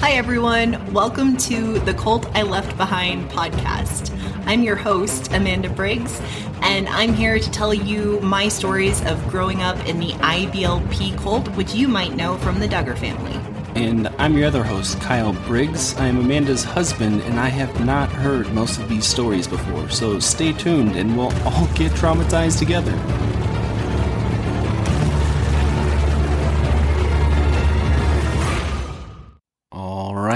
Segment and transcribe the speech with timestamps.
[0.00, 0.94] Hi, everyone.
[0.94, 4.10] Welcome to the Cult I Left Behind podcast.
[4.46, 6.22] I'm your host, Amanda Briggs,
[6.62, 11.46] and I'm here to tell you my stories of growing up in the IBLP cult,
[11.48, 13.38] which you might know from the Duggar family.
[13.74, 15.94] And I'm your other host, Kyle Briggs.
[15.96, 20.18] I am Amanda's husband, and I have not heard most of these stories before, so
[20.18, 22.92] stay tuned and we'll all get traumatized together.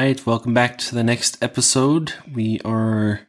[0.04, 2.12] Right, welcome back to the next episode.
[2.30, 3.20] We are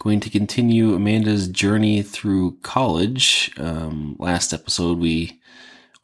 [0.00, 3.52] going to continue Amanda's journey through college.
[3.56, 5.40] Um, last episode, we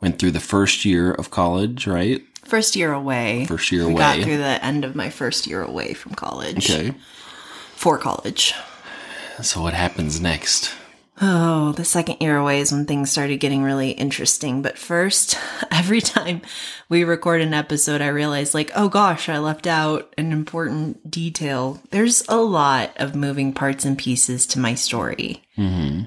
[0.00, 2.22] went through the first year of college, right?
[2.44, 3.44] First year away.
[3.46, 3.98] First year We away.
[3.98, 6.70] got through the end of my first year away from college.
[6.70, 6.94] Okay.
[7.74, 8.54] For college.
[9.42, 10.72] So what happens next?
[11.22, 14.62] Oh, the second year away is when things started getting really interesting.
[14.62, 15.36] But first,
[15.70, 16.40] every time
[16.88, 21.80] we record an episode, I realize, like, oh gosh, I left out an important detail.
[21.90, 25.42] There's a lot of moving parts and pieces to my story.
[25.56, 26.02] hmm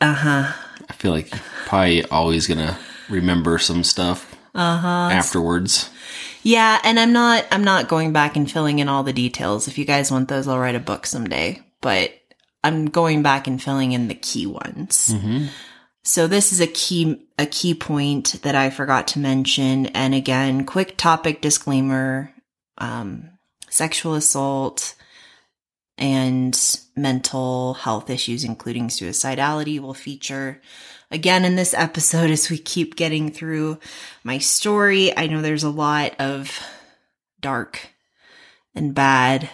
[0.00, 0.52] Uh huh.
[0.88, 2.76] I feel like you're probably always gonna
[3.08, 5.08] remember some stuff Uh huh.
[5.12, 5.90] afterwards.
[6.42, 9.68] Yeah, and I'm not I'm not going back and filling in all the details.
[9.68, 11.62] If you guys want those, I'll write a book someday.
[11.80, 12.12] But
[12.62, 15.12] I'm going back and filling in the key ones.
[15.12, 15.46] hmm
[16.04, 19.86] So this is a key a key point that I forgot to mention.
[19.86, 22.32] And again, quick topic disclaimer:
[22.78, 23.30] um,
[23.68, 24.94] sexual assault
[25.96, 26.58] and
[26.96, 30.60] mental health issues, including suicidality, will feature
[31.10, 33.78] again in this episode as we keep getting through
[34.24, 35.16] my story.
[35.16, 36.58] I know there's a lot of
[37.40, 37.88] dark
[38.74, 39.48] and bad.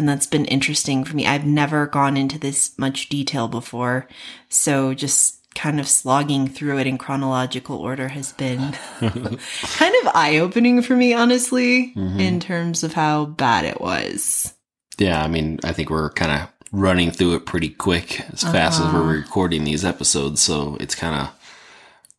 [0.00, 1.26] And that's been interesting for me.
[1.26, 4.08] I've never gone into this much detail before.
[4.48, 10.38] So just kind of slogging through it in chronological order has been kind of eye
[10.40, 12.18] opening for me, honestly, Mhm.
[12.18, 14.54] in terms of how bad it was.
[14.96, 18.80] Yeah, I mean, I think we're kind of running through it pretty quick as fast
[18.80, 19.00] as Uh-huh.
[19.00, 21.28] we're recording these episodes, so it's kind of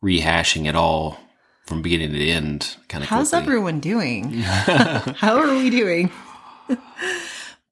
[0.04, 1.18] rehashing it all
[1.66, 2.76] from beginning to end.
[2.86, 3.10] Kind of.
[3.10, 4.30] How's everyone doing?
[4.42, 6.12] How are we doing?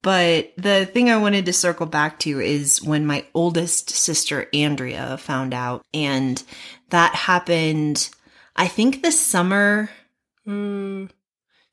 [0.01, 5.17] but the thing I wanted to circle back to is when my oldest sister, Andrea,
[5.17, 5.83] found out.
[5.93, 6.41] And
[6.89, 8.09] that happened,
[8.55, 9.89] I think, this summer.
[10.47, 11.09] Mm,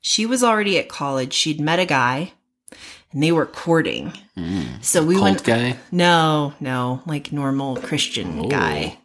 [0.01, 1.33] she was already at college.
[1.33, 2.33] She'd met a guy
[3.11, 4.13] and they were courting.
[4.37, 4.83] Mm.
[4.83, 5.43] So we Cult went.
[5.43, 5.77] guy?
[5.91, 8.47] No, no, like normal Christian Oh.
[8.47, 8.97] guy.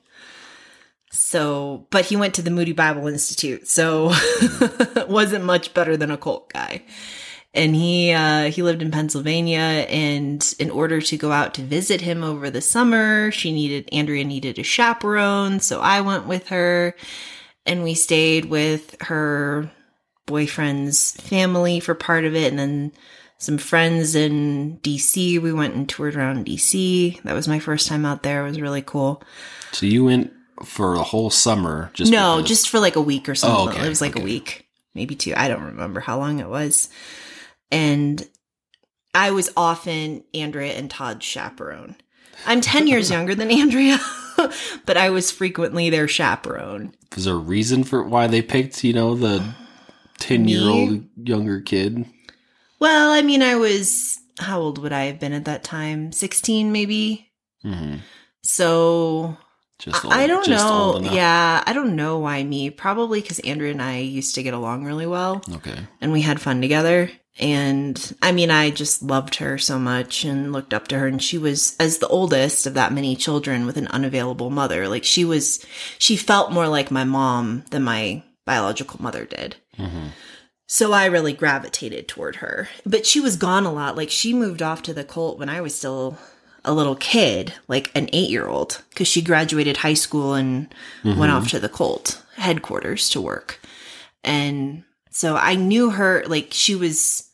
[1.10, 4.12] So, but he went to the Moody Bible Institute, so
[5.08, 6.82] wasn't much better than a cult guy.
[7.56, 12.00] And he uh, he lived in Pennsylvania, and in order to go out to visit
[12.00, 16.96] him over the summer, she needed Andrea needed a chaperone, so I went with her,
[17.64, 19.70] and we stayed with her
[20.26, 22.92] boyfriend's family for part of it, and then
[23.38, 25.40] some friends in DC.
[25.40, 27.22] We went and toured around DC.
[27.22, 28.44] That was my first time out there.
[28.44, 29.22] It was really cool.
[29.72, 30.32] So you went
[30.64, 31.90] for a whole summer?
[31.94, 33.68] Just no, because- just for like a week or something.
[33.68, 35.34] Oh, okay, It was like a week, maybe two.
[35.36, 36.88] I don't remember how long it was.
[37.70, 38.26] And
[39.14, 41.96] I was often Andrea and Todd's chaperone.
[42.46, 43.98] I'm 10 years younger than Andrea,
[44.86, 46.94] but I was frequently their chaperone.
[47.14, 49.54] Was there a reason for why they picked, you know, the
[50.18, 52.06] ten-year-old younger kid?
[52.80, 56.10] Well, I mean, I was, how old would I have been at that time?
[56.12, 57.30] 16, maybe?
[57.62, 57.96] hmm
[58.42, 59.36] So
[59.78, 60.94] Just I I don't just know.
[60.94, 61.04] old.
[61.06, 62.70] Yeah, I don't know why me.
[62.70, 65.78] Probably because Andrea and I used to get along really well Okay.
[66.00, 67.10] and we had fun together.
[67.38, 71.06] And I mean, I just loved her so much and looked up to her.
[71.08, 75.04] And she was, as the oldest of that many children with an unavailable mother, like
[75.04, 75.64] she was,
[75.98, 79.56] she felt more like my mom than my biological mother did.
[79.76, 80.08] hmm
[80.68, 82.68] So I really gravitated toward her.
[82.86, 83.96] But she was gone a lot.
[83.96, 86.16] Like she moved off to the cult when I was still
[86.64, 90.72] a little kid, like an eight year old, because she graduated high school and
[91.04, 93.60] went off to the cult headquarters to work.
[94.22, 97.30] And so I knew her, like she was,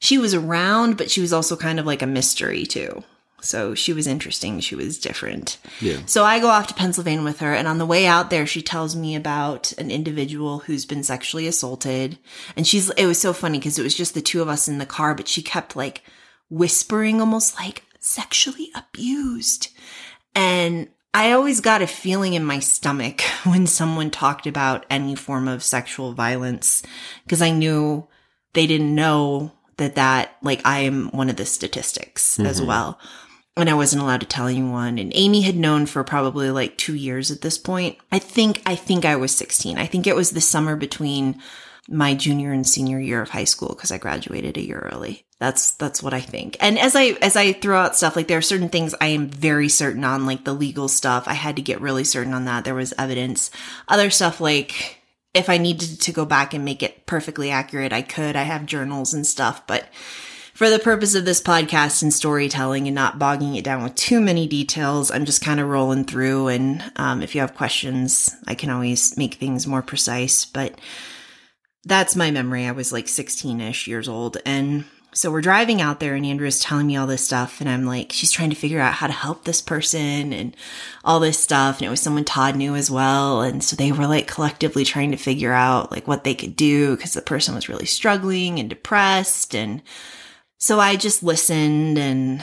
[0.00, 3.02] she was around, but she was also kind of like a mystery too.
[3.40, 4.60] So she was interesting.
[4.60, 5.56] She was different.
[5.80, 6.00] Yeah.
[6.04, 8.60] So I go off to Pennsylvania with her, and on the way out there, she
[8.60, 12.18] tells me about an individual who's been sexually assaulted.
[12.54, 14.76] And she's, it was so funny because it was just the two of us in
[14.76, 16.02] the car, but she kept like
[16.50, 19.70] whispering, almost like sexually abused.
[20.34, 25.48] And I always got a feeling in my stomach when someone talked about any form
[25.48, 26.82] of sexual violence
[27.24, 28.06] because I knew
[28.54, 32.66] they didn't know that that like I am one of the statistics as Mhm.
[32.66, 32.98] well.
[33.56, 34.98] And I wasn't allowed to tell anyone.
[34.98, 37.98] And Amy had known for probably like two years at this point.
[38.10, 39.76] I think, I think I was 16.
[39.76, 41.38] I think it was the summer between
[41.88, 45.26] my junior and senior year of high school because I graduated a year early.
[45.42, 46.56] That's that's what I think.
[46.60, 49.26] And as I as I throw out stuff like there are certain things I am
[49.26, 51.24] very certain on like the legal stuff.
[51.26, 52.64] I had to get really certain on that.
[52.64, 53.50] There was evidence.
[53.88, 55.02] Other stuff like
[55.34, 58.36] if I needed to go back and make it perfectly accurate, I could.
[58.36, 59.88] I have journals and stuff, but
[60.54, 64.20] for the purpose of this podcast and storytelling and not bogging it down with too
[64.20, 66.48] many details, I'm just kind of rolling through.
[66.48, 70.44] And um, if you have questions, I can always make things more precise.
[70.44, 70.78] But
[71.82, 72.66] that's my memory.
[72.66, 74.36] I was like 16 ish years old.
[74.46, 77.60] And so we're driving out there, and Andrea's telling me all this stuff.
[77.60, 80.56] And I'm like, she's trying to figure out how to help this person and
[81.04, 81.78] all this stuff.
[81.78, 83.42] And it was someone Todd knew as well.
[83.42, 86.96] And so they were like collectively trying to figure out like what they could do
[86.96, 89.54] because the person was really struggling and depressed.
[89.54, 89.82] And
[90.58, 92.42] so I just listened and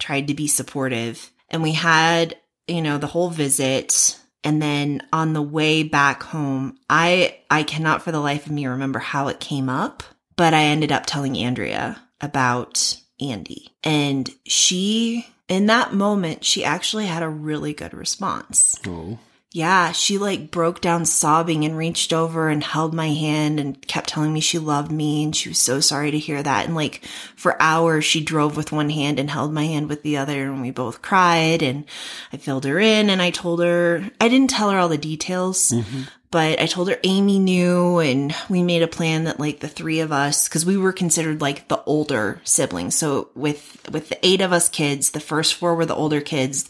[0.00, 1.30] tried to be supportive.
[1.50, 2.36] And we had,
[2.66, 4.18] you know, the whole visit.
[4.42, 8.66] And then on the way back home, I I cannot for the life of me
[8.66, 10.02] remember how it came up,
[10.40, 13.74] but I ended up telling Andrea about Andy.
[13.84, 18.80] And she in that moment, she actually had a really good response.
[18.86, 19.18] Oh.
[19.52, 24.08] Yeah, she like broke down sobbing and reached over and held my hand and kept
[24.08, 26.64] telling me she loved me and she was so sorry to hear that.
[26.64, 27.04] And like
[27.36, 30.62] for hours, she drove with one hand and held my hand with the other and
[30.62, 31.84] we both cried and
[32.32, 35.72] I filled her in and I told her, I didn't tell her all the details,
[35.72, 36.02] mm-hmm.
[36.30, 40.00] But I told her Amy knew and we made a plan that like the three
[40.00, 42.94] of us, cause we were considered like the older siblings.
[42.94, 46.68] So with, with the eight of us kids, the first four were the older kids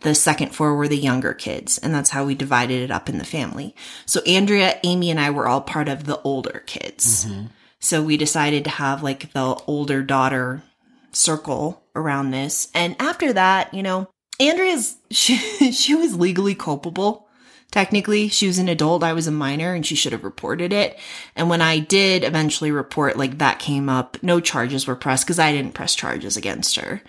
[0.00, 3.18] the second four were the younger kids, and that's how we divided it up in
[3.18, 3.74] the family.
[4.06, 7.24] So Andrea, Amy, and I were all part of the older kids.
[7.24, 7.46] Mm-hmm.
[7.80, 10.62] So we decided to have like the older daughter
[11.10, 12.68] circle around this.
[12.74, 14.08] And after that, you know,
[14.38, 15.36] Andrea's she,
[15.72, 17.27] she was legally culpable.
[17.70, 20.98] Technically, she was an adult, I was a minor, and she should have reported it.
[21.36, 25.38] And when I did eventually report, like that came up, no charges were pressed because
[25.38, 27.02] I didn't press charges against her.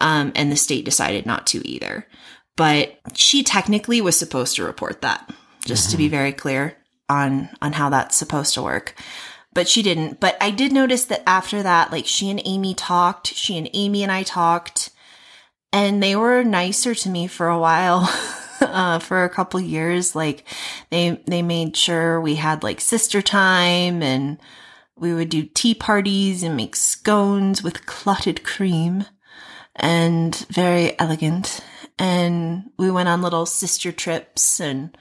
[0.00, 2.06] Um, and the state decided not to either.
[2.56, 5.28] But she technically was supposed to report that
[5.64, 6.76] just to be very clear
[7.08, 8.94] on on how that's supposed to work.
[9.52, 10.20] But she didn't.
[10.20, 14.02] But i did notice that after that like she and amy talked she and amy
[14.02, 14.90] and i talked
[15.72, 18.02] and they were nicer to me for a while
[18.72, 20.44] uh, for a couple years like
[20.90, 24.38] they they made sure we had like sister time and
[24.96, 29.04] we would do tea parties and make scones with clotted cream
[29.76, 31.60] and very elegant.
[31.98, 34.96] And we went on little sister trips and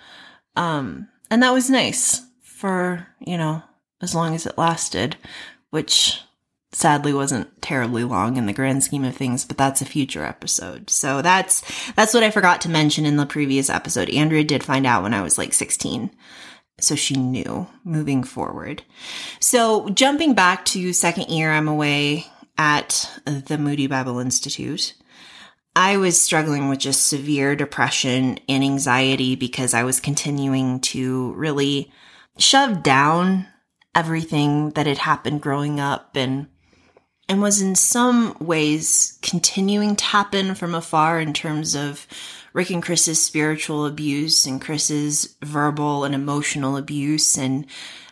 [0.56, 3.64] um and that was nice for you know
[4.02, 5.16] as long as it lasted
[5.72, 6.22] which
[6.74, 10.90] sadly wasn't terribly long in the grand scheme of things but that's a future episode.
[10.90, 11.62] So that's
[11.94, 14.10] that's what i forgot to mention in the previous episode.
[14.10, 16.12] Andrea did find out when i was like 16
[16.80, 18.84] so she knew moving forward.
[19.40, 22.26] So jumping back to second year i'm away
[22.58, 24.94] at the moody bible institute.
[25.76, 31.92] I was struggling with just severe depression and anxiety because I was continuing to really
[32.38, 33.48] shove down
[33.96, 36.48] everything that had happened growing up and
[37.30, 42.06] and was in some ways continuing to happen from afar in terms of
[42.54, 47.66] Rick and Chris's spiritual abuse and Chris's verbal and emotional abuse and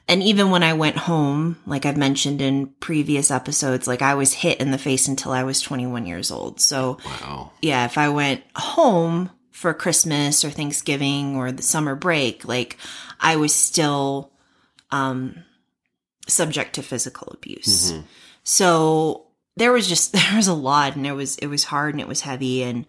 [0.07, 4.33] and even when I went home, like I've mentioned in previous episodes, like I was
[4.33, 6.59] hit in the face until I was 21 years old.
[6.59, 7.51] So, Wow.
[7.62, 12.77] yeah, if I went home for Christmas or Thanksgiving or the summer break, like
[13.21, 14.31] I was still
[14.89, 15.43] um
[16.27, 17.91] subject to physical abuse.
[17.91, 18.03] Mhm.
[18.43, 22.01] So there was just there was a lot and it was it was hard and
[22.01, 22.86] it was heavy and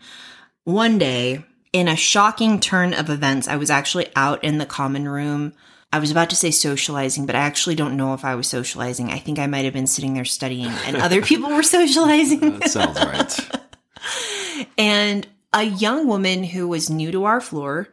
[0.64, 5.08] one day in a shocking turn of events I was actually out in the common
[5.08, 5.54] room
[5.94, 9.10] I was about to say socializing, but I actually don't know if I was socializing.
[9.10, 12.58] I think I might have been sitting there studying and other people were socializing.
[12.58, 14.68] That sounds right.
[14.78, 17.88] and a young woman who was new to our floor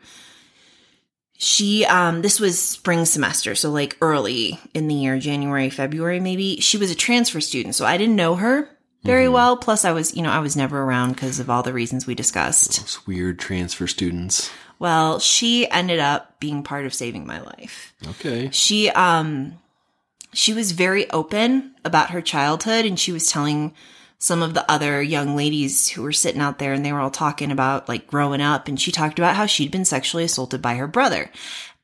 [1.41, 6.59] she um this was spring semester so like early in the year january february maybe.
[6.59, 8.69] She was a transfer student so i didn't know her
[9.03, 9.55] very well.
[9.55, 12.13] Plus i was you know i was never around because of all the reasons we
[12.13, 12.81] discussed.
[12.81, 14.51] Those weird transfer students.
[14.79, 17.93] well she ended up being part of saving my life.
[18.05, 18.49] Okay.
[18.51, 19.57] she um
[20.33, 23.73] she was very open about her childhood and she was telling
[24.19, 27.09] some of the other young ladies who were sitting out there and they were all
[27.09, 30.75] talking about like growing up and she talked about how she'd been sexually assaulted by
[30.75, 31.31] her brother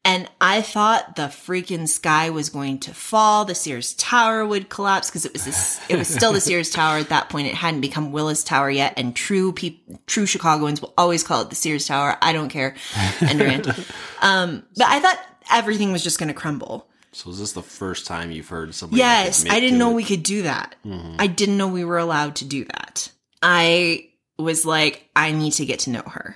[0.05, 3.43] and I thought the freaking sky was going to fall.
[3.43, 6.99] The Sears Tower would collapse because it was this, it was still the Sears Tower
[6.99, 7.47] at that point.
[7.47, 8.93] It hadn't become Willis Tower yet.
[8.97, 12.19] And true people, true Chicagoans will always call it the Sears Tower.
[12.21, 12.75] I don't care.
[13.19, 13.67] And
[14.21, 15.19] um, but I thought
[15.51, 16.87] everything was just going to crumble.
[17.15, 18.99] So is this the first time you've heard somebody?
[18.99, 19.95] Yes, I didn't know it?
[19.95, 20.75] we could do that.
[20.85, 21.15] Mhm.
[21.17, 23.09] I didn't know we were allowed to do that.
[23.41, 26.35] I was like, I need to get to know her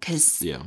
[0.00, 0.62] because Yeah,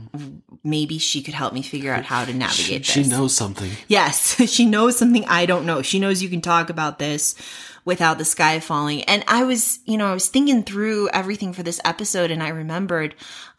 [0.63, 3.11] maybe she could help me figure out how to navigate she this.
[3.11, 3.69] knows something.
[3.89, 5.81] Yes, she knows something I don't know.
[5.81, 7.35] She knows you can talk about this
[7.83, 9.03] without the sky falling.
[9.03, 12.47] And I was, you know, I was thinking through everything for this episode and I
[12.49, 13.13] remembered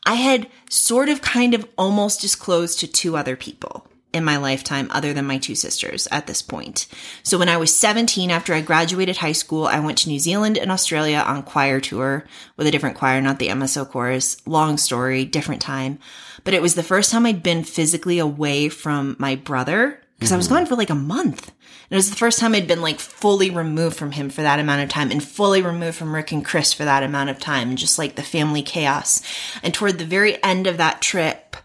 [0.07, 4.89] I had sort of kind of almost disclosed to two other people in my lifetime
[4.91, 6.87] other than my two sisters at this point.
[7.23, 10.59] So when I was 17 after I graduated high school, I went to New Zealand
[10.59, 12.25] and Australia on choir tour
[12.57, 14.37] with a different choir, not the MSO chorus.
[14.47, 15.99] Long story, different time.
[16.45, 20.37] But it was the first time I'd been physically away from my brother because I
[20.37, 20.57] was mm-hmm.
[20.57, 21.49] gone for like a month.
[21.49, 24.61] And it was the first time I'd been like fully removed from him for that
[24.61, 27.75] amount of time and fully removed from Rick and Chris for that amount of time
[27.75, 29.23] just like the family chaos.
[29.63, 31.57] And toward the very end of that trip,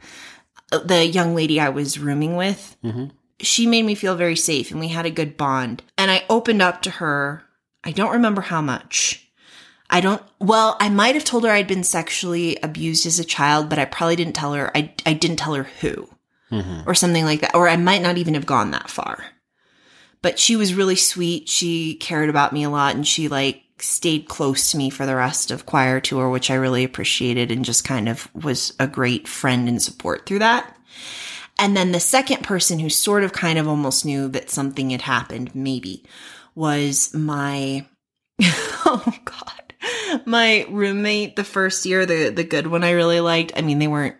[0.72, 3.06] the young lady I was rooming with, mm-hmm.
[3.40, 5.84] she made me feel very safe and we had a good bond.
[5.98, 7.44] And I opened up to her.
[7.84, 9.22] I don't remember how much.
[9.90, 13.70] I don't, well, I might have told her I'd been sexually abused as a child,
[13.70, 16.10] but I probably didn't tell her, I, I didn't tell her who
[16.52, 16.90] mm-hmm.
[16.90, 17.56] or something like that.
[17.56, 19.24] Or I might not even have gone that far.
[20.22, 21.48] But she was really sweet.
[21.50, 25.16] She cared about me a lot and she like stayed close to me for the
[25.16, 29.28] rest of choir tour, which I really appreciated and just kind of was a great
[29.28, 30.76] friend and support through that.
[31.58, 35.02] And then the second person who sort of kind of almost knew that something had
[35.02, 36.04] happened, maybe,
[36.54, 37.86] was my,
[38.42, 39.74] oh God,
[40.26, 43.54] my roommate the first year, the, the good one I really liked.
[43.56, 44.16] I mean, they weren't,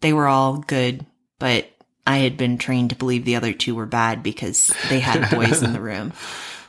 [0.00, 1.06] they were all good,
[1.38, 1.66] but
[2.06, 5.62] I had been trained to believe the other two were bad because they had boys
[5.62, 6.12] in the room.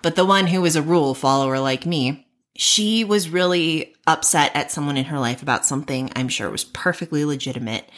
[0.01, 2.25] But the one who was a rule follower like me,
[2.55, 6.63] she was really upset at someone in her life about something I'm sure it was
[6.63, 7.89] perfectly legitimate.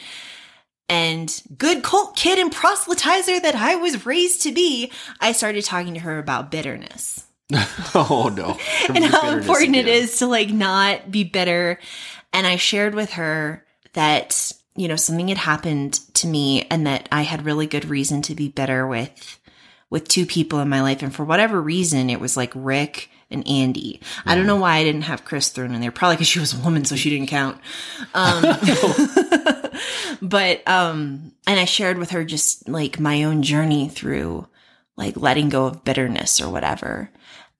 [0.88, 5.94] And good cult kid and proselytizer that I was raised to be, I started talking
[5.94, 7.28] to her about bitterness
[7.94, 8.58] oh no!
[8.94, 9.94] and how important it again.
[9.94, 11.78] is to like not be bitter.
[12.32, 17.08] And I shared with her that, you know, something had happened to me and that
[17.10, 19.40] I had really good reason to be bitter with
[19.88, 21.02] with two people in my life.
[21.02, 24.00] And for whatever reason, it was like Rick and Andy.
[24.24, 25.92] I don't know why I didn't have Chris thrown in there.
[25.92, 27.60] Probably because she was a woman, so she didn't count.
[28.14, 28.42] Um,
[30.22, 34.46] but um, and I shared with her just like my own journey through
[34.96, 37.10] like letting go of bitterness or whatever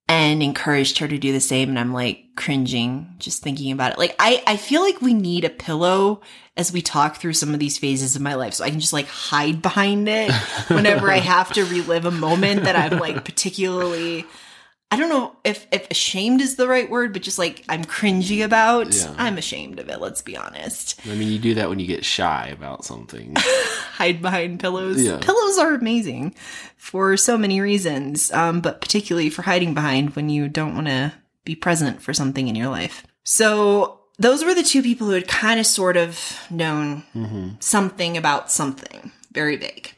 [0.08, 3.98] and encouraged her to do the same and i'm like cringing just thinking about it
[3.98, 6.20] like i i feel like we need a pillow
[6.56, 8.92] as we talk through some of these phases of my life so i can just
[8.92, 10.32] like hide behind it
[10.68, 14.24] whenever i have to relive a moment that i'm like particularly
[14.90, 18.44] i don't know if if ashamed is the right word but just like i'm cringy
[18.44, 19.14] about Yeah.
[19.18, 22.04] i'm ashamed of it let's be honest I mean, you do that when you get
[22.04, 23.34] shy about something.
[23.36, 25.02] hide behind pillows.
[25.02, 25.18] Yeah.
[25.20, 26.34] Pillows are amazing
[26.76, 31.12] for so many reasons, um, but particularly for hiding behind when you don't want to
[31.44, 33.04] be present for something in your life.
[33.24, 36.18] So those were the two people who had kind of sort of
[36.50, 37.04] known
[37.60, 39.94] something about something very vague.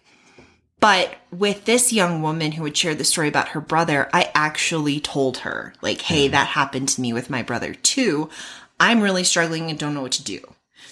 [0.80, 4.98] But with this young woman who had shared the story about her brother, I actually
[4.98, 6.32] told her, like, hey, mm-hmm.
[6.32, 8.30] that happened to me with my brother too.
[8.80, 10.40] I'm really struggling and don't know what to do.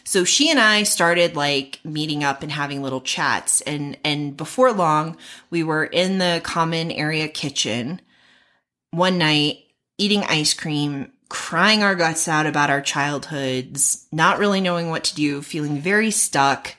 [0.05, 4.73] So she and I started like meeting up and having little chats and and before
[4.73, 5.19] long
[5.51, 8.01] we were in the common area kitchen
[8.91, 9.65] one night
[9.99, 15.15] eating ice cream, crying our guts out about our childhoods, not really knowing what to
[15.15, 16.77] do, feeling very stuck.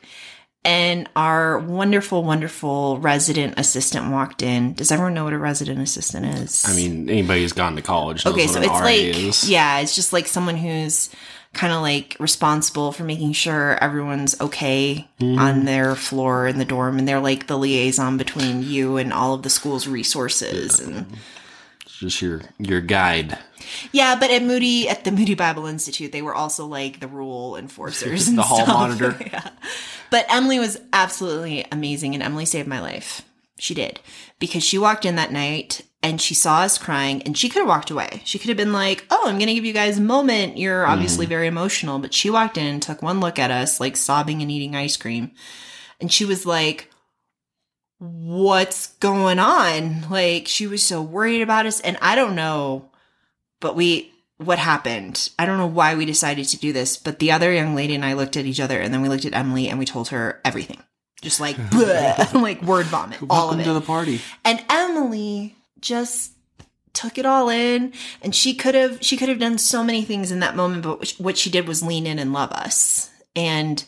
[0.69, 4.73] And our wonderful, wonderful resident assistant walked in.
[4.73, 6.63] Does everyone know what a resident assistant is?
[6.67, 9.49] I mean, anybody who's gone to college knows okay, so it's RA like, is.
[9.49, 11.09] yeah, it's just like someone who's
[11.53, 15.39] kind of like responsible for making sure everyone's okay Mm-hmm.
[15.39, 16.97] on their floor in the dorm.
[16.99, 20.79] And they're like the liaison between you and all of the school's resources.
[20.79, 21.07] And
[21.85, 23.38] It's just your your guide.
[23.91, 27.55] Yeah, but at Moody, at the Moody Bible Institute, they were also like the rule
[27.55, 28.27] enforcers.
[28.29, 28.67] and The hall stuff.
[28.67, 29.17] monitor.
[29.31, 29.49] yeah.
[30.09, 33.21] But Emily was absolutely amazing, and Emily saved my life.
[33.59, 33.99] She did.
[34.39, 37.67] Because she walked in that night and she saw us crying, and she could have
[37.67, 38.21] walked away.
[38.23, 40.57] She could have been like, Oh, I'm going to give you guys a moment.
[40.57, 40.91] You're mm-hmm.
[40.91, 41.99] obviously very emotional.
[41.99, 44.95] But she walked in and took one look at us, like sobbing and eating ice
[44.95, 45.31] cream.
[45.99, 46.89] And she was like,
[47.97, 50.09] What's going on?
[50.09, 51.81] Like, she was so worried about us.
[51.81, 52.88] And I don't know
[53.59, 57.31] but we what happened i don't know why we decided to do this but the
[57.31, 59.67] other young lady and i looked at each other and then we looked at emily
[59.67, 60.81] and we told her everything
[61.21, 61.57] just like
[62.33, 64.21] like word vomit all Welcome of to it the party.
[64.45, 66.33] and emily just
[66.93, 70.31] took it all in and she could have she could have done so many things
[70.31, 73.85] in that moment but what she did was lean in and love us and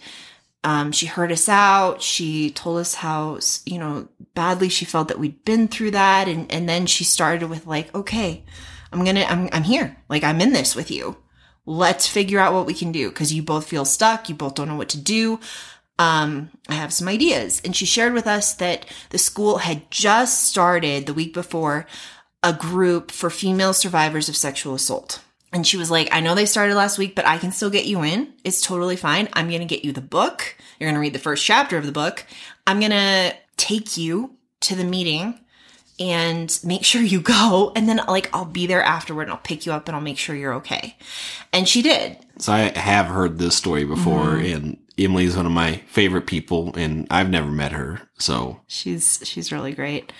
[0.63, 2.01] um, she heard us out.
[2.01, 6.27] She told us how, you know, badly she felt that we'd been through that.
[6.27, 8.43] And, and then she started with like, okay,
[8.91, 9.97] I'm to, I'm, I'm here.
[10.09, 11.17] Like, I'm in this with you.
[11.65, 13.11] Let's figure out what we can do.
[13.11, 14.29] Cause you both feel stuck.
[14.29, 15.39] You both don't know what to do.
[15.99, 17.61] Um, I have some ideas.
[17.63, 21.85] And she shared with us that the school had just started the week before
[22.43, 25.21] a group for female survivors of sexual assault.
[25.53, 27.85] And she was like, I know they started last week, but I can still get
[27.85, 28.33] you in.
[28.43, 29.27] It's totally fine.
[29.33, 30.55] I'm going to get you the book.
[30.79, 32.25] You're going to read the first chapter of the book.
[32.65, 35.40] I'm going to take you to the meeting
[36.01, 37.71] and make sure you go.
[37.75, 40.17] And then like, I'll be there afterward and I'll pick you up and I'll make
[40.17, 40.97] sure you're okay.
[41.53, 42.17] And she did.
[42.39, 44.55] So I have heard this story before mm-hmm.
[44.55, 48.01] and Emily's one of my favorite people and I've never met her.
[48.17, 50.11] So she's, she's really great.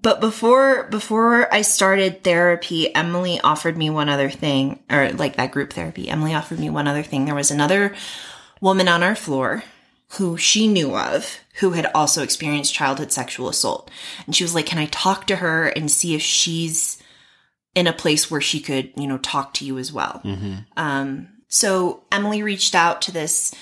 [0.00, 5.52] But before before I started therapy, Emily offered me one other thing, or like that
[5.52, 6.08] group therapy.
[6.08, 7.26] Emily offered me one other thing.
[7.26, 7.94] There was another
[8.62, 9.62] woman on our floor
[10.14, 13.90] who she knew of who had also experienced childhood sexual assault.
[14.26, 16.98] And she was like, "Can I talk to her and see if she's
[17.74, 20.54] in a place where she could, you know, talk to you as well?" Mm-hmm.
[20.76, 23.54] Um, so Emily reached out to this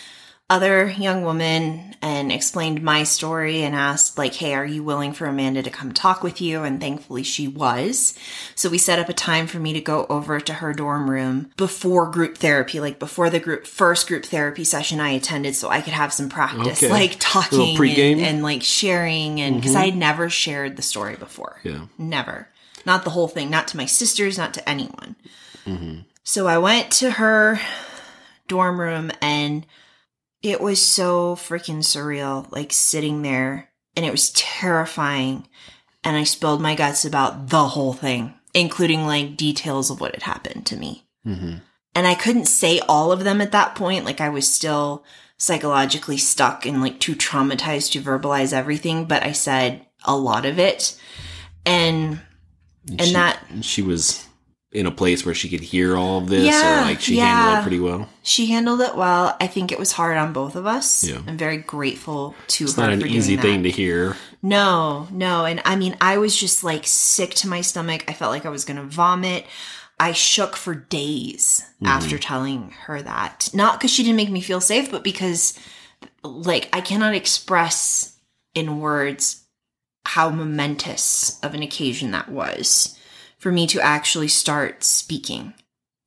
[0.49, 5.26] other young woman and explained my story and asked like hey are you willing for
[5.26, 6.62] amanda to come talk with you?
[6.62, 8.14] And thankfully she was.
[8.54, 11.50] So we set up a time for me to go over to her dorm room
[11.57, 15.80] before group therapy like before the group first group therapy session i attended so i
[15.80, 16.90] could have some practice okay.
[16.90, 19.83] like talking and, and, like sharing and because mm-hmm.
[19.83, 21.61] i had never shared the story before.
[21.62, 21.87] Yeah.
[21.99, 22.49] Never.
[22.87, 23.50] Not the whole thing.
[23.50, 25.16] Not to my sisters not to anyone.
[25.66, 26.00] Mm-hmm.
[26.25, 27.61] so i went to her
[28.49, 29.66] dorm room and
[30.42, 35.47] it was so freaking surreal, like sitting there, and it was terrifying.
[36.02, 40.23] And I spilled my guts about the whole thing, including like details of what had
[40.23, 41.06] happened to me.
[41.26, 41.56] Mm-hmm.
[41.94, 44.04] And I couldn't say all of them at that point.
[44.04, 45.04] Like I was still
[45.37, 50.59] psychologically stuck and like too traumatized to verbalize everything, but I said a lot of
[50.59, 50.99] it.
[51.66, 52.20] And,
[52.88, 54.26] and, she, that she was
[54.72, 57.24] in a place where she could hear all of this yeah, or like she yeah.
[57.24, 58.09] handled it pretty well?
[58.22, 59.37] She handled it well.
[59.40, 61.02] I think it was hard on both of us.
[61.02, 61.22] Yeah.
[61.26, 62.68] I'm very grateful to her.
[62.68, 64.16] it's not an easy thing to hear.
[64.42, 68.04] No no and i mean i was just like sick to my stomach.
[68.09, 69.44] I felt like i was gonna vomit.
[69.98, 71.87] I shook for days mm-hmm.
[71.87, 73.50] after telling her that.
[73.52, 75.59] Not because she didn't make me feel safe but because
[76.22, 78.16] like i cannot express
[78.54, 79.44] in words
[80.06, 82.96] how momentous of an occasion that was
[83.40, 85.55] for me to actually start speaking.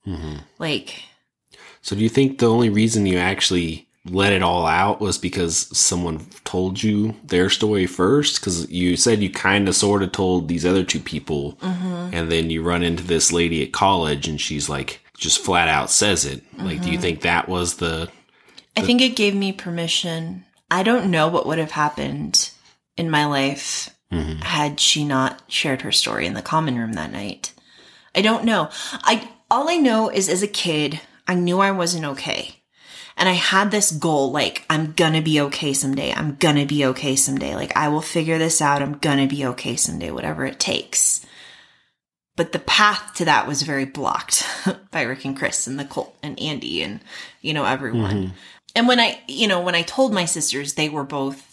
[0.08, 0.38] Mm-hmm.
[0.60, 1.04] Like,
[1.82, 5.76] so do you think the only reason you actually let it all out was because
[5.78, 8.40] someone told you their story first?
[8.40, 12.14] Because you said you kind of sort of told these other two people, mm-hmm.
[12.14, 15.90] and then you run into this lady at college, and she's like, just flat out
[15.90, 16.44] says it.
[16.52, 16.66] Mm-hmm.
[16.66, 17.02] Like, do you mm-hmm.
[17.02, 18.10] think that was the,
[18.76, 18.82] the?
[18.82, 20.46] I think it gave me permission.
[20.70, 22.52] I don't know what would have happened
[22.96, 24.40] in my life mm-hmm.
[24.40, 27.54] had she not shared her story in the common room that night.
[28.16, 28.70] I don't know.
[28.92, 32.56] I all I know is as a kid, I knew I wasn't okay.
[33.16, 36.12] And I had this goal like I'm going to be okay someday.
[36.12, 37.56] I'm going to be okay someday.
[37.56, 38.82] Like I will figure this out.
[38.82, 41.26] I'm going to be okay someday whatever it takes.
[42.36, 44.44] But the path to that was very blocked
[44.92, 47.02] by Rick and Chris and the Colt and Andy and
[47.42, 48.16] you know everyone.
[48.16, 48.36] Mm-hmm.
[48.76, 51.53] And when I, you know, when I told my sisters, they were both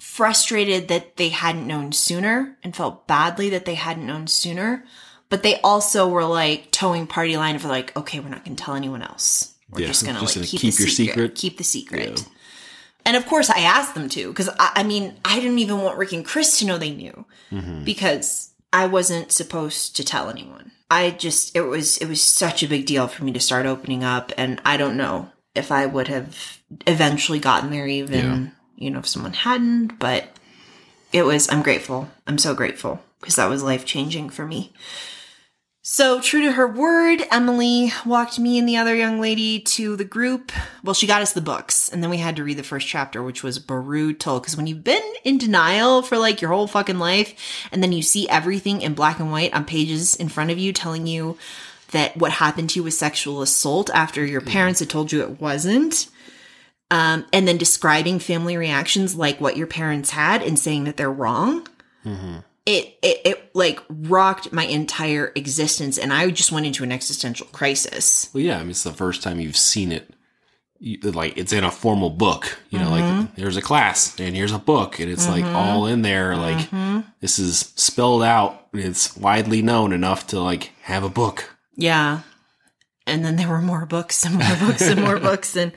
[0.00, 4.84] frustrated that they hadn't known sooner and felt badly that they hadn't known sooner.
[5.28, 8.64] But they also were like toeing party line for like, okay, we're not going to
[8.64, 9.54] tell anyone else.
[9.70, 12.20] We're yeah, just going to like keep, keep your secret, secret, Keep the secret.
[12.20, 12.36] Yeah.
[13.06, 15.98] And of course, I asked them to because I, I, mean, I didn't even want
[15.98, 17.84] Rick and Chris to know they knew mm-hmm.
[17.84, 20.72] because I wasn't supposed to tell anyone.
[20.90, 24.02] I just it was it was such a big deal for me to start opening
[24.02, 28.98] up, and I don't know if I would have eventually gotten there even you know,
[28.98, 30.24] if someone hadn't, but
[31.12, 32.08] it was, I'm grateful.
[32.26, 34.72] I'm so grateful because that was life changing for me.
[35.82, 40.04] So, true to her word, Emily walked me and the other young lady to the
[40.04, 40.52] group.
[40.84, 43.22] Well, she got us the books, and then we had to read the first chapter,
[43.22, 44.40] which was brutal.
[44.40, 47.34] Because when you've been in denial for like your whole fucking life,
[47.72, 50.72] and then you see everything in black and white on pages in front of you
[50.72, 51.38] telling you
[51.92, 54.48] that what happened to you was sexual assault after your mm.
[54.48, 56.08] parents had told you it wasn't,
[56.90, 61.10] um, and then describing family reactions like what your parents had and saying that they're
[61.10, 61.66] wrong.
[62.04, 62.38] Mm-hmm.
[62.66, 67.46] It, it it like rocked my entire existence, and I just went into an existential
[67.48, 68.28] crisis.
[68.34, 70.12] Well, yeah, I mean, it's the first time you've seen it.
[70.78, 73.20] You, like it's in a formal book, you know, mm-hmm.
[73.20, 75.44] like there's a class and here's a book, and it's mm-hmm.
[75.46, 76.36] like all in there.
[76.36, 77.00] Like mm-hmm.
[77.20, 78.68] this is spelled out.
[78.72, 81.56] It's widely known enough to like have a book.
[81.76, 82.20] Yeah,
[83.06, 85.72] and then there were more books and more books and more books and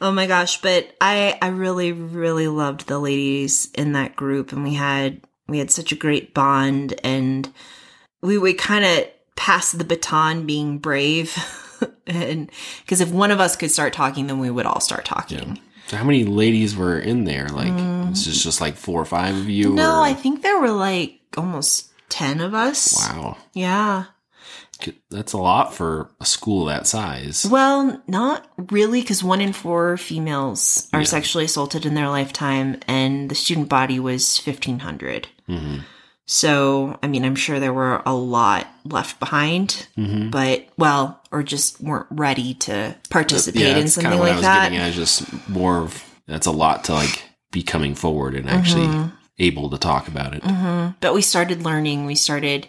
[0.00, 4.62] oh my gosh but i i really really loved the ladies in that group and
[4.64, 7.52] we had we had such a great bond and
[8.22, 9.06] we would kind of
[9.36, 11.36] pass the baton being brave
[12.06, 12.50] and
[12.82, 15.58] because if one of us could start talking then we would all start talking
[15.88, 17.46] So how many ladies were in there?
[17.48, 17.72] Like,
[18.10, 19.70] it's just, just like four or five of you?
[19.70, 19.74] Mm.
[19.74, 23.36] no or- i think there were like almost 10 of us Wow.
[23.54, 24.04] yeah
[25.10, 27.46] That's a lot for a school that size.
[27.48, 31.06] Well, not really, because one in four females are Yeah.
[31.06, 35.28] sexually assaulted in their lifetime, and the student body was 1,500.
[35.46, 35.78] hmm
[36.26, 41.42] So, I mean, I'm sure there were a lot left behind, hmm but, well, or
[41.42, 44.62] just weren't ready to participate yeah, in something of what I like was that.
[44.70, 44.92] getting at.
[44.94, 49.08] Just more of that's a lot to like be coming forward and actually Mm-hmm.
[49.38, 50.42] able to talk about it.
[50.42, 52.06] hmm But we started learning.
[52.06, 52.66] We started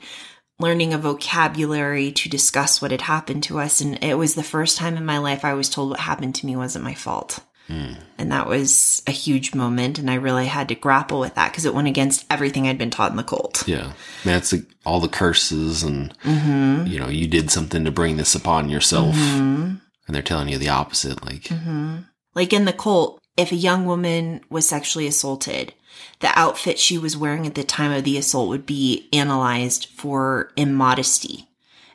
[0.60, 3.82] learning a vocabulary to discuss what had happened to us.
[3.82, 6.46] And it was the first time in my life I was told what happened to
[6.46, 7.39] me wasn't my fault.
[7.68, 7.98] Mm.
[8.18, 9.98] And that was a huge moment.
[10.00, 12.91] And I really had to grapple with that because it went against everything I'd been
[12.91, 13.68] taught in the cult.
[13.68, 18.18] Yeah, that's like, all the curses and hmm you know you did something to bring
[18.18, 19.74] this upon yourself, hmm
[20.06, 21.26] and they're telling you the opposite.
[21.26, 21.98] Like, hmm
[22.36, 25.74] Like in the cult, if a young woman was sexually assaulted,
[26.19, 30.51] the outfit she was wearing at the time of the assault would be analyzed for
[30.55, 31.47] immodesty.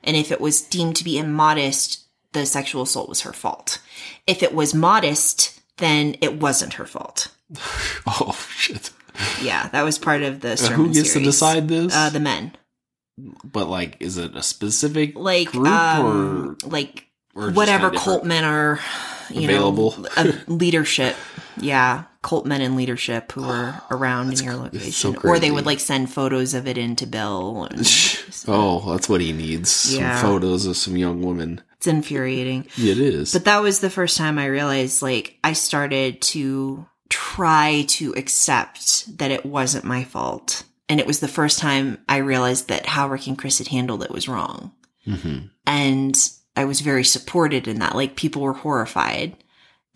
[0.04, 3.78] And if it was deemed to be immodest, the sexual assault was her fault.
[4.26, 7.28] If it was modest, then it wasn't her fault.
[8.06, 8.90] oh shit,
[9.42, 11.26] Yeah, that was part of the Uh, sermon who gets series.
[11.26, 11.94] to decide this?
[11.94, 12.52] Uh, the men.
[13.44, 18.44] but like, is it a specific Like, group um, like or, or whatever cult men
[18.44, 18.78] are,
[19.30, 19.96] you Available.
[20.16, 21.16] know, leadership.
[21.60, 25.50] Yeah, cult men in leadership who were around in your it's so location, or they
[25.50, 27.64] would like send photos of it into Bill.
[27.70, 27.80] And
[28.48, 29.94] Oh, that's what he needs.
[29.94, 30.20] Yeah.
[30.20, 31.60] Some photos of some young women.
[31.76, 32.66] it's infuriating.
[32.76, 33.32] It is.
[33.32, 39.18] But that was the first time I realized, like, I started to try to accept
[39.18, 40.62] that it wasn't my fault.
[40.88, 44.02] And it was the first time I realized that how Rick and Chris had handled
[44.02, 44.72] it was wrong.
[45.04, 46.16] hmm And
[46.56, 47.94] I was very supported in that.
[47.94, 49.36] Like, people were horrified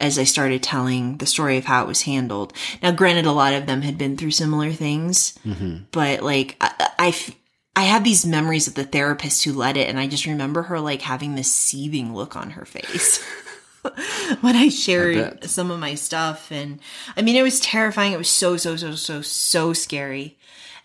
[0.01, 2.53] as I started telling the story of how it was handled.
[2.83, 6.91] Now, granted, a lot of them had been through similar things, hmm but like, I,
[6.99, 7.37] I, f-
[7.77, 10.81] I have these memories of the therapist who led it, and I just remember her
[10.81, 13.25] like having this seething look on her face.
[14.41, 15.51] when I shared bet.
[15.51, 16.51] some of my stuff.
[16.51, 16.81] And
[17.17, 18.13] I mean, it was terrifying.
[18.13, 20.39] It was so, so, so, so, so scary.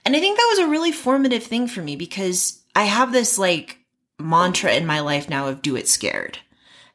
[0.06, 3.38] And I think that was a really formative thing for me because I have this
[3.38, 3.80] like
[4.20, 6.40] mantra in my life now of do it scared.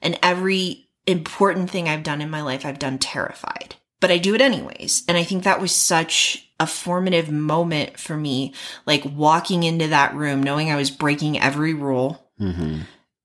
[0.02, 3.76] And every important thing I've done in my life, I've done terrified.
[4.00, 5.04] But I do it anyways.
[5.08, 8.52] And I think that was such a formative moment for me,
[8.86, 12.80] like walking into that room, knowing I was breaking every rule hmm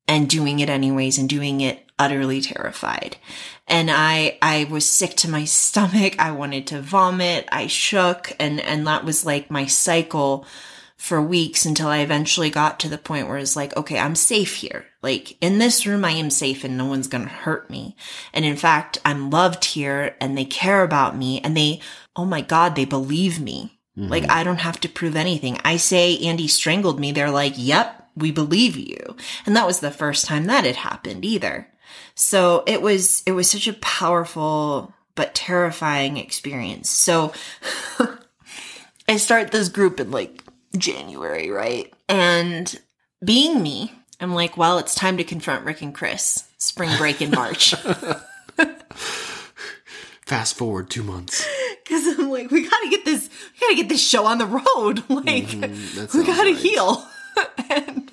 [0.10, 3.16] and doing it anyways and doing it utterly terrified.
[3.68, 6.16] And I, I was sick to my stomach.
[6.18, 7.48] I wanted to vomit.
[7.52, 10.46] I shook and, and that was like my cycle
[10.98, 14.56] for weeks until I eventually got to the point where it's like, okay, I'm safe
[14.56, 14.86] here.
[15.02, 17.96] Like in this room, I am safe and no one's going to hurt me.
[18.34, 21.80] And in fact, I'm loved here and they care about me and they,
[22.16, 23.80] oh my God, they believe me.
[23.98, 24.10] Mm-hmm.
[24.10, 25.58] Like I don't have to prove anything.
[25.64, 27.12] I say Andy strangled me.
[27.12, 29.16] They're like, yep, we believe you.
[29.46, 31.68] And that was the first time that had happened either.
[32.16, 36.90] So it was, it was such a powerful but terrifying experience.
[36.90, 37.34] So
[39.08, 40.44] I start this group in like
[40.78, 41.94] January, right?
[42.08, 42.80] And
[43.24, 46.44] being me, I'm like, well, it's time to confront Rick and Chris.
[46.58, 47.74] Spring break in March.
[50.26, 51.48] Fast forward two months.
[51.88, 55.04] Cause I'm like, we gotta get this, we gotta get this show on the road.
[55.10, 56.56] Like, Mhm, we gotta right.
[56.58, 57.04] heal.
[57.70, 58.12] and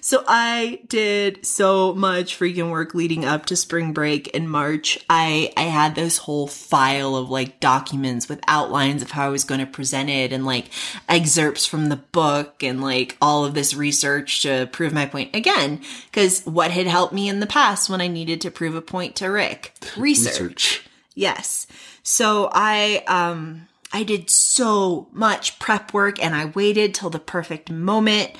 [0.00, 4.98] so I did so much freaking work leading up to spring break in March.
[5.08, 9.44] I, I had this whole file of like documents with outlines of how I was
[9.44, 10.66] going to present it and like
[11.08, 15.80] excerpts from the book and like all of this research to prove my point again.
[16.12, 19.16] Cause what had helped me in the past when I needed to prove a point
[19.16, 19.74] to Rick?
[19.96, 20.88] Research.
[21.14, 21.66] Yes.
[22.02, 27.70] So I um I did so much prep work and I waited till the perfect
[27.70, 28.32] moment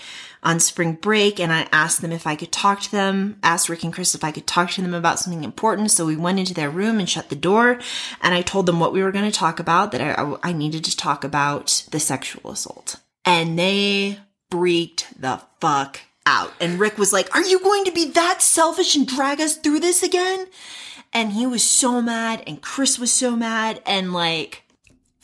[0.43, 3.85] on spring break and I asked them if I could talk to them, asked Rick
[3.85, 5.91] and Chris if I could talk to them about something important.
[5.91, 7.79] So we went into their room and shut the door
[8.23, 10.85] and I told them what we were going to talk about, that I, I needed
[10.85, 12.97] to talk about the sexual assault.
[13.25, 14.19] And they
[14.51, 16.53] freaked the fuck out.
[16.61, 19.81] And Rick was like, Are you going to be that selfish and drag us through
[19.81, 20.47] this again?
[21.13, 24.63] And he was so mad, and Chris was so mad, and like,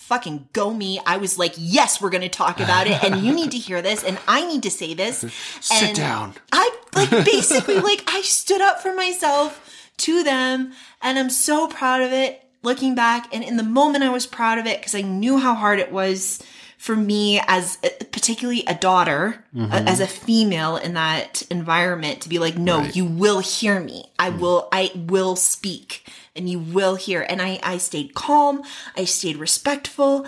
[0.06, 1.00] fucking go me.
[1.04, 3.02] I was like, yes, we're going to talk about it.
[3.02, 4.04] And you need to hear this.
[4.04, 5.18] And I need to say this.
[5.60, 6.34] Sit And down.
[6.52, 12.02] I like basically like I stood up for myself to them and I'm so proud
[12.02, 15.02] of it looking back and in the moment I was proud of it because I
[15.02, 16.42] knew how hard it was
[16.78, 19.88] for me as a- particularly a daughter a- mm-hmm.
[19.88, 22.96] as a female in that environment to be like no Right.
[22.96, 24.38] you will hear me I mm.
[24.38, 28.62] will I will speak and you will hear and I I stayed calm
[28.96, 30.26] I stayed respectful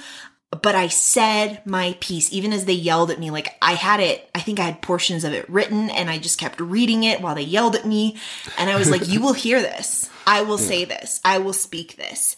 [0.51, 3.31] but I said my piece, even as they yelled at me.
[3.31, 6.39] Like I had it, I think I had portions of it written and I just
[6.39, 8.17] kept reading it while they yelled at me.
[8.57, 10.09] And I was like, you will hear this.
[10.27, 11.21] I will say this.
[11.25, 12.37] I will speak this.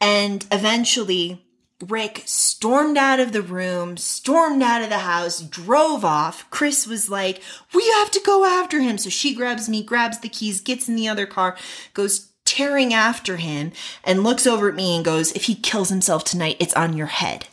[0.00, 1.44] And eventually,
[1.86, 6.48] Rick stormed out of the room, stormed out of the house, drove off.
[6.50, 7.40] Chris was like,
[7.72, 8.98] we have to go after him.
[8.98, 11.56] So she grabs me, grabs the keys, gets in the other car,
[11.94, 12.27] goes
[12.58, 13.70] tearing after him,
[14.02, 17.06] and looks over at me and goes, if he kills himself tonight, it's on your
[17.06, 17.46] head.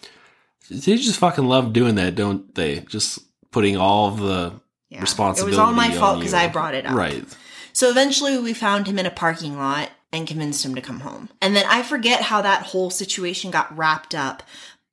[0.69, 2.79] They just fucking love doing that, don't they?
[2.81, 3.19] Just
[3.51, 4.53] putting all the
[4.89, 5.01] Yeah.
[5.01, 5.55] responsibility.
[5.55, 6.33] It was all my fault because.
[6.33, 6.95] I brought it up.
[6.95, 7.23] Right.
[7.71, 11.29] So eventually we found him in a parking lot and convinced him to come home.
[11.41, 14.41] And then I forget how that whole situation got wrapped up,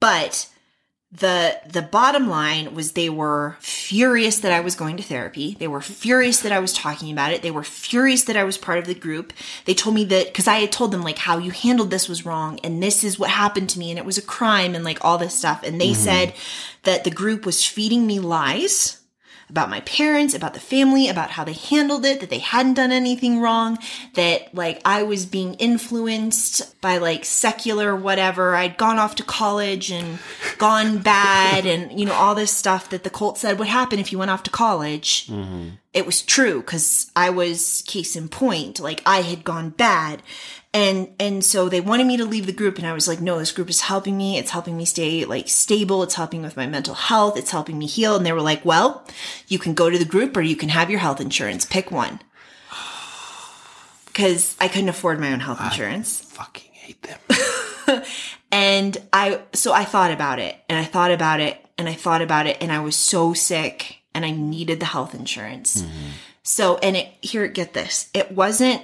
[0.00, 0.46] but
[1.14, 5.56] the the bottom line was they were furious that I was going to therapy.
[5.58, 7.42] They were furious that I was talking about it.
[7.42, 9.34] They were furious that I was part of the group.
[9.66, 12.24] They told me that cuz I had told them like how you handled this was
[12.24, 15.04] wrong and this is what happened to me and it was a crime and like
[15.04, 16.02] all this stuff and they mm-hmm.
[16.02, 16.34] said
[16.84, 19.01] that the group was feeding me lies
[19.52, 22.90] about my parents, about the family, about how they handled it, that they hadn't done
[22.90, 23.78] anything wrong,
[24.14, 28.54] that like I was being influenced by like secular whatever.
[28.54, 30.18] I'd gone off to college and
[30.56, 34.10] gone bad and you know all this stuff that the cult said would happen if
[34.10, 35.26] you went off to college.
[35.26, 35.68] Mm-hmm.
[35.92, 40.22] It was true because I was case in point, like I had gone bad.
[40.74, 43.38] And and so they wanted me to leave the group and I was like, no,
[43.38, 44.38] this group is helping me.
[44.38, 46.02] It's helping me stay like stable.
[46.02, 47.36] It's helping with my mental health.
[47.36, 48.16] It's helping me heal.
[48.16, 49.06] And they were like, well,
[49.48, 51.66] you can go to the group or you can have your health insurance.
[51.66, 52.20] Pick one.
[54.14, 56.20] Cause I couldn't afford my own health insurance.
[56.20, 57.18] Fucking hate them.
[58.52, 62.20] And I, so I thought about it and I thought about it and I thought
[62.20, 65.80] about it and I was so sick and I needed the health insurance.
[65.80, 66.08] Mm-hmm.
[66.42, 68.10] So, and it, here, get this.
[68.12, 68.82] It wasn't,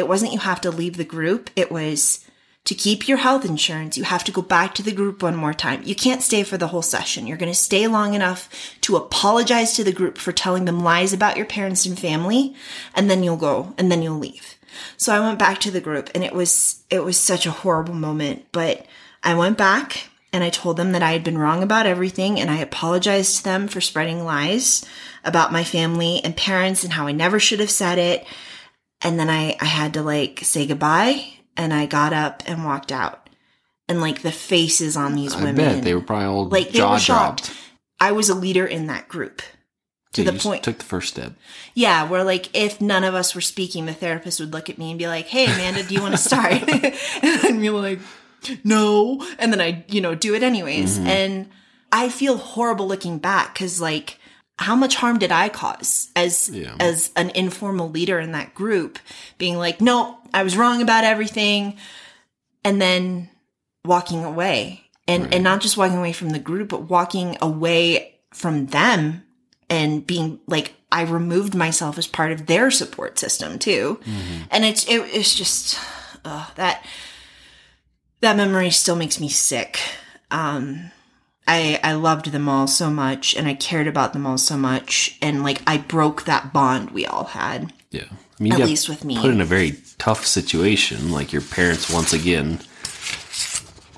[0.00, 1.50] it wasn't you have to leave the group.
[1.54, 2.26] It was
[2.64, 3.96] to keep your health insurance.
[3.96, 5.82] You have to go back to the group one more time.
[5.84, 7.26] You can't stay for the whole session.
[7.26, 8.48] You're going to stay long enough
[8.82, 12.54] to apologize to the group for telling them lies about your parents and family.
[12.94, 14.56] And then you'll go and then you'll leave.
[14.96, 17.94] So I went back to the group and it was, it was such a horrible
[17.94, 18.86] moment, but
[19.22, 22.50] I went back and I told them that I had been wrong about everything and
[22.50, 24.84] I apologized to them for spreading lies
[25.24, 28.24] about my family and parents and how I never should have said it.
[29.02, 31.24] And then I, I had to like say goodbye
[31.56, 33.28] and I got up and walked out.
[33.88, 35.56] And like the faces on these I women.
[35.56, 37.44] bet they were probably all like they jaw shocked.
[37.46, 37.58] dropped.
[37.98, 39.42] I was a leader in that group.
[40.14, 41.34] To the point Took the first step.
[41.74, 44.90] yeah, where like if none of us were speaking, the therapist would look at me
[44.90, 46.52] and be like, "Hey, Amanda, do you want to start?"
[47.22, 48.00] and be like,
[48.64, 50.98] "No," and then I, you know, do it anyways.
[50.98, 51.06] Mm-hmm.
[51.06, 51.50] And
[51.92, 54.18] I feel horrible looking back because like,
[54.60, 56.74] how much harm did I cause as Yeah.
[56.78, 58.98] as an informal leader in that group,
[59.38, 61.76] being like, "No, I was wrong about everything,"
[62.62, 63.30] and then
[63.84, 68.66] walking away, and and not just walking away from the group, but walking away from
[68.66, 69.24] them
[69.70, 73.98] and being like I removed myself as part of their support system too,
[74.50, 75.78] and it's it, it's just
[76.24, 76.84] uh, that
[78.20, 79.80] that memory still makes me sick.
[80.30, 80.90] Um,
[81.50, 85.18] I I loved them all so much, and I cared about them all so much,
[85.20, 87.72] and like I broke that bond we all had.
[87.90, 88.04] Yeah.
[88.10, 89.18] I mean, At least with me.
[89.20, 91.10] Put in a very tough situation.
[91.10, 92.60] Like your parents, once again,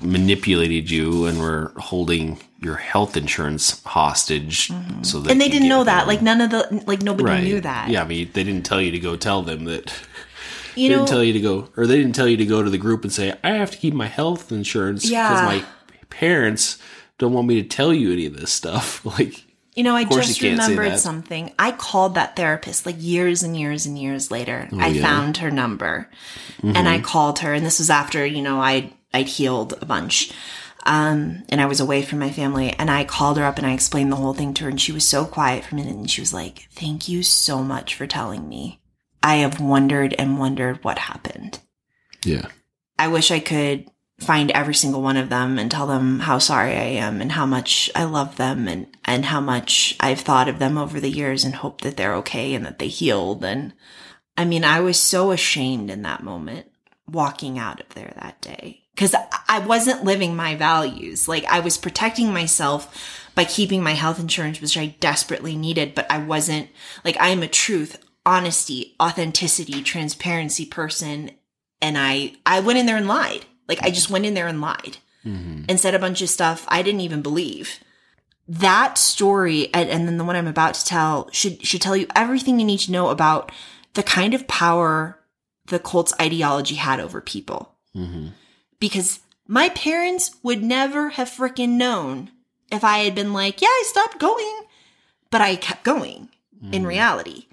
[0.01, 4.69] manipulated you and were holding your health insurance hostage.
[4.69, 5.03] Mm-hmm.
[5.03, 6.07] So that And they didn't know that.
[6.07, 7.43] Like none of the like nobody right.
[7.43, 7.89] knew that.
[7.89, 8.01] Yeah.
[8.03, 9.93] I mean, they didn't tell you to go tell them that.
[10.75, 11.01] you they know.
[11.01, 13.03] didn't tell you to go, or they didn't tell you to go to the group
[13.03, 15.45] and say, "I have to keep my health insurance because Yeah.
[15.45, 15.63] my
[16.09, 16.77] parents
[17.23, 19.43] don't want me to tell you any of this stuff." Like,
[19.75, 21.51] You know, I just you can't say remembered something.
[21.57, 24.67] I called that therapist like years and years and years later.
[24.71, 24.87] I Oh, yeah?
[24.89, 25.01] Mm-hmm.
[25.01, 26.09] found her number
[26.63, 30.31] and I called her and this was after, you know, I I'd healed a bunch.
[30.85, 33.73] Um, and I was away from my family and I called her up and I
[33.73, 36.09] explained the whole thing to her and she was so quiet for a minute and
[36.11, 38.81] she was like, "Thank you so much for telling me.
[39.23, 41.59] I have wondered and wondered what happened."
[42.25, 42.47] yeah,
[42.99, 43.89] I wish I could
[44.23, 47.45] find every single one of them and tell them how sorry I am and how
[47.45, 51.43] much I love them and, and how much I've thought of them over the years
[51.43, 53.43] and hope that they're okay and that they healed.
[53.43, 53.73] And
[54.37, 56.67] I mean, I was so ashamed in that moment
[57.07, 58.83] walking out of there that day.
[58.95, 59.15] because
[59.47, 61.27] I wasn't living my values.
[61.27, 66.09] Like I was protecting myself by keeping my health insurance, which I desperately needed, but
[66.11, 66.69] I wasn't
[67.03, 71.31] like I am a truth, honesty, authenticity, transparency person.
[71.81, 73.45] And I, I went in there and lied.
[73.67, 75.63] Like I just went in there and lied Mm-hmm.
[75.69, 77.79] and said a bunch of stuff I didn't even believe.
[78.45, 82.07] That story and, and then the one I'm about to tell should should tell you
[82.13, 83.49] everything you need to know about
[83.93, 85.17] the kind of power
[85.67, 87.73] the cult's ideology had over people.
[87.95, 88.27] Mm-hmm.
[88.81, 92.29] Because my parents would never have frickin' known
[92.69, 94.63] if I had been like, yeah, I stopped going,
[95.31, 96.27] but I kept going
[96.73, 97.45] in reality.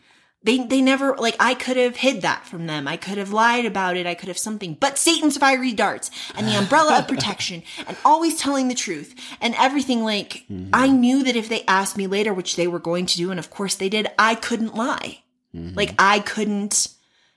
[0.42, 2.88] They, they never, like, I could have hid that from them.
[2.88, 4.06] I could have lied about it.
[4.06, 8.38] I could have something, but Satan's fiery darts and the umbrella of protection and always
[8.38, 10.02] telling the truth and everything.
[10.02, 13.30] Like, I knew that if they asked me later, which they were going to do,
[13.30, 15.18] and of course they did, I couldn't lie.
[15.52, 16.88] Like, I couldn't,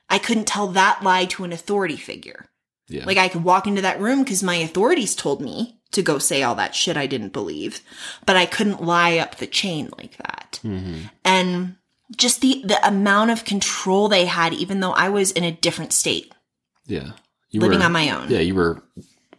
[0.10, 2.50] I couldn't tell that lie to an authority figure.
[2.88, 3.06] Yeah.
[3.06, 6.44] Like I could walk into that room because my authorities told me to go say
[6.44, 7.82] all that shit I didn't believe,
[8.26, 10.60] but I couldn't lie up the chain like that.
[10.64, 11.08] Mm-hmm.
[11.24, 11.76] And
[12.16, 15.94] just the the amount of control they had, even though I was in a different
[15.94, 16.34] state,
[16.86, 17.12] yeah.
[17.50, 18.30] You living were, on my own.
[18.30, 18.84] Yeah, you were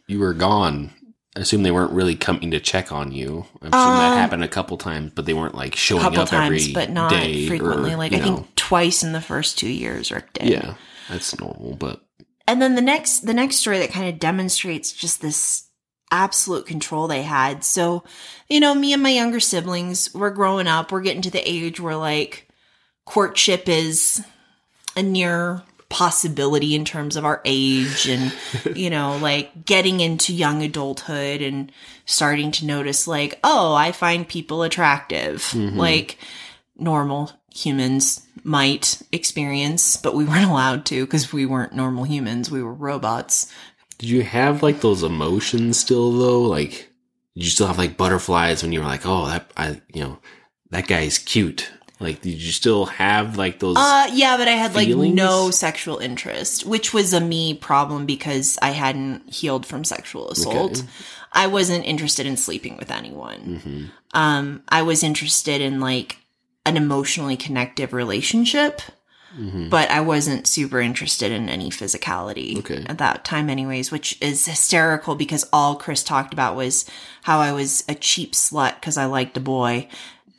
[0.07, 0.93] you were gone.
[1.37, 3.45] I assume they weren't really coming to check on you.
[3.61, 6.29] I'm assuming Um, that happened a couple times, but they weren't like showing couple up
[6.29, 7.93] times, every but not day frequently.
[7.93, 8.25] or, like I know.
[8.25, 10.49] think twice in the first two years, Rick did.
[10.49, 10.75] Yeah,
[11.09, 12.03] that's normal, but
[12.47, 15.69] And then the next the next story that kind of demonstrates just this
[16.13, 17.65] absolute control they had.
[17.65, 18.05] So,
[18.49, 21.81] you know, me and my younger siblings, we're growing up, we're getting to the age
[21.81, 22.44] where like
[23.05, 24.25] courtship is
[24.97, 28.33] a near possibility in terms of our age and
[28.77, 31.71] you know like getting into young adulthood and
[32.05, 35.77] starting to notice like oh i find people attractive mm-hmm.
[35.77, 36.19] like
[36.77, 42.63] normal humans might experience but we weren't allowed to because we weren't normal humans we
[42.63, 43.53] were robots
[43.99, 46.43] did you have like those emotions still though?
[46.43, 46.91] Like,
[47.35, 50.19] did you still have like butterflies when you were like, oh, that I, you know,
[50.71, 51.71] that guy's cute.
[52.01, 53.77] Like, did you still have like those?
[53.79, 58.59] Uh, yeah, but I had like no sexual interest, which was a me problem because
[58.61, 60.79] I hadn't healed from sexual assault.
[60.81, 60.89] Okay.
[61.33, 63.61] I wasn't interested in sleeping with anyone.
[63.65, 63.91] Mhm.
[64.19, 66.19] Um, I was interested in like
[66.67, 68.81] an emotionally connective relationship,
[69.39, 69.69] Mhm.
[69.71, 72.85] but I wasn't super interested in any physicality Okay.
[72.87, 76.85] at that time, anyways, which is hysterical because all Chris talked about was
[77.23, 79.89] how I was a cheap slut because I liked a boy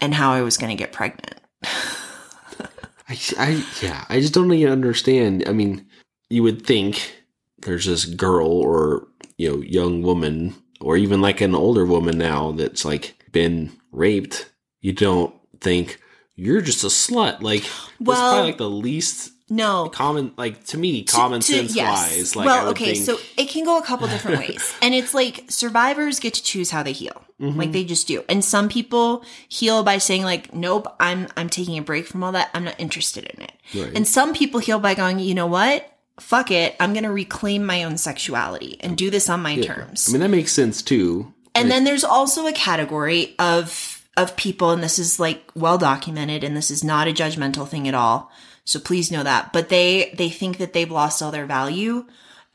[0.02, 1.36] and how I was going to get pregnant.
[3.08, 5.43] I, I, yeah, I just don't even understand.
[5.47, 5.86] I mean,
[6.30, 7.15] you would think
[7.60, 12.51] there's this girl or you know young woman or even like an older woman now
[12.51, 14.49] that's like been raped.
[14.82, 15.99] You don't think
[16.36, 17.41] you're just a slut.
[17.41, 21.76] Like, that's Well- probably like the least No, common, like to me, common to- sense
[21.76, 22.10] yes.
[22.18, 22.36] wise.
[22.36, 25.46] Like, well, okay, think, so it can go a couple different ways, and it's like
[25.50, 27.60] survivors get to choose how they heal, Mm-hmm.
[27.60, 28.24] like they just do.
[28.30, 32.32] And some people heal by saying like, "Nope, I'm I'm taking a break from all
[32.32, 32.50] that.
[32.56, 33.92] I'm not interested in it." Right.
[33.96, 35.92] And some people heal by going, "You know what?
[36.20, 36.76] Fuck it.
[36.80, 40.30] I'm gonna reclaim my own sexuality and do this on my terms." I mean, that
[40.30, 41.34] makes sense too.
[41.54, 46.44] And then there's also a category of of people, and this is like well documented,
[46.44, 48.32] and this is not a judgmental thing at all.
[48.65, 49.54] So please know that.
[49.54, 52.06] But they they think that they've lost all their value,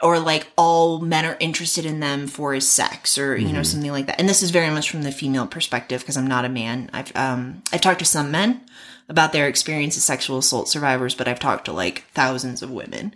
[0.02, 3.90] or like all men are interested in them for is sex, or you know something
[3.90, 4.18] like that.
[4.18, 6.90] And this is very much from the female perspective because I'm not a man.
[6.92, 8.60] I've um I've talked to some men
[9.08, 13.14] about their experience as sexual assault survivors, but I've talked to like thousands of women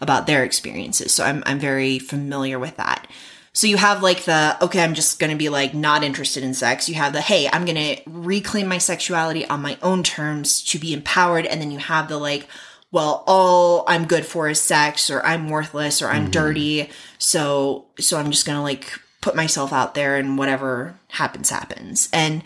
[0.00, 1.14] about their experiences.
[1.14, 3.06] So I'm I'm very familiar with that.
[3.54, 6.54] So you have like the, okay, I'm just going to be like not interested in
[6.54, 6.88] sex.
[6.88, 10.78] You have the, hey, I'm going to reclaim my sexuality on my own terms to
[10.78, 11.46] be empowered.
[11.46, 12.48] And then you have the like,
[12.90, 16.30] well, all I'm good for is sex or I'm worthless or I'm mm-hmm.
[16.32, 16.90] dirty.
[17.18, 22.08] So, so I'm just going to like put myself out there and whatever happens, happens.
[22.12, 22.42] And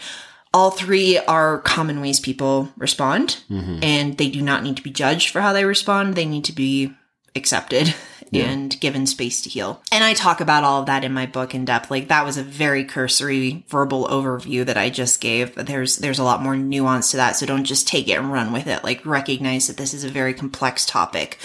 [0.53, 3.79] all three are common ways people respond mm-hmm.
[3.83, 6.15] and they do not need to be judged for how they respond.
[6.15, 6.93] They need to be
[7.35, 7.95] accepted
[8.33, 9.83] and given space to heal.
[9.91, 11.91] And I talk about all of that in my book in depth.
[11.91, 15.55] Like that was a very cursory verbal overview that I just gave.
[15.55, 17.37] But there's there's a lot more nuance to that.
[17.37, 18.85] So don't just take it and run with it.
[18.85, 21.39] Like recognize that this is a very complex topic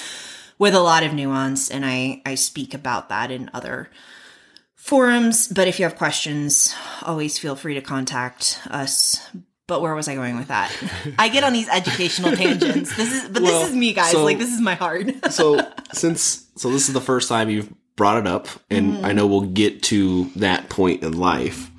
[0.58, 3.89] with a lot of nuance and I I speak about that in other
[4.84, 9.17] forums, but if you have questions, always feel free to contact us.
[9.67, 10.71] But where was I going with that?
[11.17, 12.95] I get on these educational tangents.
[12.97, 14.11] This is, but Well, this is me, guys.
[14.11, 15.07] so- like this is my heart.
[15.31, 19.05] so since so this is the first time you've brought it up and Mm-hmm.
[19.05, 21.69] i know we'll get to that point in life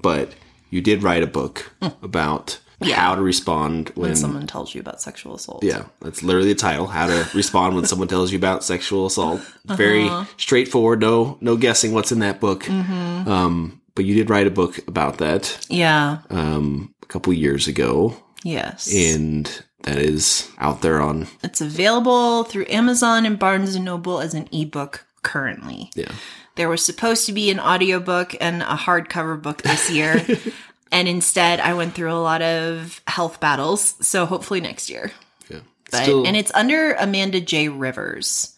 [0.00, 0.32] but
[0.70, 1.92] you did write a book Mm.
[2.02, 2.94] about Yeah.
[2.96, 5.62] how to respond when, when someone tells you about sexual assault.
[5.64, 6.86] Yeah, that's literally the title.
[6.86, 9.40] How to respond when someone tells you about sexual assault.
[9.66, 10.24] Very Uh-huh.
[10.36, 11.00] straightforward.
[11.00, 12.64] No, no guessing what's in that book.
[12.64, 13.28] Mm-hmm.
[13.30, 16.18] Um, but you did write a book about that Yeah.
[16.30, 18.92] um, a couple years ago, Yes.
[18.92, 19.48] and
[19.82, 24.48] that is out there on it's available through Amazon and Barnes and Noble as an
[24.50, 25.90] ebook currently.
[25.94, 26.10] yeah.
[26.56, 30.24] There was supposed to be an audiobook and a hardcover book this year.
[30.92, 33.94] and instead, I went through a lot of health battles.
[34.06, 35.10] So hopefully next year.
[35.50, 35.60] Yeah.
[35.90, 37.68] But, Still, and it's under Amanda J.
[37.68, 38.54] Rivers.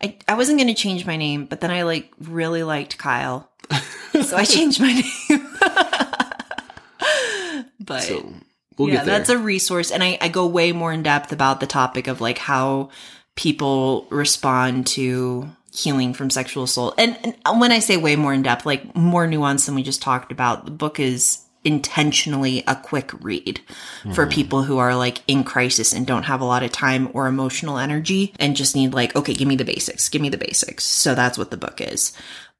[0.00, 3.50] I, I wasn't going to change my name, but then I like really liked Kyle.
[4.22, 4.92] so I changed my
[5.28, 5.39] name.
[7.90, 8.32] But so
[8.78, 9.90] we'll yeah, that's a resource.
[9.90, 12.90] And I, I go way more in depth about the topic of like how
[13.34, 16.94] people respond to healing from sexual assault.
[16.98, 20.00] And, and when I say way more in depth, like more nuanced than we just
[20.00, 23.60] talked about, the book is intentionally a quick read
[24.14, 24.30] for hmm.
[24.30, 27.76] people who are like in crisis and don't have a lot of time or emotional
[27.76, 30.84] energy and just need like, okay, give me the basics, give me the basics.
[30.84, 32.12] So that's what the book is.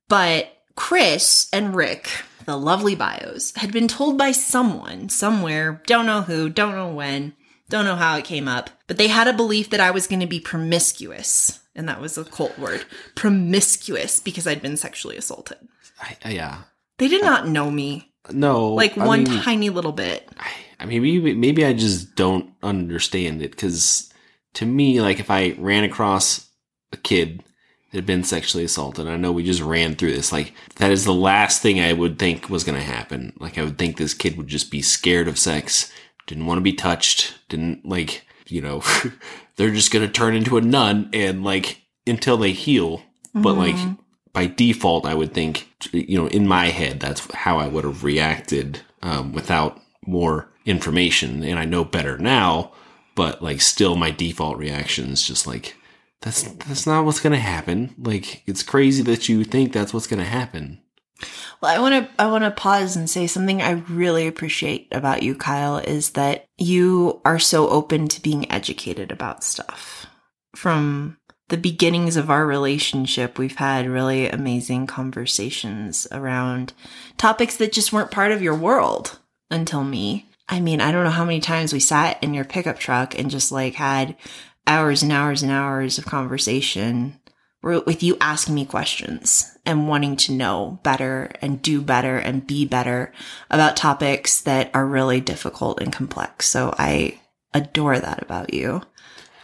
[0.08, 2.08] But Chris and Rick,
[2.46, 7.34] the lovely bios, had been told by someone somewhere, don't know who, don't know when,
[7.68, 10.20] don't know how it came up, but they had a belief that I was going
[10.20, 11.60] to be promiscuous.
[11.76, 12.86] And that was a cult word.
[13.14, 15.58] Promiscuous because I'd been sexually assaulted.
[16.00, 16.62] I, I- yeah.
[16.96, 20.28] They did not know me, No, like I one mean, tiny little bit.
[20.80, 24.10] I mean, maybe maybe I just don't understand it because
[24.54, 26.46] to me, like if I ran across
[26.92, 27.42] a kid
[27.92, 30.32] had been sexually assaulted, I know we just ran through this.
[30.32, 33.32] Like that is the last thing I would think was going to happen.
[33.38, 35.92] Like I would think this kid would just be scared of sex,
[36.26, 38.82] didn't want to be touched, didn't like you know,
[39.56, 43.02] they're just going to turn into a nun and like until they heal.
[43.34, 43.98] But like Mhm.
[44.32, 48.02] by default, I would think, you know, in my head, that's how I would have
[48.04, 51.44] reacted um, without more information.
[51.44, 52.72] And I know better now,
[53.14, 55.76] but like still my default reaction is just like,
[56.22, 57.94] that's, that's not what's going to happen.
[57.98, 60.80] Like, it's crazy that you think that's what's going to happen.
[61.60, 65.22] Well, I want to I want to pause and say something I really appreciate about
[65.22, 70.06] you, Kyle, is that you are so open to being educated about stuff.
[70.56, 71.18] From
[71.48, 76.72] the beginnings of our relationship, we've had really amazing conversations around
[77.18, 79.18] topics that just weren't part of your world
[79.50, 80.26] until me.
[80.48, 83.30] I mean, I don't know how many times we sat in your pickup truck and
[83.30, 84.16] just like had
[84.66, 87.20] hours and hours and hours of conversation
[87.62, 92.64] with you asking me questions and wanting to know better and do better and be
[92.64, 93.12] better
[93.50, 96.48] about topics that are really difficult and complex.
[96.48, 97.20] So I
[97.52, 98.82] adore that about you.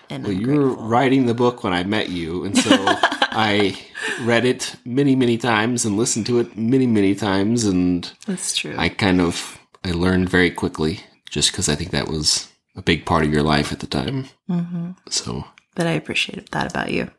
[0.08, 2.44] And Well, I'm you were writing the book when I met you.
[2.44, 3.76] And so I
[4.22, 7.64] read it many, many times and listened to it many, many times.
[7.64, 8.74] And That's true.
[8.78, 13.04] I kind of, I learned very quickly just because I think that was a big
[13.04, 14.26] part of your life at the time.
[14.46, 17.10] hmm So But I appreciated that about you.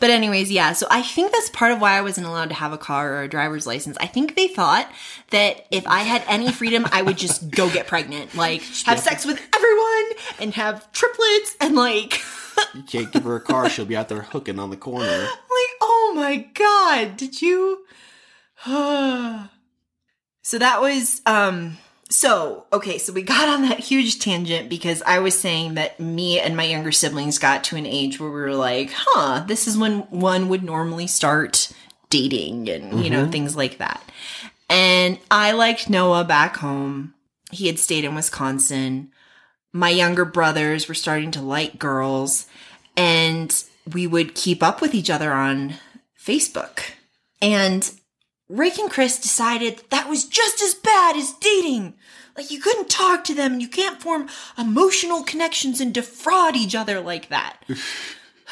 [0.00, 0.72] But anyways, yeah.
[0.72, 3.22] So I think that's part of why I wasn't allowed to have a car or
[3.22, 3.96] a driver's license.
[4.00, 4.90] I think they thought
[5.30, 9.24] that if I had any freedom, I would just go get pregnant, like have sex
[9.24, 10.04] with everyone
[10.40, 12.20] and have triplets and like
[12.74, 15.06] you can't give her a car; she'll be out there hooking on the corner.
[15.06, 17.84] like oh my god did you
[18.64, 21.76] so that was um
[22.12, 26.38] so okay so we got on that huge tangent because i was saying that me
[26.38, 29.78] and my younger siblings got to an age where we were like huh this is
[29.78, 31.72] when one would normally start
[32.10, 33.30] dating and you know mm-hmm.
[33.30, 34.02] things like that
[34.68, 37.14] and i liked noah back home
[37.50, 39.10] he had stayed in wisconsin
[39.72, 42.46] my younger brothers were starting to like girls
[42.96, 45.74] and we would keep up with each other on
[46.18, 46.80] Facebook.
[47.40, 47.90] And
[48.48, 51.94] Rick and Chris decided that, that was just as bad as dating.
[52.36, 56.74] Like you couldn't talk to them and you can't form emotional connections and defraud each
[56.74, 57.58] other like that.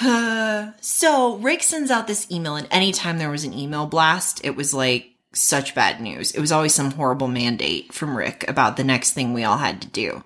[0.01, 4.57] Uh, so Rick sends out this email and anytime there was an email blast, it
[4.57, 6.33] was like such bad news.
[6.33, 9.81] It was always some horrible mandate from Rick about the next thing we all had
[9.83, 10.25] to do.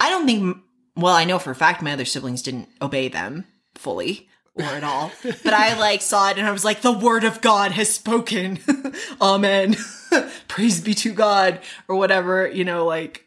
[0.00, 0.58] I don't think,
[0.96, 4.84] well, I know for a fact my other siblings didn't obey them fully or at
[4.84, 7.92] all, but I like saw it and I was like, the word of God has
[7.92, 8.58] spoken.
[9.20, 9.76] Amen.
[10.48, 13.26] Praise be to God or whatever, you know, like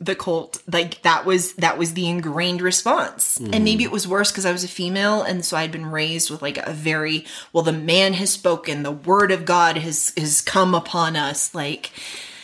[0.00, 3.64] the cult like that was that was the ingrained response and mm-hmm.
[3.64, 6.40] maybe it was worse because i was a female and so i'd been raised with
[6.40, 10.72] like a very well the man has spoken the word of god has has come
[10.72, 11.90] upon us like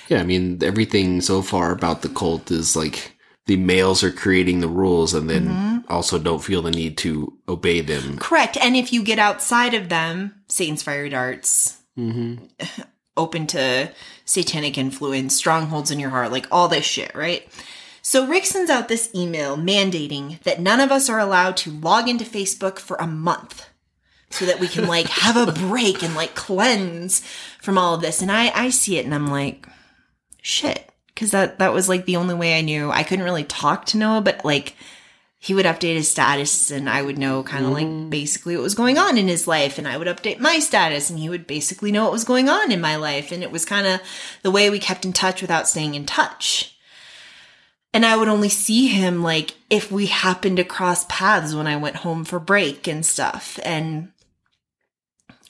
[0.09, 3.14] Yeah, I mean everything so far about the cult is like
[3.47, 7.81] the males are creating the rules and then also don't feel the need to obey
[7.81, 8.17] them.
[8.19, 12.45] correct and if you get outside of them satan's fiery darts Mm-hmm.
[13.17, 13.93] open to
[14.25, 17.47] satanic influence strongholds in your heart like all this shit right
[18.03, 22.09] So Rick sends out this email mandating that none of us are allowed to log
[22.09, 23.69] into Facebook for a month
[24.31, 27.21] so that we can like have a break and like cleanse
[27.63, 28.21] from all of this.
[28.21, 29.67] And I, I see it and I'm like,
[30.43, 30.91] shit.
[31.17, 32.91] Cause that, that was like the only way I knew.
[32.91, 34.75] I couldn't really talk to Noah, but like
[35.45, 38.09] he would update his status and I would know kind of like mm.
[38.09, 39.77] basically what was going on in his life.
[39.77, 42.73] And I would update my status and he would basically know what was going on
[42.73, 43.31] in my life.
[43.31, 44.01] And it was kind of
[44.43, 46.79] the way we kept in touch without staying in touch.
[47.93, 51.77] And I would only see him like if we happened to cross paths when I
[51.77, 53.59] went home for break and stuff.
[53.65, 54.13] And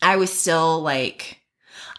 [0.02, 1.38] I was still like,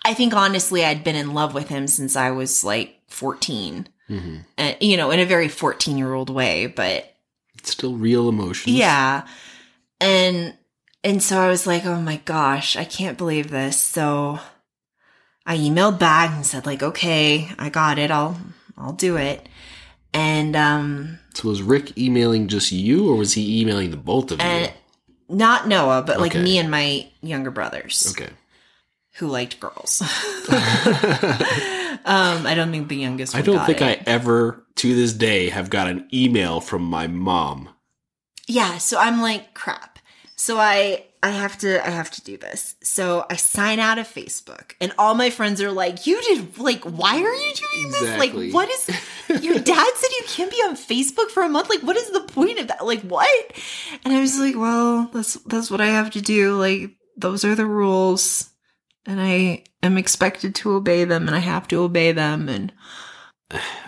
[0.03, 4.38] I think honestly, I'd been in love with him since I was like 14, hmm
[4.57, 7.16] and, you know, in a very 14 year old way, but
[7.57, 8.76] It's still real emotions.
[8.76, 9.26] yeah.
[9.99, 10.53] And,
[11.03, 13.80] and so I was like, oh my gosh, I can't believe this.
[13.80, 14.39] So
[15.45, 18.11] I emailed back and said like, okay, I got it.
[18.11, 18.38] I'll,
[18.78, 19.47] I'll do it.
[20.13, 24.41] And, um, So was Rick emailing just you, or was he emailing the both of
[24.41, 24.68] you?
[25.28, 28.32] not Noah, but like me and my younger brothers okay.
[29.16, 30.01] who liked girls.
[32.05, 35.69] um, I don't think the youngest I don't think I ever, to this day, have
[35.69, 37.69] got an email from my mom.
[38.47, 39.97] Yeah, so I'm like, crap.
[40.35, 42.75] So I I have to I have to do this.
[42.83, 46.83] So I sign out of Facebook and all my friends are like, "You did like
[46.83, 48.01] why are you doing this?
[48.03, 48.51] Exactly.
[48.51, 48.89] Like what is
[49.43, 51.71] Your dad said you can't be on Facebook for a month.
[51.71, 52.85] Like what is the point of that?
[52.85, 53.53] Like what?"
[54.03, 56.59] And I was like, "Well, that's that's what I have to do.
[56.59, 58.51] Like those are the rules."
[59.05, 62.73] And I am expected to obey them and I have to obey them and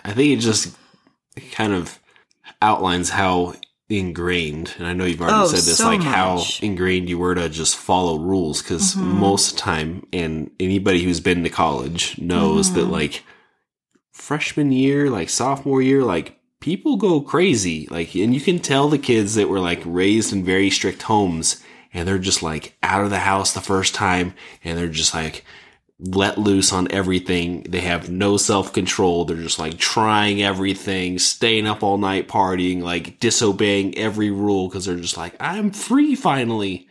[0.04, 0.76] I think it just
[1.52, 1.98] kind of
[2.62, 3.54] outlines how
[3.90, 7.34] ingrained, and I know you've already Oh, said this, so like how ingrained you were
[7.34, 8.62] to just follow rules.
[8.62, 9.02] Because Mhm.
[9.02, 12.90] most of the time, and anybody who's been to college knows that, Mhm.
[12.90, 13.24] like,
[14.12, 17.88] freshman year, like sophomore year, like, people go crazy.
[17.90, 21.62] Like, and you can tell the kids that were like raised in very strict homes
[21.92, 24.34] and they're just like out of the house the first time
[24.64, 25.44] and they're just like,
[26.00, 27.62] let loose on everything.
[27.62, 29.24] They have no self control.
[29.24, 34.84] They're just like trying everything, staying up all night partying, like disobeying every rule because
[34.84, 36.88] they're just like, I'm free finally.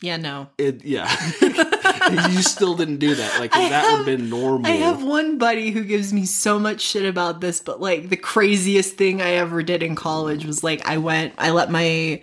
[0.00, 0.48] yeah, no.
[0.58, 1.14] It, yeah.
[2.04, 3.40] You still didn't do that.
[3.40, 4.70] Like, that would have been normal.
[4.70, 8.16] I have one buddy who gives me so much shit about this, but like the
[8.18, 12.20] craziest thing I ever did in college was like I went, I let my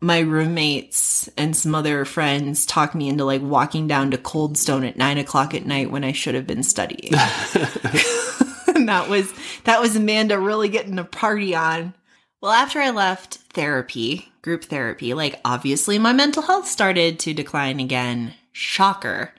[0.00, 4.84] my roommates and some other friends talk me into like walking down to Cold Stone
[4.84, 7.12] at nine o'clock at night when I should have been studying.
[7.14, 9.32] and that was
[9.64, 11.94] that was Amanda really getting a party on.
[12.40, 17.80] Well, after I left therapy, group therapy, like obviously my mental health started to decline
[17.80, 18.34] again.
[18.52, 19.34] Shocker.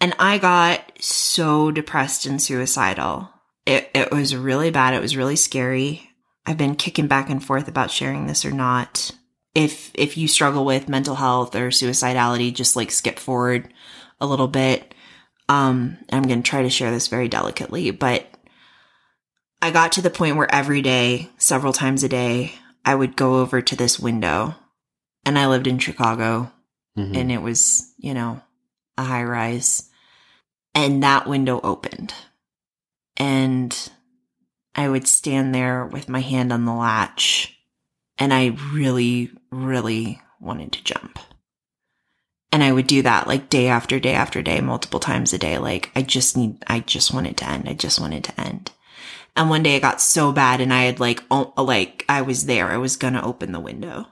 [0.00, 3.30] And I got so depressed and suicidal.
[3.64, 4.92] It, it was really bad.
[4.92, 6.10] It was really scary.
[6.44, 9.12] I've been kicking back and forth about sharing this or not.
[9.54, 13.72] If if you struggle with mental health or suicidality, just like skip forward
[14.20, 14.94] a little bit.
[15.48, 18.26] Um, I'm going to try to share this very delicately, but
[19.60, 23.36] I got to the point where every day, several times a day, I would go
[23.40, 24.54] over to this window.
[25.26, 26.52] And I lived in Chicago
[26.98, 27.16] Mhm.
[27.16, 28.42] and it was, you know,
[28.98, 29.88] a high rise.
[30.74, 32.12] And that window opened.
[33.16, 33.76] And
[34.74, 37.56] I would stand there with my hand on the latch.
[38.18, 41.18] And I really, really wanted to jump.
[42.52, 45.58] And I would do that like day after day after day, multiple times a day.
[45.58, 47.68] Like, I just need, I just wanted to end.
[47.68, 48.70] I just wanted to end.
[49.36, 52.46] And one day it got so bad and I had like, oh, like, I was
[52.46, 52.70] there.
[52.70, 54.06] I was gonna open the window.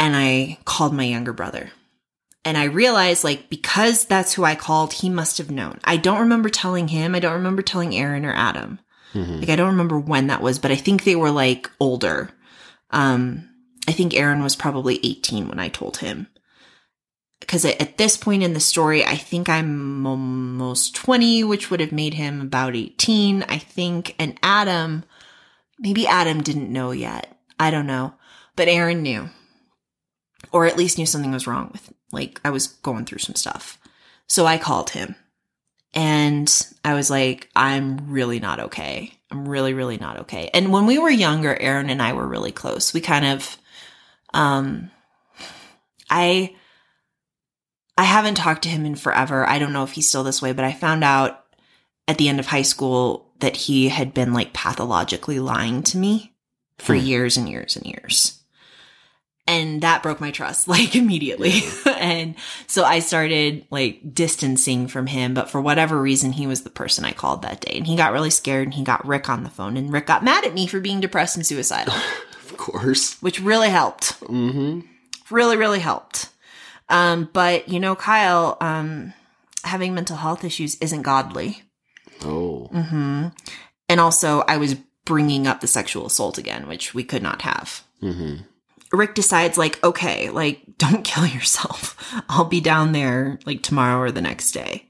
[0.00, 1.70] And I called my younger brother.
[2.44, 5.78] And I realized, like, because that's who I called, he must have known.
[5.84, 7.14] I don't remember telling him.
[7.14, 8.80] I don't remember telling Aaron or Adam.
[9.14, 9.40] Mhm.
[9.40, 12.30] Like, I don't remember when that was, but I think they were like older.
[12.90, 13.48] Um,
[13.86, 16.28] I think Aaron was probably 18 when I told him.
[17.40, 21.92] Because at this point in the story, I think I'm almost 20, which would have
[21.92, 24.14] made him about 18, I think.
[24.18, 25.04] And Adam,
[25.78, 27.38] maybe Adam didn't know yet.
[27.60, 28.14] I don't know.
[28.56, 29.28] But Aaron knew.
[30.52, 33.78] Or at least knew something was wrong with, like, I was going through some stuff.
[34.26, 35.14] So I called him.
[35.92, 36.50] And
[36.84, 39.12] I was like, I'm really not okay.
[39.30, 40.48] I'm really, really not okay.
[40.54, 42.94] And when we were younger, Aaron and I were really close.
[42.94, 43.58] We kind of,
[44.34, 44.90] um,
[46.10, 46.54] I,
[47.96, 49.48] I haven't talked to him in forever.
[49.48, 51.44] I don't know if he's still this way, but I found out
[52.08, 56.34] at the end of high school that he had been like pathologically lying to me
[56.78, 57.04] for Hmm.
[57.04, 58.40] years and years and years.
[59.46, 61.52] and that broke my trust like immediately.
[61.98, 62.34] and
[62.66, 67.04] so I started like distancing from him, but for whatever reason, he was the person
[67.04, 67.76] I called that day.
[67.76, 70.24] And he got really scared and he got Rick on the phone and Rick got
[70.24, 71.94] mad at me for being depressed and suicidal,
[72.50, 73.20] Of course.
[73.22, 74.20] which really helped.
[74.20, 74.80] Mm-hmm.
[75.30, 76.28] Really, really helped.
[76.88, 79.12] Um, but you know, Kyle, um,
[79.64, 81.62] having mental health issues isn't godly.
[82.22, 82.66] Oh.
[82.66, 83.28] hmm
[83.88, 84.74] And also, I was
[85.04, 87.84] bringing up the sexual assault again, which we could not have.
[88.02, 88.42] Mm-hmm.
[88.92, 91.96] Rick decides, like, okay, like, don't kill yourself.
[92.28, 94.88] I'll be down there like tomorrow or the next day.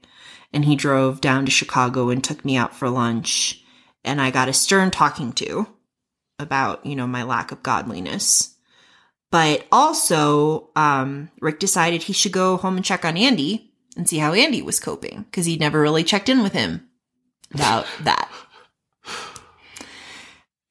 [0.53, 3.61] And he drove down to Chicago and took me out for lunch.
[4.05, 5.67] And I got a stern talking to
[6.39, 8.55] about, you know, my lack of godliness.
[9.31, 14.17] But also, um, Rick decided he should go home and check on Andy and see
[14.17, 16.87] how Andy was coping because he'd never really checked in with him
[17.53, 18.31] about that.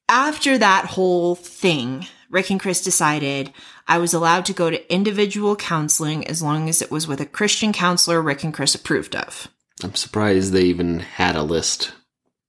[0.07, 3.51] After that whole thing, Rick and Chris decided
[3.87, 7.25] I was allowed to go to individual counseling as long as it was with a
[7.25, 9.47] Christian counselor Rick and Chris approved of.
[9.83, 11.93] I'm surprised they even had a list.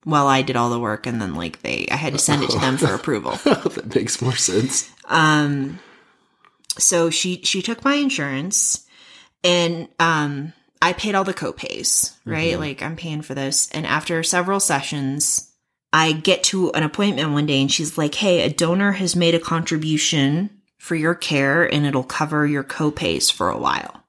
[0.06, 2.50] Well, I did all the work and then like they I had to send it
[2.50, 3.32] to them for approval.
[3.44, 4.90] that makes more sense.
[5.06, 5.80] Um
[6.78, 8.86] so she she took my insurance
[9.42, 12.54] and um I paid all the copays, right?
[12.54, 12.60] Mhm.
[12.60, 15.50] Like I'm paying for this and after several sessions
[15.92, 19.34] I get to an appointment one day and she's like, "Hey, a donor has made
[19.34, 24.04] a contribution for your care and it'll cover your copays for a while."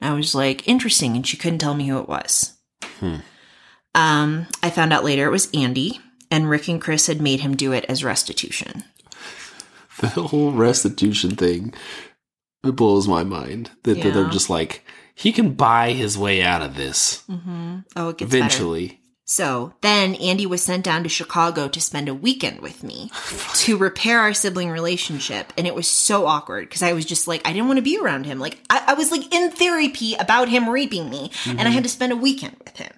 [0.00, 2.52] And I was like, "Interesting." And she couldn't tell me who it was.
[3.00, 3.16] Hmm.
[3.96, 5.98] Um, I found out later it was Andy,
[6.30, 8.84] and Rick and Chris had made him do it as restitution.
[10.00, 11.72] The whole restitution thing
[12.62, 13.70] it blows my mind.
[13.84, 14.84] That that they're just like,
[15.14, 17.78] he can buy his way out of this Mm-hmm.
[17.96, 18.38] Oh, it gets better.
[18.44, 19.00] eventually.
[19.24, 23.10] So then Andy was sent down to Chicago to spend a weekend with me
[23.54, 25.52] to repair our sibling relationship.
[25.56, 27.98] And it was so awkward because I was just like, I didn't want to be
[27.98, 28.38] around him.
[28.38, 31.88] Like, I, I was like in therapy about him raping me, and I had to
[31.88, 32.92] spend a weekend with him.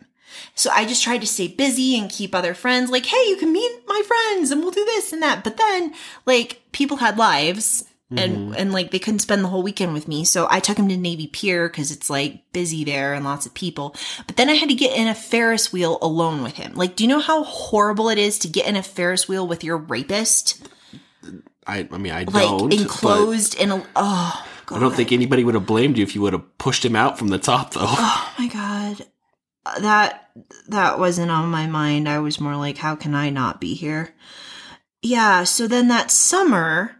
[0.58, 3.52] So I just tried to stay busy and keep other friends like, hey, you can
[3.52, 5.44] meet my friends and we'll do this and that.
[5.44, 5.94] But then,
[6.26, 8.54] like, people had lives and mm-hmm.
[8.56, 10.24] and like they couldn't spend the whole weekend with me.
[10.24, 13.52] So I took him to Navy Pier because it's like busy there and lots of
[13.52, 13.94] people.
[14.26, 16.74] But then I had to get in a Ferris wheel alone with him.
[16.74, 19.62] Like, do you know how horrible it is to get in a Ferris wheel with
[19.62, 20.66] your rapist?
[21.66, 22.72] I, I mean, I Like don't.
[22.72, 24.76] enclosed in a oh god.
[24.76, 27.18] I don't think anybody would have blamed you if you would have pushed him out
[27.18, 27.82] from the top, though.
[27.82, 29.06] Oh my god.
[29.80, 30.30] That
[30.68, 32.08] that wasn't on my mind.
[32.08, 34.14] I was more like how can I not be here?
[35.02, 36.96] Yeah, so then that summer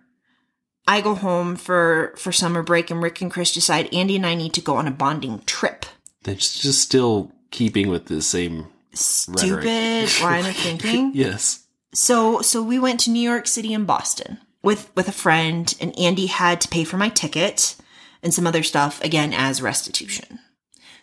[0.87, 4.35] I go home for for summer break and Rick and Chris decide Andy and I
[4.35, 5.85] need to go on a bonding trip.
[6.23, 8.69] That's just still keeping with the same.
[8.95, 10.21] Stupid Rhetoric.
[10.23, 11.13] line of thinking.
[11.15, 11.67] Yes.
[11.93, 15.97] So so we went to New York City and Boston with with a friend and
[15.99, 17.77] Andy had to pay for my ticket
[18.23, 20.39] and some other stuff again as restitution.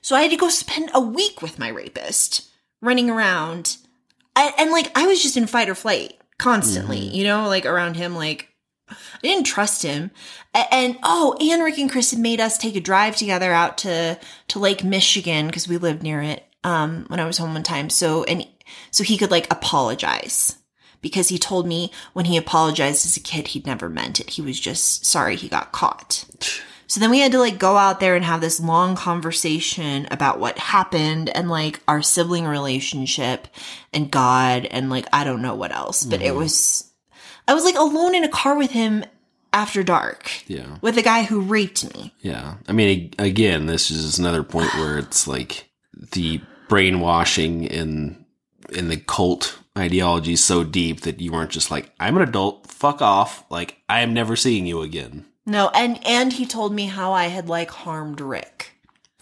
[0.06, 2.48] So I had to go spend a week with my rapist
[2.80, 3.78] running around
[4.36, 7.96] and, and like I was just in fight or flight constantly, you know, like around
[7.96, 8.50] him like
[8.88, 10.12] I didn't trust him.
[10.54, 13.80] A- And, oh, and Rick and Chris had made us take a drive together out
[13.80, 17.64] to to Lake Michigan because we lived near it um when I was home one
[17.64, 17.90] time.
[17.90, 18.46] So and
[18.92, 20.56] so he could like apologize
[21.02, 24.30] because he told me when he apologized as a kid he'd never meant it.
[24.30, 26.26] He was just sorry he got caught.
[26.96, 30.40] So then we had to like go out there and have this long conversation about
[30.40, 33.50] what happened and like our sibling relationship
[33.92, 36.06] and God and like I don't know what else.
[36.06, 36.38] But it mm-hmm.
[36.38, 36.90] was
[37.50, 39.04] I was like alone in a car with him
[39.52, 40.78] after dark Yeah.
[40.80, 42.14] with a guy who raped me.
[42.22, 42.56] Yeah.
[42.66, 45.70] I mean, again, this is another point where it's like
[46.14, 46.40] the
[46.70, 48.26] brainwashing in
[48.70, 52.68] in the cult ideology is so deep that you weren't just like, I'm an adult,
[52.68, 55.26] fuck off, like I am never seeing you again.
[55.46, 58.72] No, and and he told me how I had like harmed Rick.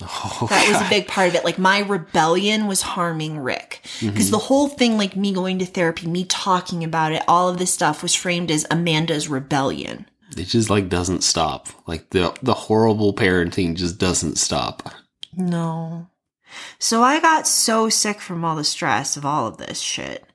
[0.01, 1.43] Oh, That was a big part of it.
[1.43, 3.81] Like my rebellion was harming Rick.
[3.83, 4.09] Mm-hmm.
[4.09, 7.57] Because the whole thing, like me going to therapy, me talking about it, all of
[7.57, 10.05] this stuff was framed as Amanda's rebellion.
[10.37, 11.67] It just like doesn't stop.
[11.87, 14.91] Like the the horrible parenting just doesn't stop.
[15.35, 16.07] No.
[16.79, 20.25] So I got so sick from all the stress of all of this shit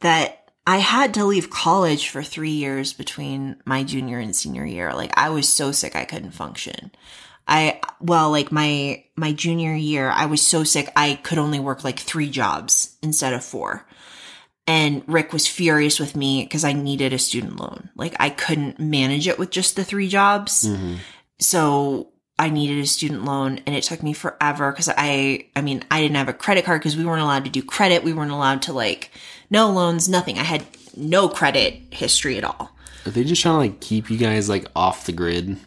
[0.00, 0.39] that
[0.70, 4.94] I had to leave college for three years between my junior and senior year.
[4.94, 6.92] Like I was so sick I couldn't function.
[7.48, 11.82] I, well, like my, my junior year, I was so sick I could only work
[11.82, 13.84] like three jobs instead of four.
[14.68, 17.90] And Rick was furious with me because I needed a student loan.
[17.96, 20.68] Like I couldn't manage it with just the three jobs.
[20.68, 20.98] Mhm.
[21.40, 25.82] So I needed a student loan and it took me forever because I, I mean,
[25.90, 28.04] I didn't have a credit card because we weren't allowed to do credit.
[28.04, 29.10] We weren't allowed to like,
[29.50, 30.38] no loans, nothing.
[30.38, 30.64] I had
[30.96, 32.70] no credit history at all.
[33.06, 35.58] Are they just trying to like keep you guys like off the grid?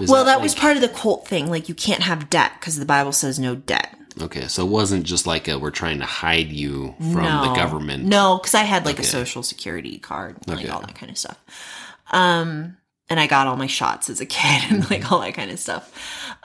[0.00, 1.50] Is well, that, was like- part of the cult thing.
[1.50, 3.94] Like, you can't have debt because the Bible says no debt.
[4.22, 4.46] okay.
[4.48, 8.04] So it wasn't just like a, we're trying to hide you from the government.
[8.04, 9.02] No, because I had like Okay.
[9.02, 10.68] a social security card, and, like Okay.
[10.68, 11.38] all that kind of stuff.
[12.10, 12.76] Um,
[13.10, 15.58] and I got all my shots as a kid and like all that kind of
[15.58, 15.92] stuff.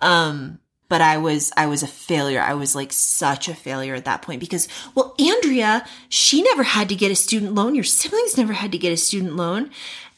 [0.02, 0.60] Um,
[0.92, 2.42] but I was I was a failure.
[2.42, 6.90] I was like such a failure at that point because well, Andrea, she never had
[6.90, 7.76] to get a student loan.
[7.76, 9.72] Your siblings never had to get a student loan.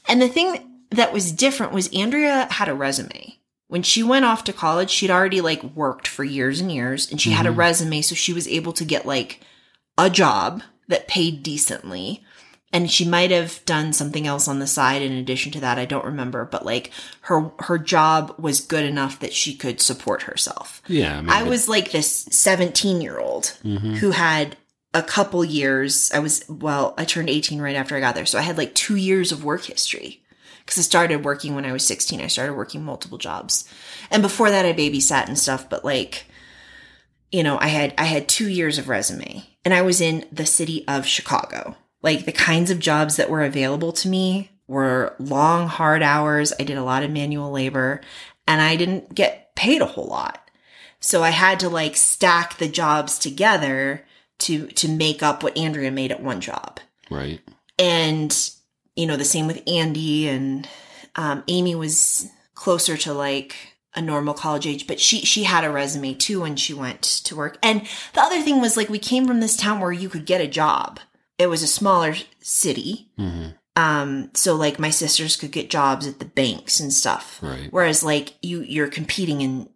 [0.07, 3.37] And the thing that was different was Andrea had a resume.
[3.67, 7.21] When she went off to college, she'd already like worked for years and years and
[7.21, 7.59] she had a mm-hmm.
[7.59, 9.41] resume so she was able to get like
[9.95, 12.23] a job that paid decently.
[12.73, 15.77] And she might have done something else on the side in addition to that.
[15.77, 16.89] I don't remember, but like
[17.21, 20.81] her her job was good enough that she could support herself.
[20.87, 21.19] Yeah.
[21.19, 23.97] I, mean, I was like this 17 year old Mhm.
[23.97, 24.57] who had
[24.95, 26.11] a couple years.
[26.13, 28.25] I was, well, I turned 18 right after I got there.
[28.25, 30.23] So I had like two years of work history
[30.65, 32.21] because I started working when I was 16.
[32.21, 33.65] I started working multiple jobs.
[34.11, 36.25] And before that, I babysat and stuff, but like,
[37.31, 40.45] you know, I had, I had two years of resume and I was in the
[40.45, 41.75] city of Chicago.
[42.03, 46.53] Like the kinds of jobs that were available to me were long, hard hours.
[46.59, 48.01] I did a lot of manual labor
[48.47, 50.49] and I didn't get paid a whole lot.
[50.99, 54.05] So I had to like stack the jobs together
[54.39, 56.79] to to make up what Andrea made at one job.
[57.09, 57.41] right.
[57.79, 58.51] And
[58.95, 60.67] you know, the same with Andy and
[61.15, 63.55] um, Amy was closer to like
[63.95, 67.35] a normal college age, but she she had a resume too when she went to
[67.35, 67.57] work.
[67.61, 67.81] And
[68.13, 70.47] the other thing was like we came from this town where you could get a
[70.47, 70.99] job.
[71.37, 73.09] It was a smaller city.
[73.17, 77.39] hmm Um, so like my sisters could get jobs at the banks and stuff.
[77.41, 77.67] Right.
[77.71, 79.69] Whereas like you you're competing in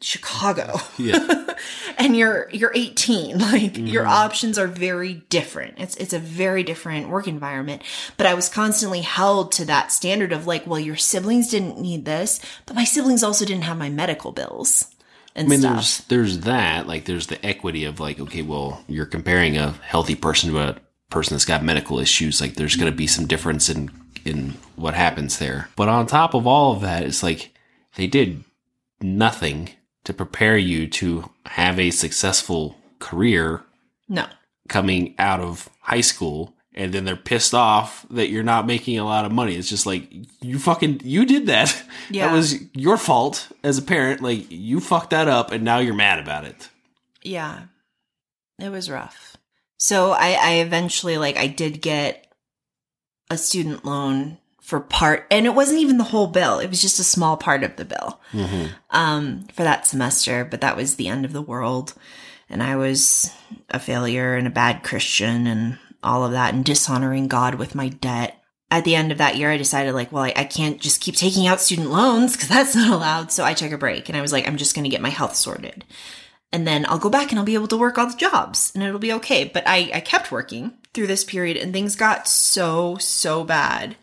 [0.00, 0.78] Chicago.
[0.98, 1.44] Yeah.
[1.98, 3.38] and you're you're 18.
[3.52, 4.08] Like your Mhm.
[4.24, 5.74] options are very different.
[5.78, 7.82] It's it's a very different work environment.
[8.16, 12.04] But I was constantly held to that standard of like, well, your siblings didn't need
[12.04, 14.86] this, but my siblings also didn't have my medical bills
[15.34, 15.74] and I mean, stuff.
[15.74, 16.86] there's there's that.
[16.86, 20.76] Like, there's the equity of like, okay, well, you're comparing a healthy person to a
[21.10, 22.40] person that's got medical issues.
[22.40, 23.90] Like, there's going to be some difference in
[24.26, 25.68] in what happens there.
[25.76, 27.54] But on top of all of that, it's like
[27.94, 28.44] they did
[29.00, 29.70] nothing
[30.04, 33.62] to prepare you to have a successful career
[34.08, 34.26] no.
[34.68, 36.54] coming out of high school.
[36.74, 39.56] And then they're pissed off that you're not making a lot of money.
[39.56, 41.82] It's just like you fucking you did that.
[42.08, 42.28] Yeah.
[42.28, 44.20] That was your fault as a parent.
[44.22, 46.68] Like you fucked that up, and now you're mad about it.
[47.20, 47.62] Yeah.
[48.60, 49.25] It was rough.
[49.78, 52.26] So I, I eventually like I did get
[53.30, 56.58] a student loan for part and it wasn't even the whole bill.
[56.58, 58.20] It was just a small part of the bill.
[58.32, 58.66] Mm-hmm.
[58.90, 61.94] Um for that semester, but that was the end of the world.
[62.48, 63.32] And I was
[63.70, 67.88] a failure and a bad Christian and all of that and dishonoring God with my
[67.88, 68.40] debt.
[68.70, 71.14] At the end of that year, I decided like, well, I, I can't just keep
[71.14, 73.30] taking out student loans because that's not allowed.
[73.30, 75.08] So I took a break and I was like, I'm just going to get my
[75.08, 75.84] health sorted
[76.52, 78.82] and then I'll go back and I'll be able to work all the jobs and
[78.82, 79.44] it'll be okay.
[79.44, 83.96] But I, I kept working through this period and things got so, so bad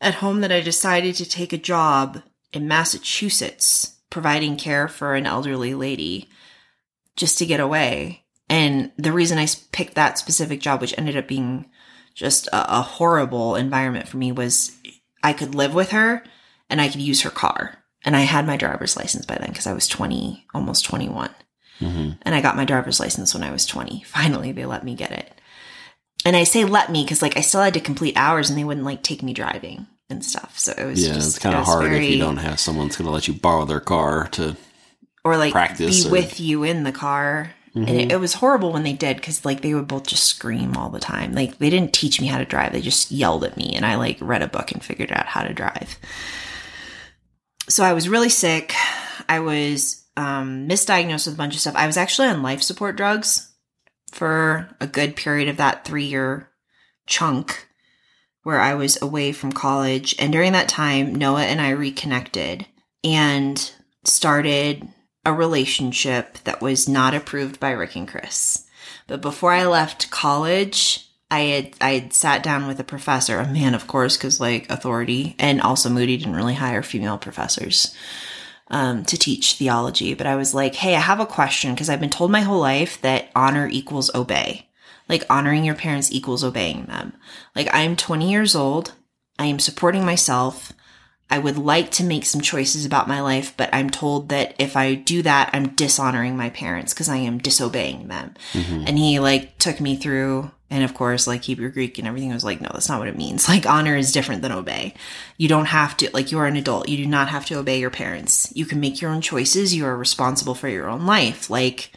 [0.00, 5.26] at home that I decided to take a job in Massachusetts providing care for an
[5.26, 6.28] elderly lady
[7.16, 8.24] just to get away.
[8.48, 11.66] And the reason I picked that specific job, which ended up being
[12.14, 14.76] just a, a horrible environment for me, was
[15.22, 16.24] I could live with her
[16.68, 17.76] and I could use her car.
[18.04, 21.30] And I had my driver's license by then because I was 20, almost 21
[21.80, 22.10] Mm-hmm.
[22.22, 24.02] and I got my driver's license when I was 20.
[24.06, 25.32] Finally, they let me get it.
[26.24, 28.64] And I say let me because like I still had to complete hours and they
[28.64, 30.58] wouldn't like take me driving and stuff.
[30.58, 32.86] So it was Yeah, just it's kind of was hard if you don't have someone
[32.88, 34.56] that's going to let you borrow their car to.
[35.24, 37.52] or like practice be or- with you in the car.
[37.72, 40.76] And it, it was horrible when they did because like they would both just scream
[40.76, 41.32] all the time.
[41.34, 43.94] Like they didn't teach me how to drive; they just yelled at me, and I
[43.94, 45.96] like read a book and figured out how to drive.
[47.68, 48.74] So I was really sick.
[49.28, 51.76] I was um, misdiagnosed with a bunch of stuff.
[51.76, 53.52] I was actually on life support drugs
[54.12, 56.50] for a good period of that three year
[57.06, 57.68] chunk
[58.42, 60.14] where I was away from college.
[60.18, 62.66] And during that time, Noah and I reconnected
[63.04, 63.70] and
[64.04, 64.88] started
[65.24, 68.66] a relationship that was not approved by Rick and Chris.
[69.06, 73.46] But before I left college, I had I had sat down with a professor, a
[73.46, 77.94] man, of course, because like authority, and also Moody didn't really hire female professors
[78.70, 80.14] um, to teach theology.
[80.14, 82.60] But I was like, hey, I have a question because I've been told my whole
[82.60, 84.68] life that honor equals obey.
[85.08, 87.12] Like honoring your parents equals obeying them.
[87.56, 88.94] Like I'm 20 years old.
[89.38, 90.72] I am supporting myself.
[91.30, 94.76] I would like to make some choices about my life, but I'm told that if
[94.76, 98.34] I do that, I'm dishonoring my parents because I am disobeying them.
[98.52, 98.84] Mhm.
[98.88, 102.34] And he like took me through, and of course, like Hebrew Greek and everything I
[102.34, 103.48] was like, no, that's not what it means.
[103.48, 104.94] Like honor is different than obey.
[105.36, 106.88] You don't have to, like, you are an adult.
[106.88, 108.52] You do not have to obey your parents.
[108.54, 109.74] You can make your own choices.
[109.74, 111.48] You are responsible for your own life.
[111.50, 111.92] Like,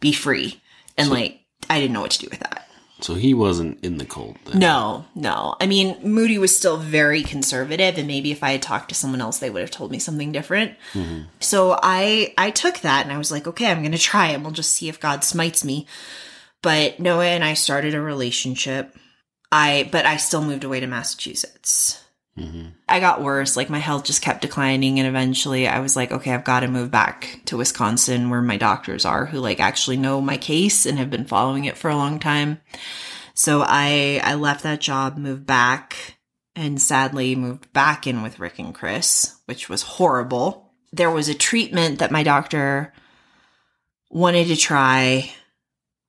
[0.00, 0.60] be free.
[0.96, 2.67] And like, I didn't know what to do with that.
[3.00, 4.58] So he wasn't in the cult then.
[4.58, 5.54] No, no.
[5.60, 9.20] I mean, Moody was still very conservative, and maybe if I had talked to someone
[9.20, 10.76] else, they would have told me something different.
[10.92, 11.22] Mm-hmm.
[11.38, 14.52] So I I took that and I was like, okay, I'm gonna try and we'll
[14.52, 15.86] just see if God smites me.
[16.60, 18.96] But Noah and I started a relationship.
[19.52, 22.04] I but I still moved away to Massachusetts.
[22.38, 22.72] Mhm.
[22.88, 23.56] I got worse.
[23.56, 26.68] Like my health just kept declining, and eventually I was like, okay, I've got to
[26.68, 30.98] move back to Wisconsin where my doctors are, who like actually know my case and
[30.98, 32.60] have been following it for a long time.
[33.34, 36.16] So I I left that job, moved back,
[36.54, 40.72] and sadly moved back in with Rick and Chris, which was horrible.
[40.92, 42.92] There was a treatment that my doctor
[44.10, 45.30] wanted to try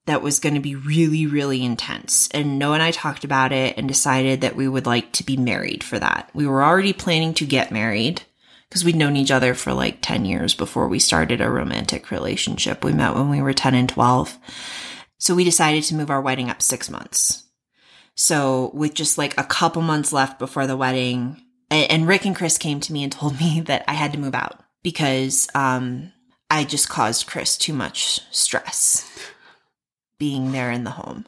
[0.09, 2.27] that was going to be really, really intense.
[2.31, 5.37] And Noah and I talked about it and decided that we would like to be
[5.37, 6.31] married for that.
[6.33, 8.23] We were already planning to get married
[8.67, 12.83] because we'd known each other for like 10 years before we started a romantic relationship.
[12.83, 14.35] We met when we were 10 and 12.
[15.19, 17.43] So we decided to move our wedding up six months.
[18.15, 21.39] So with just like a couple months left before the wedding,
[21.69, 24.33] and Rick and Chris came to me and told me that I had to move
[24.33, 26.11] out because um,
[26.49, 29.05] I just caused Chris too much stress
[30.19, 31.25] being there in the home.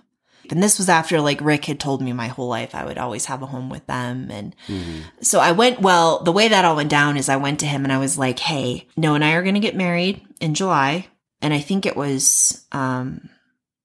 [0.51, 3.25] And this was after like Rick had told me my whole life I would always
[3.25, 4.29] have a home with them.
[4.29, 5.03] And Mhm.
[5.21, 7.83] so I went, well, the way that all went down is I went to him
[7.85, 11.07] and I was like, hey, Noah and I are going to get married in July.
[11.41, 13.29] And I think it was um,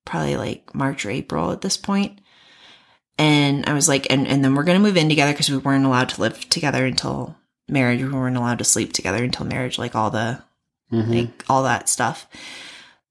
[0.04, 2.20] probably like March or April at this point.
[3.18, 5.57] And I was like, and, and then we're going to move in together because we
[5.57, 7.36] weren't allowed to live together until
[7.68, 8.02] marriage.
[8.02, 10.42] We weren't allowed to sleep together until marriage, like all the
[10.92, 11.14] Mhm.
[11.14, 12.28] like all that stuff.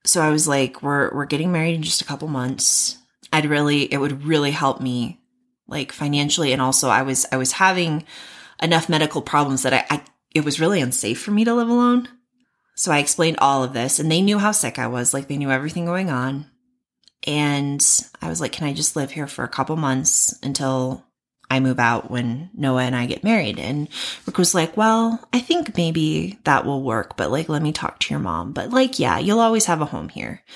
[0.05, 2.97] So I was like, we're we're getting married in just a couple months.
[3.33, 5.19] I'd really it would really help me
[5.67, 8.05] like financially and also I was I was having
[8.61, 10.01] enough medical problems that I, I
[10.33, 12.07] it was really unsafe for me to live alone.
[12.75, 15.37] So I explained all of this and they knew how sick I was, like they
[15.37, 16.45] knew everything going on.
[17.25, 17.83] And
[18.21, 21.05] I was like, can I just live here for a couple months until
[21.49, 23.59] I move out when Noah and I get married?
[23.59, 23.87] And
[24.25, 27.99] Rick was like, well, I think maybe that will work, but like, let me talk
[27.99, 28.51] to your mom.
[28.51, 30.41] But like, yeah, you'll always have a home here.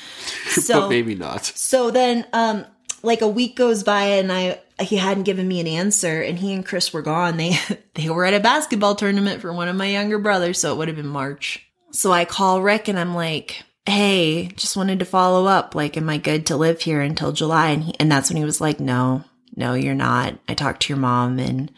[0.49, 1.45] So but maybe not.
[1.45, 2.65] so then, um,
[3.03, 6.53] like a week goes by and I, he hadn't given me an answer and he
[6.53, 7.37] and Chris were gone.
[7.37, 7.57] They,
[7.93, 10.59] they were at a basketball tournament for one of my younger brothers.
[10.59, 11.65] So it would have been March.
[11.91, 15.75] So I call Rick and I'm like, Hey, just wanted to follow up.
[15.75, 17.69] Like, am I good to live here until July?
[17.69, 19.23] And he, and that's when he was like, no,
[19.59, 20.39] no, you're not.
[20.47, 21.71] I talked to your mom and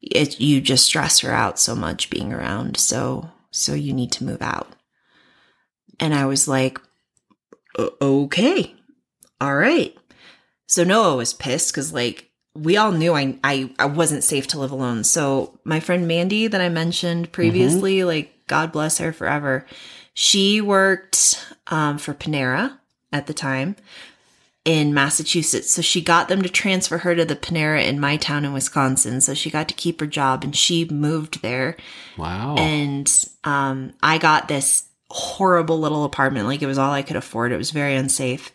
[0.00, 2.76] it, you just stress her out so much being around.
[2.76, 4.68] So, so you need to move out.
[5.98, 6.78] And I was like,
[7.76, 8.74] okay,
[9.40, 9.96] all right.
[10.68, 14.60] So Noah was pissed because like we all knew I, I I wasn't safe to
[14.60, 15.02] live alone.
[15.04, 19.66] So my friend Mandy that I mentioned previously, like God bless her forever,
[20.14, 22.78] she worked um, for Panera
[23.12, 23.76] at the time
[24.64, 25.70] in Massachusetts.
[25.72, 29.20] So she got them to transfer her to the Panera in my town in Wisconsin.
[29.20, 31.76] So she got to keep her job and she moved there
[32.16, 32.56] Wow.
[32.56, 33.10] and
[33.44, 36.46] um, I got this horrible little apartment.
[36.46, 37.52] Like it was all I could afford.
[37.52, 38.52] It was very unsafe,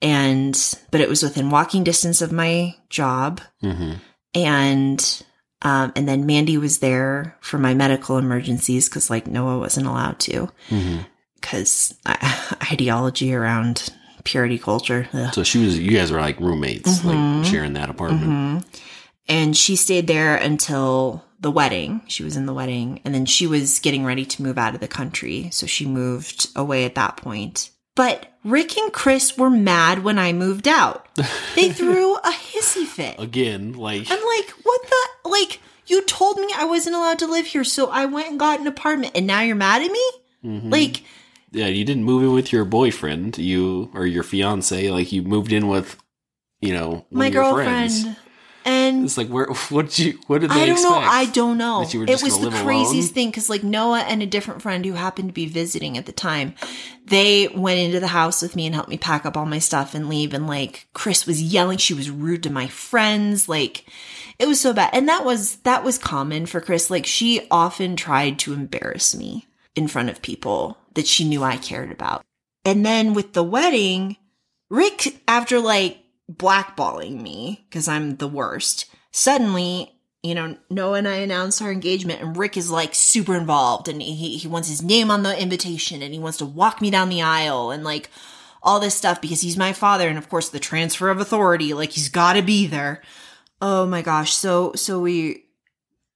[0.00, 0.58] and
[0.90, 3.40] but it was within walking distance of my job.
[3.60, 3.94] hmm
[4.34, 5.22] And
[5.62, 10.18] um, and then Mandy was there for my medical emergencies because like Noah wasn't allowed
[10.20, 10.98] to hmm
[11.34, 11.94] because
[12.72, 13.88] ideology around
[14.28, 15.08] purity culture.
[15.14, 15.32] Ugh.
[15.34, 15.78] So she was.
[15.78, 17.04] You guys were like roommates, Mhm.
[17.40, 18.24] like sharing that apartment.
[18.64, 18.64] Mhm.
[19.28, 22.02] And she stayed there until the wedding.
[22.08, 24.80] She was in the wedding, and then she was getting ready to move out of
[24.80, 25.48] the country.
[25.52, 27.70] So she moved away at that point.
[27.94, 31.06] But Rick and Chris were mad when I moved out.
[31.56, 33.16] They threw a hissy fit.
[33.18, 35.30] Again, like I'm like, what the?
[35.30, 38.60] Like, you told me I wasn't allowed to live here, so I went and got
[38.60, 40.06] an apartment, and now you're mad at me?
[40.44, 40.70] Mhm.
[40.72, 41.02] Like,
[41.52, 44.90] yeah, you didn't move in with your boyfriend, you or your fiance.
[44.90, 45.96] Like you moved in with,
[46.60, 48.16] you know, my girlfriend.
[48.64, 49.46] And It's like where?
[49.70, 50.18] What did you?
[50.26, 50.90] What did they I don't expect?
[50.90, 50.98] know.
[50.98, 51.80] I don't know.
[51.84, 53.14] That you were It was the craziest alone?
[53.14, 56.12] thing because, like, Noah and a different friend who happened to be visiting at the
[56.12, 56.54] time,
[57.06, 59.94] they went into the house with me and helped me pack up all my stuff
[59.94, 60.34] and leave.
[60.34, 61.78] And like, Chris was yelling.
[61.78, 63.48] She was rude to my friends.
[63.48, 63.86] Like,
[64.38, 64.90] it was so bad.
[64.92, 66.90] And that was that was common for Chris.
[66.90, 69.46] Like, she often tried to embarrass me
[69.78, 72.24] in front of people that she knew I cared about.
[72.64, 74.16] And then with the wedding,
[74.68, 75.98] Rick, after like
[76.30, 82.20] blackballing me because I'm the worst, suddenly, you know, Noah and I announced our engagement
[82.20, 86.02] and Rick is like super involved and he, he wants his name on the invitation
[86.02, 88.10] and he wants to walk me down the aisle and like
[88.62, 90.08] all this stuff because he's my father.
[90.08, 93.00] And of course the transfer of authority, like he's gotta be there.
[93.62, 94.34] Oh my gosh.
[94.34, 95.44] So, so we,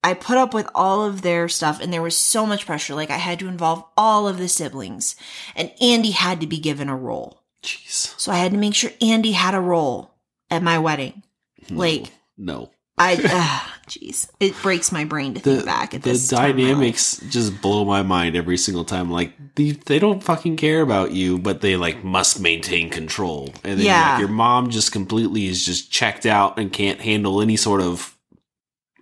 [0.04, 2.94] I put up with all of their stuff and there was so much pressure.
[2.94, 5.14] Like I had to involve all of the siblings
[5.54, 7.42] and Andy had to be given a role.
[7.62, 8.18] Jeez.
[8.18, 10.14] So I had to make sure Andy had a role
[10.50, 11.22] at my wedding.
[11.70, 12.70] Like No.
[12.98, 13.16] I,
[13.88, 16.30] jeez, it breaks my brain to think back at the this.
[16.30, 19.10] my dynamics just blow my mind every single time.
[19.10, 23.48] Like they, they don't fucking care about you, but they like must maintain control.
[23.64, 24.10] And then Yeah.
[24.12, 28.11] like, your mom just completely is just checked out and can't handle any sort of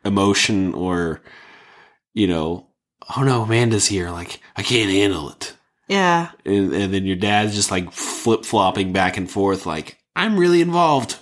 [0.05, 1.23] emotion or
[2.13, 2.67] you know,
[3.17, 4.11] oh no, Amanda's here.
[4.11, 5.55] Like I can't handle it.
[5.89, 10.39] Yeah, and, and then your dad's just like flip flopping back and forth, like I'm
[10.39, 11.17] really involved.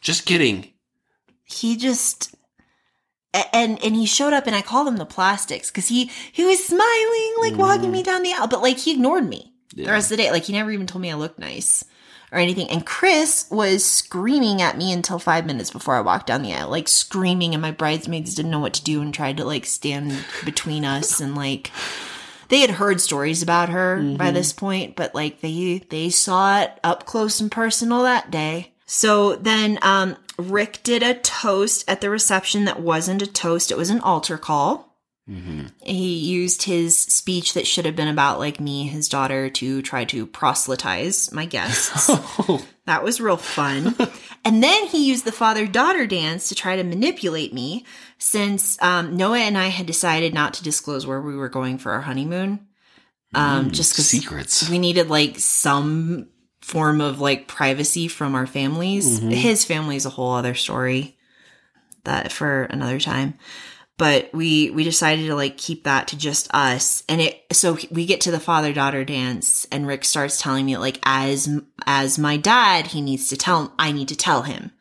[0.00, 0.72] Just kidding.
[1.44, 2.34] he just
[3.52, 6.64] and and he showed up and I called him the plastics because he he was
[6.64, 7.92] smiling like walking mm-hmm.
[7.92, 10.30] me down the aisle, but like he ignored me the rest of the day.
[10.30, 11.84] Like he never even told me I looked nice
[12.32, 12.68] or anything.
[12.70, 16.70] And Chris was screaming at me until five minutes before I walked down the aisle,
[16.70, 20.24] like screaming, and my bridesmaids didn't know what to do and tried to like stand
[20.44, 21.70] between us and like
[22.48, 26.78] they had heard stories about her by this point, but like they they saw it
[26.82, 28.72] up close and personal that day.
[28.86, 33.76] So then um Rick did a toast at the reception that wasn't a toast, it
[33.76, 34.91] was an altar call.
[35.30, 35.66] Mm-hmm.
[35.82, 40.04] He used his speech that should have been about like me, his daughter, to try
[40.06, 42.10] to proselytize my guests.
[42.86, 43.94] That was real fun.
[44.44, 47.84] and then he used the father daughter dance to try to manipulate me
[48.18, 51.92] since um, Noah and I had decided not to disclose where we were going for
[51.92, 52.66] our honeymoon.
[53.34, 54.68] Um, just because secrets.
[54.68, 56.28] we needed like some
[56.60, 59.20] form of like privacy from our families.
[59.20, 61.16] His family is a whole other story
[62.04, 63.38] that for another time.
[63.98, 68.06] But we we decided to like keep that to just us, and it so we
[68.06, 71.48] get to the father daughter dance, and Rick starts telling me like as
[71.86, 74.72] as my dad, he needs to tell I need to tell him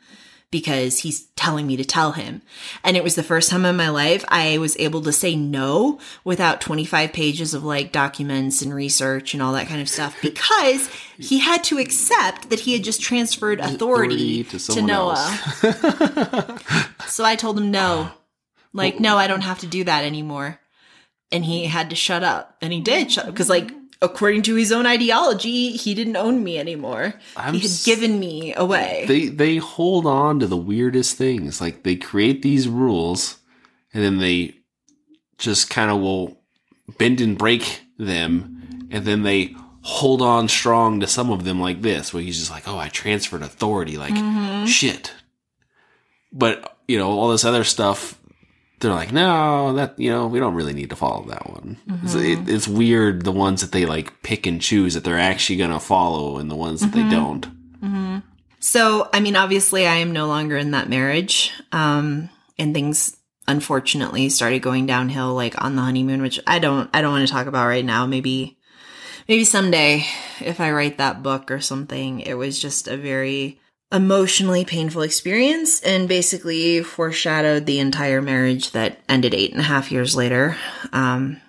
[0.52, 2.42] because he's telling me to tell him.
[2.84, 5.98] And it was the first time in my life I was able to say no
[6.26, 10.90] without 25 pages of like documents and research and all that kind of stuff because
[11.18, 16.60] he had to accept that he had just transferred authority, Authority to to, Noah.
[17.08, 18.12] so I told him no.
[18.74, 20.60] Like, no, I don't have to do that anymore.
[21.32, 22.58] And he had to shut up.
[22.62, 26.44] And he did shut up because, like, according to his own ideology, he didn't own
[26.44, 27.14] me anymore.
[27.36, 29.06] I'm he had given me away.
[29.08, 31.62] They they hold on to the weirdest things.
[31.62, 33.38] Like they create these rules
[33.94, 34.56] and then they
[35.38, 36.38] just kind of will
[36.98, 41.82] bend and break them and then they hold on strong to some of them like
[41.82, 44.66] this where he's just like, "Oh, I transferred authority." Like, Mm-hmm.
[44.66, 45.14] shit.
[46.34, 48.18] But, you know, all this other stuff
[48.82, 51.78] they're like, no, that you know, we don't really need to follow that one.
[52.04, 52.50] It's, Mm-hmm.
[52.50, 55.80] it, it's weird the ones that they like pick and choose that they're actually gonna
[55.80, 57.10] follow, and the ones that Mm-hmm.
[57.10, 58.24] they don't.
[58.60, 61.52] So, I mean, obviously, I am no longer in that marriage.
[61.72, 62.30] Um,
[62.60, 63.18] and things
[63.48, 67.34] unfortunately started going downhill like on the honeymoon, which I don't, I don't want to
[67.34, 68.06] talk about right now.
[68.06, 68.60] Maybe,
[69.28, 70.06] maybe someday
[70.42, 72.20] if I write that book or something.
[72.20, 73.60] It was just a very
[73.92, 79.92] emotionally painful experience and basically foreshadowed the entire marriage that ended eight and a half
[79.92, 80.56] years later.
[80.94, 81.42] Um,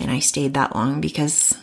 [0.00, 1.54] and I stayed that long because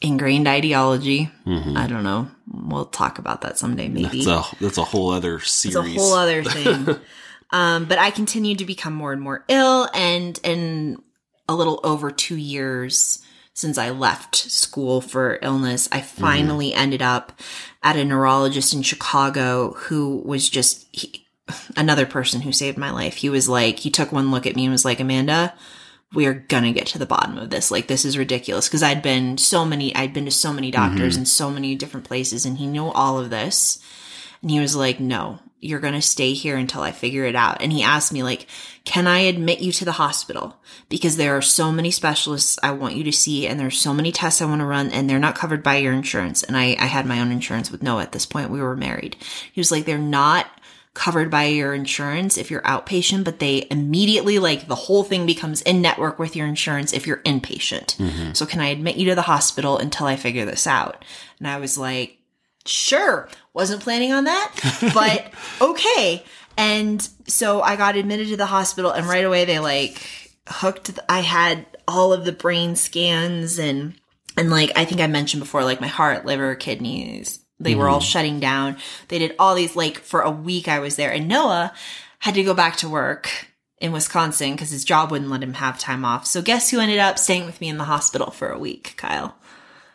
[0.00, 1.30] ingrained ideology.
[1.46, 1.76] Mhm.
[1.76, 2.28] I don't know.
[2.48, 4.24] We'll talk about that someday, maybe.
[4.24, 5.76] That's a that's a whole other series.
[5.76, 6.96] It's a whole other thing.
[7.50, 11.02] um, but I continued to become more and more ill, and in
[11.48, 13.20] a little over two years
[13.56, 16.20] since I left school for illness, I mm-hmm.
[16.20, 17.40] finally ended up
[17.82, 21.26] at a neurologist in Chicago who was just he,
[21.74, 23.16] another person who saved my life.
[23.16, 25.54] He was like, he took one look at me and was like, Amanda.
[26.12, 27.70] We are gonna get to the bottom of this.
[27.70, 28.68] Like, this is ridiculous.
[28.68, 30.90] Cause I'd been so many, I'd been to so many mm-hmm.
[30.90, 33.80] doctors in so many different places and he knew all of this.
[34.42, 37.62] And he was like, no, you're going to stay here until I figure it out.
[37.62, 38.46] And he asked me like,
[38.86, 40.56] can I admit you to the hospital?
[40.88, 44.12] Because there are so many specialists I want you to see and there's so many
[44.12, 46.44] tests I want to run and they're not covered by your insurance.
[46.44, 48.48] And I, I had my own insurance with Noah at this point.
[48.48, 49.16] We were married.
[49.52, 50.46] He was like, they're not
[50.94, 55.62] covered by your insurance if you're outpatient, but they immediately like the whole thing becomes
[55.62, 57.96] in network with your insurance if you're inpatient.
[57.96, 58.34] Mm-hmm.
[58.34, 61.04] So can I admit you to the hospital until I figure this out?
[61.40, 62.18] And I was like,
[62.68, 64.52] sure wasn't planning on that
[64.94, 66.22] but okay
[66.56, 71.12] and so i got admitted to the hospital and right away they like hooked the,
[71.12, 73.94] i had all of the brain scans and
[74.36, 78.00] and like i think i mentioned before like my heart liver kidneys they were all
[78.00, 78.76] shutting down
[79.08, 81.72] they did all these like for a week i was there and noah
[82.18, 83.30] had to go back to work
[83.78, 86.26] in Wisconsin because his job wouldn't let him have time off.
[86.26, 89.36] So guess who ended up staying with me in the hospital for a week, Kyle?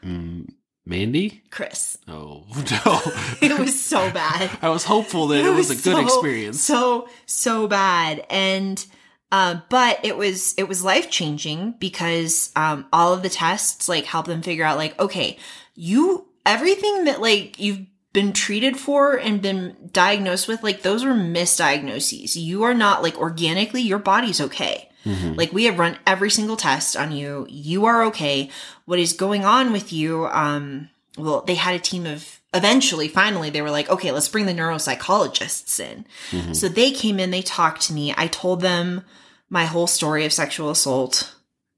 [0.04, 0.54] Mm,
[0.86, 1.44] Mandy?
[1.52, 1.98] Chris.
[2.08, 2.44] Oh,
[2.86, 3.02] no.
[3.42, 4.50] It was so bad.
[4.62, 6.62] I was hopeful that it, was, a good so- experience.
[6.62, 8.84] So so bad, and
[9.32, 14.06] uh, but it was it was life changing because um, all of the tests like
[14.06, 15.38] help them figure out like okay,
[15.76, 21.12] you everything that like you've been treated for and been diagnosed with like those were
[21.12, 22.36] misdiagnoses.
[22.36, 24.90] You are not like organically your body's okay.
[25.06, 25.38] Mhm.
[25.38, 27.46] Like we have run every single test on you.
[27.50, 28.50] You are okay.
[28.86, 30.28] What is going on with you?
[30.28, 34.46] Um, well, they had a team of eventually, finally, they were like, okay, let's bring
[34.46, 36.06] the neuropsychologists in.
[36.32, 36.56] Mhm.
[36.56, 38.14] So they came in, they talked to me.
[38.18, 39.04] I told them
[39.50, 41.34] my whole story of sexual assault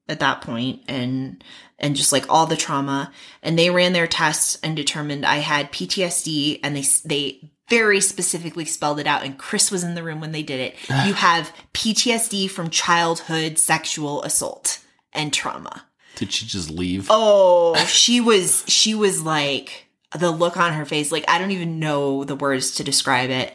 [0.07, 1.43] at that point and
[1.79, 3.11] and just like all the trauma
[3.41, 8.65] and they ran their tests and determined I had PTSD and they they very specifically
[8.65, 10.75] spelled it out and Chris was in the room when they did it.
[11.07, 14.79] You have PTSD from childhood sexual assault
[15.11, 15.85] and trauma.
[16.15, 17.07] Did she just leave?
[17.09, 19.87] Oh, she was she was like
[20.17, 21.11] the look on her face.
[21.11, 23.53] Like I don't even know the words to describe it,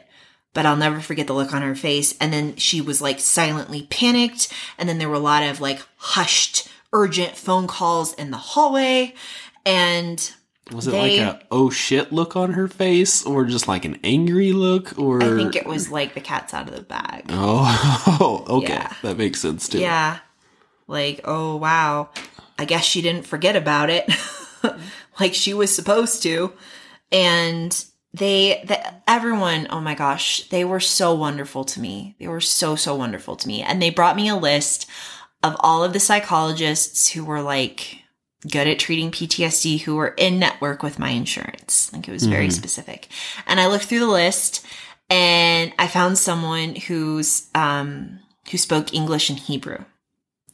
[0.53, 2.15] but I'll never forget the look on her face.
[2.21, 4.53] And then she was like silently panicked.
[4.77, 9.15] And then there were a lot of like hushed, urgent phone calls in the hallway.
[9.65, 10.33] And
[10.73, 13.99] Was it they- like a oh shit look on her face or just like an
[14.05, 17.25] angry look or I think it was like the cat's out of the bag.
[18.21, 18.75] Oh, okay.
[18.75, 18.93] Yeah.
[19.03, 19.79] That makes sense too.
[19.79, 20.19] Yeah.
[20.87, 22.11] Like, oh wow.
[22.59, 24.11] I guess she didn't forget about it
[25.21, 26.53] like she was supposed to.
[27.13, 32.17] And they that everyone, oh my gosh, they were so wonderful to me.
[32.19, 33.63] They were so so wonderful to me.
[33.63, 34.89] And they brought me a list
[35.43, 38.03] of all of the psychologists who were like
[38.51, 41.93] good at treating PTSD who were in network with my insurance.
[41.93, 42.53] Like it was very Mhm.
[42.53, 43.09] specific.
[43.47, 44.65] And I looked through the list
[45.11, 48.21] and I found someone who's um
[48.51, 49.79] who spoke English and Hebrew.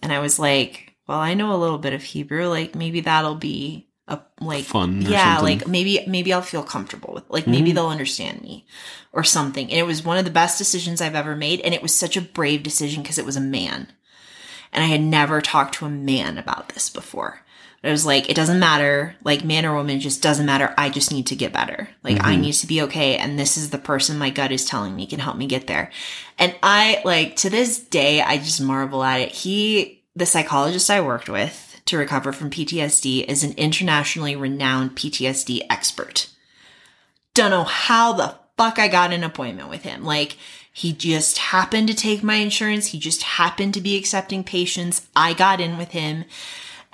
[0.02, 3.34] And I was like, well, I know a little bit of Hebrew, like maybe that'll
[3.36, 5.58] be a like Fun yeah, something.
[5.60, 7.74] like maybe maybe I'll feel comfortable with like maybe Mhm.
[7.74, 8.66] they'll understand me
[9.12, 9.68] or something.
[9.70, 12.16] And it was one of the best decisions I've ever made and it was such
[12.16, 13.88] a brave decision because it was a man.
[14.72, 17.42] And I had never talked to a man about this before.
[17.84, 20.72] But I was like, it doesn't matter, like man or woman, it just doesn't matter.
[20.78, 21.90] I just need to get better.
[22.02, 22.40] Like I Mhm.
[22.40, 23.18] need to be okay.
[23.18, 25.90] And this is the person my gut is telling me can help me get there.
[26.38, 29.32] And I like to this day, I just marvel at it.
[29.32, 35.60] He, the psychologist I worked with to recover from PTSD is an internationally renowned PTSD
[35.68, 36.28] expert.
[37.34, 40.06] Don't know how the fuck I got an appointment with him.
[40.06, 40.38] Like,
[40.72, 42.86] he just happened to take my insurance.
[42.86, 45.02] He just happened to be accepting patients.
[45.14, 46.24] I got in with him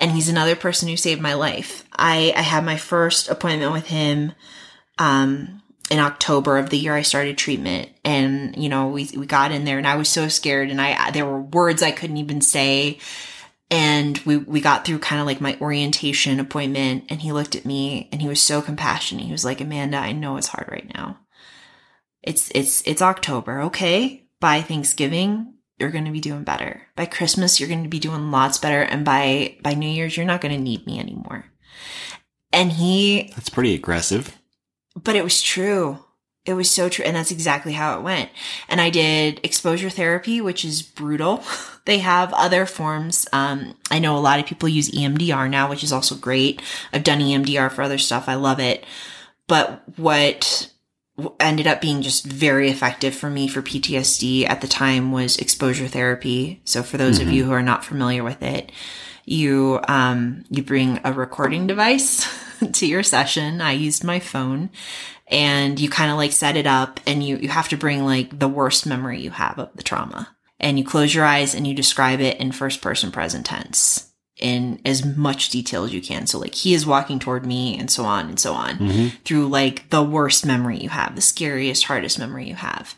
[0.01, 1.85] and he's another person who saved my life.
[1.95, 4.33] I, I had my first appointment with him,
[4.97, 7.89] um, in October of the year I started treatment.
[8.05, 11.11] And, you know, we, we got in there and I was so scared and I,
[11.11, 12.97] there were words I couldn't even say.
[13.69, 17.65] And we, we got through kind of like my orientation appointment and he looked at
[17.65, 19.25] me and he was so compassionate.
[19.25, 21.19] He was like, Amanda, I know it's hard right now.
[22.23, 23.61] It's, it's, it's October.
[23.63, 24.23] Okay.
[24.39, 25.50] By Thanksgiving,
[25.81, 26.83] you're going to be doing better.
[26.95, 28.81] By Christmas, you're going to be doing lots better.
[28.81, 31.45] And by, by New Year's, you're not going to need me anymore.
[32.53, 34.37] And he, That's pretty aggressive.
[35.03, 35.99] but it was true.
[36.45, 37.05] It was so true.
[37.05, 38.29] And that's exactly how it went.
[38.67, 41.43] And I did exposure therapy, which is brutal.
[41.85, 43.27] they have other forms.
[43.33, 46.61] Um, I know a lot of people use EMDR now, which is also great.
[46.93, 48.27] I've done EMDR for other stuff.
[48.29, 48.85] I love it.
[49.47, 50.71] But what
[51.39, 55.87] ended up being just very effective for me for PTSD at the time was exposure
[55.87, 56.61] therapy.
[56.65, 57.33] So for those of Mhm.
[57.33, 58.71] you who are not familiar with it,
[59.25, 62.27] you um you bring a recording device
[62.73, 63.61] to your session.
[63.61, 64.69] I used my phone
[65.27, 68.37] and you kind of like set it up and you you have to bring like
[68.39, 70.35] the worst memory you have of the trauma.
[70.59, 74.10] And you close your eyes and you describe it in first person present tense
[74.41, 76.25] in as much detail as you can.
[76.27, 79.47] So like he is walking toward me and so on and so on hmm through
[79.47, 82.95] like the worst memory you have, the scariest, hardest memory you have.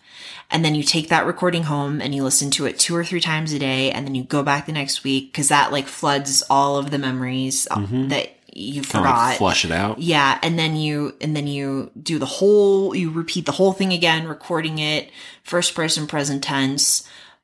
[0.50, 3.22] And then you take that recording home and you listen to it two or three
[3.22, 3.92] times a day.
[3.92, 6.98] And then you go back the next week because that like floods all of the
[7.00, 8.10] memories uh, Mhm.
[8.10, 9.30] that you forgot.
[9.30, 9.98] like flush it out.
[9.98, 13.92] Yeah, and then you and then you do the whole you repeat the whole thing
[13.94, 15.10] again, recording it
[15.44, 17.04] first person present tense,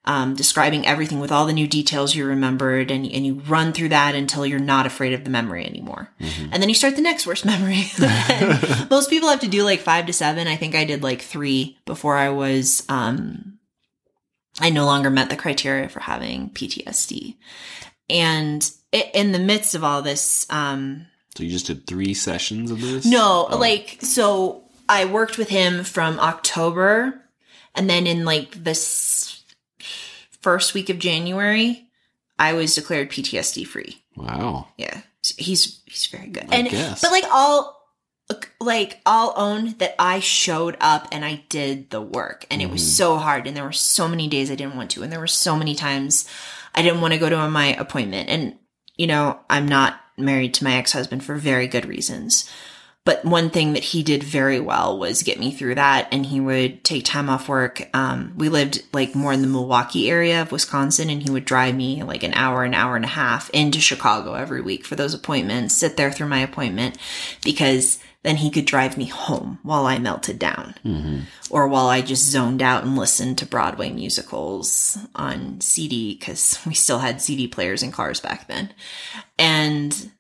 [0.09, 3.89] um, describing everything with all the new details you remembered, and and you run through
[3.89, 6.49] that until you're not afraid of the memory anymore, Mhm.
[6.51, 7.83] and then you start the next worst memory.
[8.89, 10.47] Most people have to do like five to seven.
[10.47, 13.59] I think I did like three before I was um,
[14.59, 17.35] I no longer met the criteria for having PTSD,
[18.09, 20.45] and i in the midst of all this.
[20.49, 21.05] Um,
[21.37, 23.05] So you just did three sessions of this?
[23.05, 23.57] no, Oh.
[23.57, 27.21] like so I worked with him from October
[27.75, 29.18] and then in like this
[30.41, 31.87] first week of January,
[32.37, 34.01] I was declared PTSD free.
[34.15, 34.67] Wow.
[34.77, 35.01] Yeah.
[35.37, 36.47] He's he's very good.
[36.51, 37.01] I and guess.
[37.01, 37.77] but like I'll
[38.61, 42.81] like I'll own that I showed up and I did the work and it was
[42.81, 42.85] Mhm.
[42.95, 45.27] so hard and there were so many days I didn't want to and there were
[45.27, 46.27] so many times
[46.75, 48.55] I didn't want to go to my appointment and
[48.95, 52.49] you know I'm not married to my ex-husband for very good reasons.
[53.09, 56.39] But one thing that he did very well was get me through that and he
[56.39, 57.89] would take time off work.
[57.91, 61.73] Um, we lived like more in the Milwaukee area of Wisconsin and he would drive
[61.73, 65.15] me like an hour, an hour and a half into Chicago every week for those
[65.15, 66.99] appointments, sit there through my appointment
[67.43, 72.01] because then he could drive me home while I melted down hmm or while I
[72.01, 77.47] just zoned out and listened to Broadway musicals on CD because we still had CD
[77.47, 78.71] players in cars back then.
[79.39, 80.11] And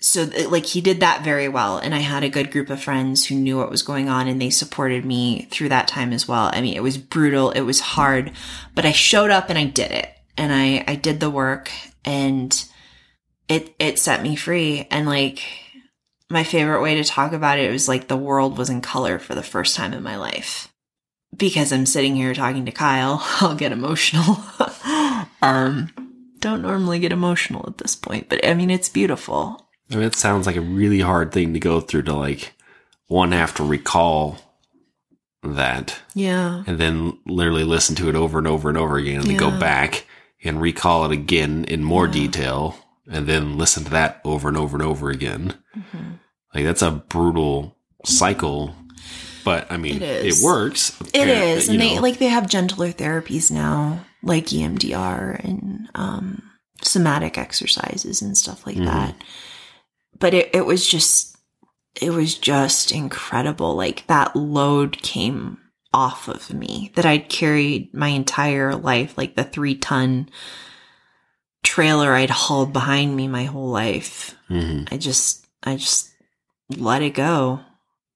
[0.00, 1.78] so, like, he did that very well.
[1.78, 4.40] And I had a good group of friends who knew what was going on and
[4.40, 6.50] they supported me through that time as well.
[6.52, 8.32] I mean, it was brutal, it was hard,
[8.74, 10.08] but I showed up and I did it.
[10.36, 11.70] And I, I did the work
[12.04, 12.64] and
[13.48, 14.86] it, it set me free.
[14.88, 15.42] And like,
[16.30, 19.34] my favorite way to talk about it was like the world was in color for
[19.34, 20.72] the first time in my life.
[21.36, 24.38] Because I'm sitting here talking to Kyle, I'll get emotional.
[25.42, 25.90] um,
[26.38, 29.67] don't normally get emotional at this point, but I mean, it's beautiful.
[29.90, 32.52] I mean, it sounds like a really hard thing to go through to like
[33.06, 34.38] one have to recall
[35.42, 36.64] that Yeah.
[36.66, 39.50] and then literally listen to it over and over and over again and then go
[39.58, 40.04] back
[40.44, 42.12] and recall it again in more Yeah.
[42.12, 42.76] detail
[43.10, 45.54] and then listen to that over and over and over again.
[45.72, 46.12] hmm
[46.54, 48.74] Like that's a brutal cycle,
[49.44, 50.92] but I mean, It it, works.
[51.14, 56.42] It Uh, is, and they like they have gentler therapies now, like EMDR and um,
[56.82, 58.86] somatic exercises and stuff like Mhm.
[58.86, 59.14] that.
[60.18, 61.36] But it, it was just,
[62.00, 63.74] it was just incredible.
[63.74, 65.58] Like that load came
[65.92, 70.28] off of me that I'd carried my entire life, like the three ton
[71.62, 74.34] trailer I'd hauled behind me my whole life.
[74.48, 74.92] Mhm.
[74.92, 76.10] I just, I just
[76.76, 77.60] let it go.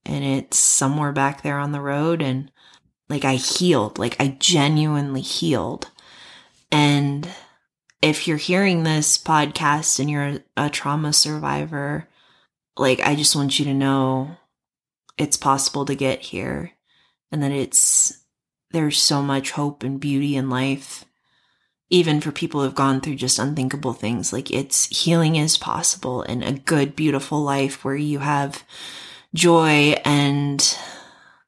[0.05, 2.23] And it's somewhere back there on the road.
[2.23, 2.51] And
[3.09, 5.91] like I healed, like I genuinely healed.
[6.71, 7.29] And
[8.03, 12.09] if you're hearing this podcast and you're a, trauma survivor,
[12.77, 14.37] like I just want you to know
[15.17, 16.73] it's possible to get here
[17.31, 18.25] and that it's,
[18.73, 21.05] there's so much hope and beauty in life
[21.93, 24.33] even for people who've gone through just unthinkable things.
[24.33, 28.65] Like it's healing is possible and a good beautiful life where you have
[29.35, 30.79] joy and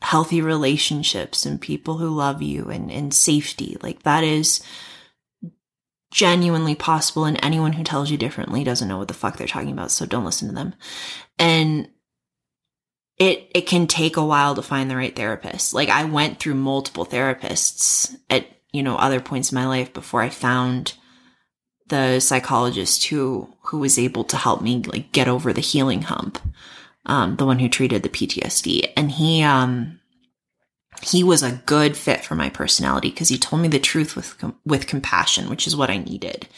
[0.02, 3.78] healthy relationships and people who love you and, and safety.
[3.82, 4.62] Like that is
[6.14, 9.72] genuinely possible and anyone who tells you differently doesn't know what the fuck they're talking
[9.72, 10.72] about so don't listen to them.
[11.40, 11.88] And
[13.18, 15.74] it it can take a while to find the right therapist.
[15.74, 20.22] Like i went through multiple therapists at you know other points in my life before
[20.22, 20.94] i found
[21.88, 26.40] the psychologist who who was able to help me like get over the healing hump
[27.06, 30.00] um the one who treated the ptsd and he um
[31.02, 34.36] he was a good fit for my personality because he told me the truth with
[34.64, 36.48] with compassion which is what i needed.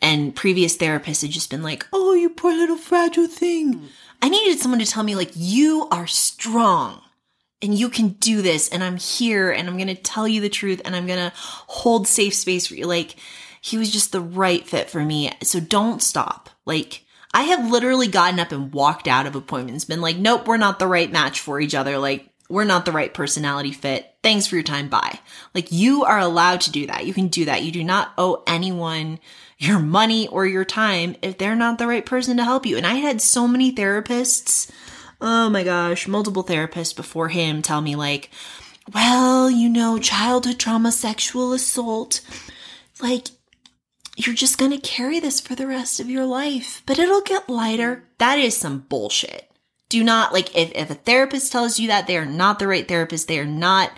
[0.00, 3.88] And previous therapists had just been like oh you poor little fragile thing.
[4.20, 7.00] I needed someone to tell me like you are strong
[7.62, 10.80] and you can do this and i'm here and i'm to tell you the truth
[10.84, 12.86] and i'm to hold safe space for you.
[12.86, 13.16] Like
[13.60, 15.32] he was just the right fit for me.
[15.42, 16.50] So don't stop.
[16.64, 20.56] Like i have literally gotten up and walked out of appointments been like nope we're
[20.56, 21.98] not the right match for each other.
[21.98, 24.14] Like we're not the right personality fit.
[24.22, 24.88] Thanks for your time.
[24.88, 25.20] Bye.
[25.54, 27.06] Like you are allowed to do that.
[27.06, 27.62] You can do that.
[27.62, 29.18] You do not owe anyone
[29.58, 32.76] your money or your time if they're not the right person to help you.
[32.76, 34.70] And i had so many therapists
[35.20, 38.30] oh my gosh, multiple therapists before him tell me, like,
[38.94, 42.20] well, you know, childhood trauma, sexual assault,
[43.00, 43.28] like,
[44.16, 48.04] you're just gonna carry this for the rest of your life, but it'll get lighter.
[48.18, 49.50] That is some bullshit.
[49.88, 52.86] Do not, like, if, if a therapist tells you that, they are not the right
[52.86, 53.28] therapist.
[53.28, 53.90] They are not,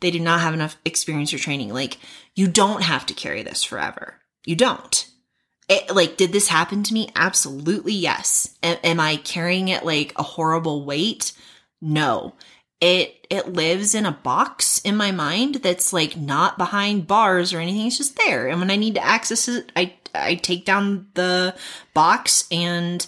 [0.00, 1.72] they do not have enough experience or training.
[1.72, 1.98] Like,
[2.34, 4.14] you don't have to carry this forever.
[4.44, 5.06] You don't
[5.68, 10.12] it, like did this happen to me absolutely yes A- am i carrying it like
[10.16, 11.32] a horrible weight
[11.80, 12.34] no
[12.80, 17.60] it it lives in a box in my mind that's like not behind bars or
[17.60, 21.06] anything it's just there and when i need to access it i i take down
[21.14, 21.54] the
[21.94, 23.06] box and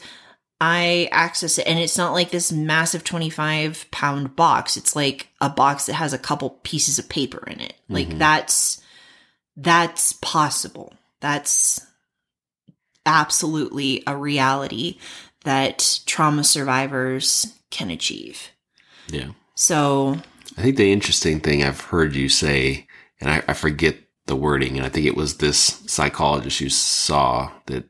[0.60, 5.48] i access it and it's not like this massive 25 pound box it's like a
[5.50, 8.18] box that has a couple pieces of paper in it like Mhm.
[8.18, 8.80] that's
[9.56, 11.80] that's possible that's
[13.04, 14.98] absolutely a reality
[15.44, 18.48] that trauma survivors can achieve.
[19.08, 19.30] Yeah.
[19.54, 20.18] So,
[20.58, 22.86] I think the interesting thing I've heard you say,
[23.20, 23.96] and I, I forget
[24.26, 27.86] the wording, and I think it was this psychologist you saw that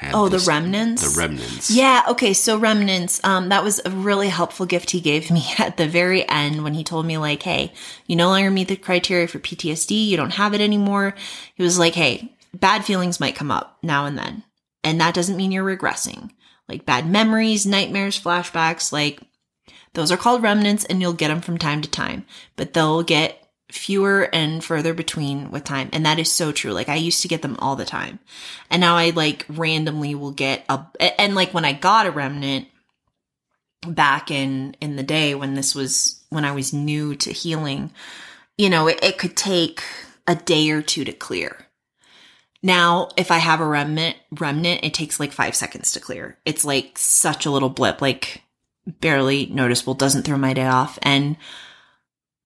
[0.00, 1.14] had Oh, the remnants?
[1.14, 1.70] the remnants.
[1.70, 5.76] Yeah, okay, so remnants, um, that was a really helpful gift he gave me at
[5.76, 7.72] the very end when he told me, like, hey,
[8.06, 11.14] you no longer meet the criteria for PTSD, you don't have it anymore.
[11.54, 14.42] He was like, hey, bad feelings might come up now and then.
[14.82, 16.30] And that doesn't mean you're regressing.
[16.68, 19.20] Like bad memories, nightmares, flashbacks, like
[19.94, 22.24] those are called remnants and you'll get them from time to time,
[22.56, 23.39] but they'll get
[23.70, 25.88] fewer and further between with time.
[25.92, 26.72] And that is so true.
[26.72, 28.18] Like I used to get them all the time.
[28.70, 30.84] And now I like randomly will get a,
[31.20, 32.68] and like when I got a remnant
[33.86, 37.92] back in, in the day when this was, when I was new to healing,
[38.58, 39.82] you know, it, it could take
[40.26, 41.66] a day or two to clear.
[42.62, 46.36] Now, if I have a remnant, remnant, it takes like five seconds to clear.
[46.44, 48.42] It's like such a little blip, like
[48.86, 50.98] barely noticeable, doesn't throw my day off.
[51.02, 51.38] And,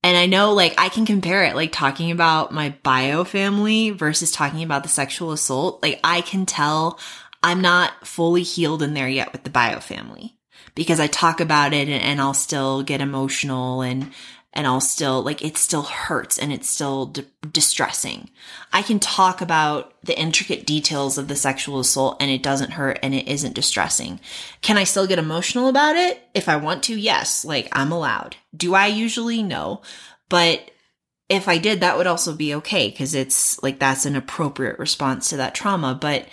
[0.04, 4.30] and I know like I can compare it, like talking about my bio family versus
[4.30, 5.82] talking about the sexual assault.
[5.82, 7.00] Like I can tell
[7.42, 10.36] I'm not fully healed in there yet with the bio family
[10.74, 14.12] because I talk about it and, and I'll still get emotional and,
[14.54, 18.30] and I'll still like it still hurts and it's still d- distressing.
[18.72, 22.98] I can talk about the intricate details of the sexual assault and it doesn't hurt
[23.02, 24.20] and it isn't distressing.
[24.62, 26.22] Can I still get emotional about it?
[26.34, 28.36] If I want to, yes, like I'm allowed.
[28.56, 29.42] Do I usually?
[29.42, 29.82] No.
[30.28, 30.70] But
[31.28, 35.30] if I did, that would also be okay because it's like that's an appropriate response
[35.30, 35.98] to that trauma.
[36.00, 36.28] But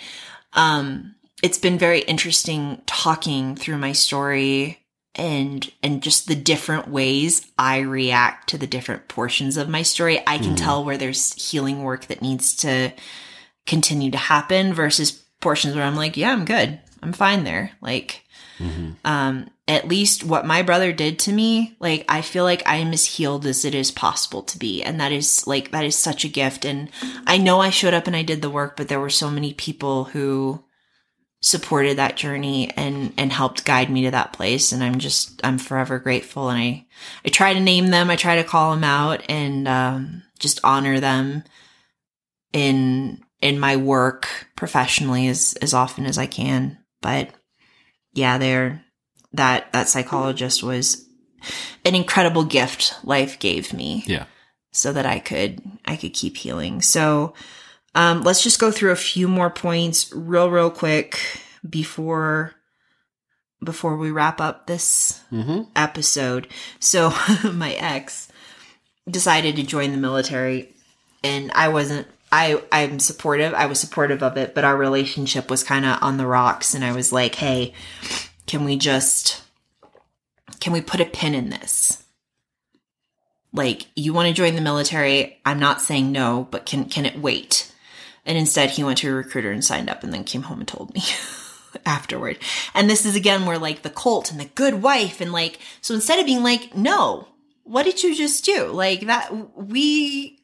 [0.52, 4.81] um it's been very interesting talking through my story
[5.14, 10.20] and and just the different ways I react to the different portions of my story,
[10.26, 10.56] I can Mhm.
[10.64, 12.92] tell where there's healing work that needs to
[13.66, 16.80] continue to happen versus portions where I'm like, yeah, I'm good.
[17.02, 17.72] I'm fine there.
[17.80, 18.22] Like
[18.58, 18.96] Mhm.
[19.04, 22.92] um at least what my brother did to me, like I feel like I am
[22.92, 24.82] as healed as it is possible to be.
[24.82, 26.88] And that is like that is such a gift and
[27.26, 29.52] I know I showed up and I did the work, but there were so many
[29.52, 30.62] people who
[31.44, 34.70] supported that journey and and helped guide me to that place.
[34.72, 36.48] And i'm just i'm forever grateful.
[36.48, 36.86] And i
[37.24, 38.10] i try to name them.
[38.10, 41.42] I try to call them out and um just honor them
[42.52, 46.78] in in my work professionally as as often as i can.
[47.02, 47.30] But
[48.14, 48.84] yeah they're
[49.32, 51.04] that that psychologist was
[51.84, 54.04] an incredible gift life gave me.
[54.06, 54.26] Yeah.
[54.70, 56.82] so that i could i could keep healing.
[56.82, 57.34] So
[57.94, 61.18] um, let's just go through a few more points real, real quick
[61.68, 62.54] before
[63.64, 65.62] before we wrap up this Mm-hmm.
[65.76, 66.48] episode.
[66.80, 67.12] So
[67.52, 68.28] my ex
[69.08, 70.74] decided to join the military,
[71.22, 72.06] and I wasn't.
[72.32, 73.52] I I'm supportive.
[73.54, 76.84] I was supportive of it, but our relationship was kind of on the rocks, and
[76.84, 77.72] I was like, "Hey,
[78.46, 79.42] can we just
[80.60, 82.02] can we put a pin in this?"
[83.52, 85.38] Like, you want to join the military?
[85.44, 87.71] I'm not saying no, but can can it wait?
[88.24, 90.68] And instead, he went to a recruiter and signed up and then came home and
[90.68, 91.02] told me
[91.86, 92.38] afterward.
[92.74, 95.94] And this is again where like the cult and the good wife and like, so
[95.94, 97.28] instead of being like, no,
[97.64, 98.66] what did you just do?
[98.66, 100.38] Like that, we,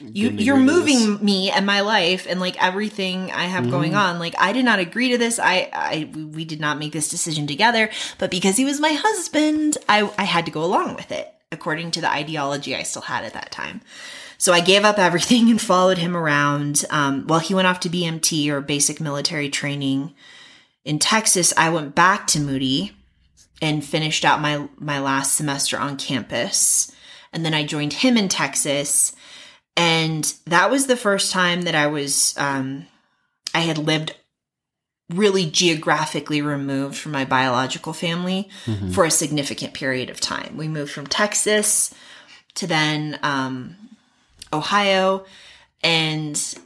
[0.00, 4.18] you, you're moving me and my life and like everything I have going on.
[4.18, 5.38] Like I did not agree to this.
[5.38, 9.78] I, I, we did not make this decision together, but because he was my husband,
[9.88, 13.24] I, I had to go along with it according to the ideology I still had
[13.24, 13.80] at that time.
[14.40, 16.84] So I gave up everything and followed him around.
[16.88, 20.14] Um, while he went off to BMT or basic military training
[20.82, 22.92] in Texas, I went back to Moody
[23.60, 26.90] and finished out my my last semester on campus.
[27.34, 29.14] And then I joined him in Texas,
[29.76, 32.86] and that was the first time that I was um,
[33.54, 34.16] I had lived
[35.10, 38.94] really geographically removed from my biological family Mhm.
[38.94, 40.56] for a significant period of time.
[40.56, 41.92] We moved from Texas
[42.54, 43.76] to then um,
[44.52, 45.24] Ohio,
[45.82, 46.58] and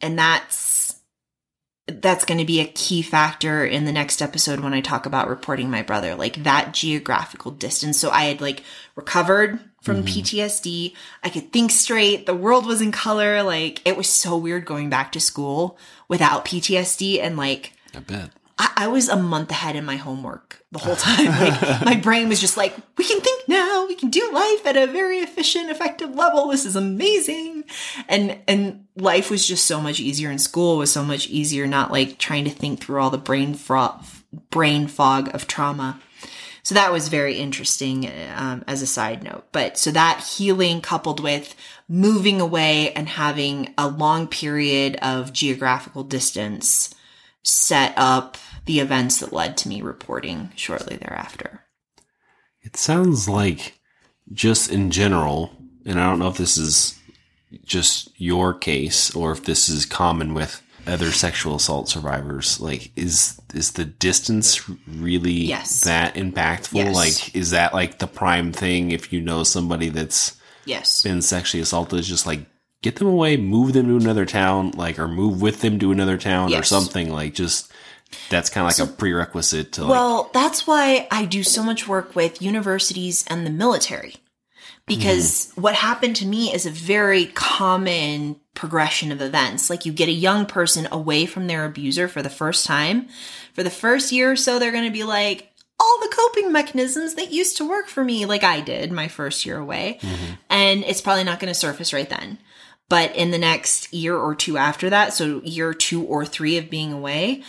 [0.00, 0.80] and that's
[1.86, 5.28] that's going to be a key factor in the next episode when I talk about
[5.28, 7.98] reporting my brother, like that geographical distance.
[7.98, 8.62] So I had like
[8.94, 10.20] recovered from mm-hmm.
[10.20, 10.94] PTSD.
[11.22, 12.26] I could think straight.
[12.26, 13.42] The world was in color.
[13.42, 15.78] Like it was so weird going back to school
[16.08, 18.30] without PTSD and like I bet.
[18.60, 21.28] I, I was a month ahead in my homework the whole time.
[21.30, 24.76] Like my brain was just like, we can think now, we can do life at
[24.76, 26.48] a very efficient, effective level.
[26.48, 27.64] This is amazing.
[28.06, 31.90] And and life was just so much easier in school was so much easier, not
[31.90, 33.98] like trying to think through all the brain fro-
[34.50, 35.98] brain fog of trauma.
[36.62, 39.46] So that was very interesting um, as a side note.
[39.52, 41.56] But so that healing coupled with
[41.88, 46.94] moving away and having a long period of geographical distance
[47.42, 48.36] set up
[48.70, 51.64] the events that led to me reporting shortly thereafter.
[52.62, 53.80] It sounds like
[54.32, 55.50] just in general,
[55.84, 56.96] and I don't know if this is
[57.64, 62.60] just your case or if this is common with other sexual assault survivors.
[62.60, 65.80] Like, is is the distance really Yes.
[65.80, 66.74] that impactful?
[66.74, 66.94] Yes.
[66.94, 71.02] Like, is that like the prime thing if you know somebody that's Yes.
[71.02, 71.98] been sexually assaulted?
[71.98, 72.46] Is just like
[72.82, 76.16] get them away, move them to another town, like, or move with them to another
[76.16, 77.10] town or something.
[77.12, 77.69] Like, just
[78.28, 79.90] that's kind of like a prerequisite to like.
[79.90, 84.16] Well, that's why I do so much work with universities and the military.
[84.86, 85.60] Because mm-hmm.
[85.60, 89.70] what happened to me is a very common progression of events.
[89.70, 93.08] Like you get a young person away from their abuser for the first time.
[93.52, 97.14] For the first year or so, they're going to be like, all the coping mechanisms
[97.14, 99.98] that used to work for me, like I did my first year away.
[100.02, 100.34] Mm-hmm.
[100.50, 102.38] And it's probably not going to surface right then.
[102.88, 106.68] But in the next year or two after that, so year two or three of
[106.68, 107.44] being away,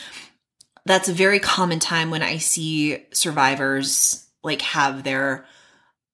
[0.85, 5.45] that's a very common time when I see survivors like have their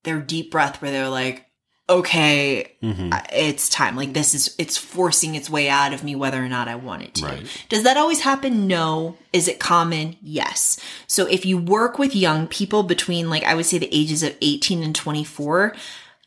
[0.03, 1.45] their deep breath where they're like,
[1.89, 3.26] okay, Mhm.
[3.31, 3.95] It's time.
[3.95, 7.03] Like this is it's forcing its way out of me whether or not I want
[7.03, 7.26] it to.
[7.26, 7.65] Right.
[7.69, 8.68] Does that always happen?
[8.68, 9.18] No.
[9.31, 10.18] Is it common?
[10.22, 10.80] Yes.
[11.07, 14.35] So if you work with young people between like I would say the ages of
[14.41, 15.73] 18 and 24,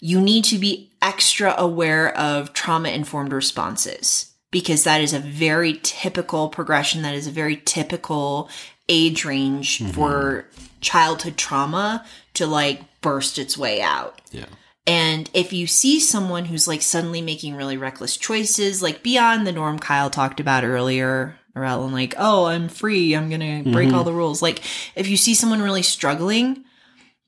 [0.00, 5.78] you need to be extra aware of trauma informed responses because that is a very
[5.82, 8.48] typical progression that is a very typical
[8.88, 9.92] age range mm-hmm.
[9.92, 10.46] for
[10.80, 12.04] childhood trauma
[12.34, 14.20] to like burst its way out.
[14.30, 14.46] yeah.
[14.86, 19.52] And if you see someone who's like suddenly making really reckless choices, like beyond the
[19.52, 23.94] norm Kyle talked about earlier, around like, oh, I'm free, I'm gonna break mm-hmm.
[23.94, 24.42] all the rules.
[24.42, 24.62] Like,
[24.96, 26.64] if you see someone really struggling,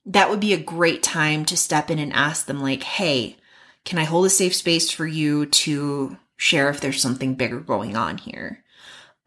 [0.06, 3.36] that would be a great time to step in and ask them, like, hey,
[3.84, 7.96] can I hold a safe space for you to share if there's something bigger going
[7.96, 8.64] on here?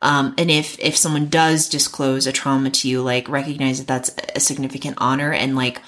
[0.02, 4.16] Um, and if if someone does disclose a trauma to you, like recognize that that's
[4.36, 5.82] a significant honor and like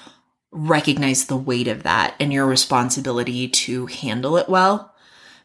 [0.51, 4.93] recognize the weight of that and your responsibility to handle it well.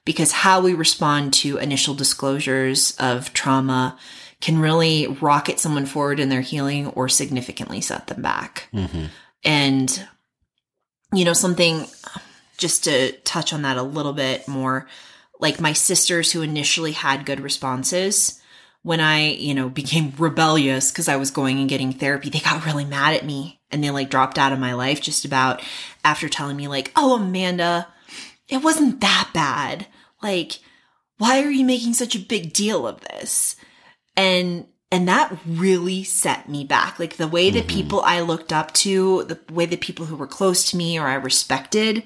[0.05, 3.99] Because how we respond to initial disclosures of trauma
[4.41, 8.69] can really rocket someone forward in their healing or significantly set them back.
[8.73, 9.07] hmm
[9.45, 10.09] And,
[11.13, 11.87] you know, something
[12.57, 14.89] just to touch on that a little bit more,
[15.43, 18.41] like my sisters who initially had good responses,
[18.83, 22.65] when I, you know, became rebellious because I was going and getting therapy, they got
[22.65, 25.63] really mad at me and they like dropped out of my life just about
[26.05, 27.89] after telling me, like, oh, Amanda,
[28.49, 29.87] it wasn't that bad.
[30.23, 30.61] Like,
[31.19, 33.57] why are you making such a big deal of this?
[34.17, 36.99] And and that really set me back.
[36.99, 37.77] Like the way that mm-hmm.
[37.77, 41.07] people I looked up to, the way that people who were close to me or
[41.07, 42.05] I respected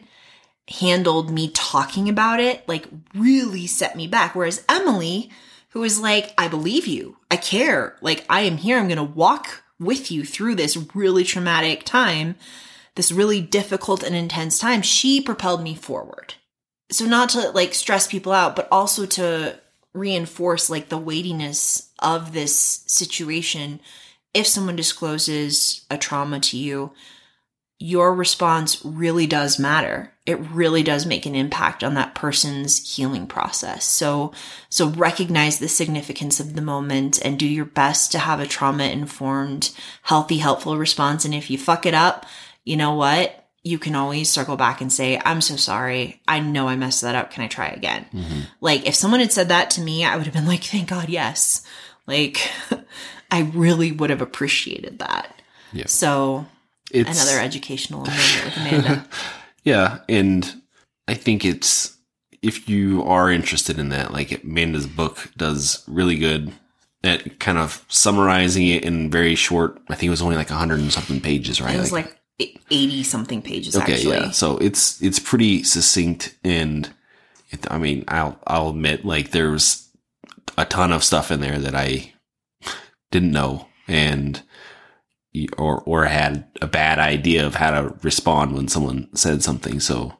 [0.69, 4.35] handled me talking about it, like really set me back.
[4.35, 5.31] Whereas Emily,
[5.71, 9.63] who was like, I believe you, I care, like I am here, I'm gonna walk
[9.79, 12.37] with you through this really traumatic time,
[12.95, 16.35] this really difficult and intense time, she propelled me forward.
[16.91, 19.59] So not to like stress people out, but also to
[19.93, 23.81] reinforce like the weightiness of this situation.
[24.35, 26.93] If someone discloses a trauma to you,
[27.79, 30.13] your response really does matter.
[30.27, 33.85] It really does make an impact on that person's healing process.
[33.85, 34.33] So,
[34.69, 38.85] so recognize the significance of the moment and do your best to have a trauma
[38.85, 39.71] informed,
[40.03, 41.25] healthy, helpful response.
[41.25, 42.27] And if you fuck it up,
[42.65, 43.45] you know what?
[43.63, 46.21] You can always circle back and say, I'm so sorry.
[46.27, 47.31] I know I messed that up.
[47.31, 48.07] Can I try again?
[48.13, 48.41] Mm-hmm.
[48.61, 51.09] Like, if someone had said that to me, I would have been like, thank God,
[51.09, 51.65] yes.
[52.07, 52.51] Like,
[53.31, 55.41] I really would have appreciated that.
[55.73, 55.87] Yeah.
[55.87, 56.47] So,
[56.91, 59.09] It's another educational moment with Amanda.
[59.67, 60.63] Yeah, and
[61.09, 61.99] I think it's
[62.41, 66.53] if you are interested in that, like Amanda's book does really good
[67.03, 69.79] at kind of summarizing it in very short.
[69.89, 71.75] I think it was only like a hundred and something pages, right?
[71.75, 74.17] It was like 80 something pages, okay, actually.
[74.17, 74.31] yeah.
[74.31, 76.89] So it's it's pretty succinct, and
[77.51, 79.89] it, I mean, I'll I'll admit, like there's
[80.57, 82.13] a ton of stuff in there that I
[83.11, 84.41] didn't know, and
[85.59, 89.81] or or had a bad idea of how to respond when someone said something.
[89.81, 90.15] So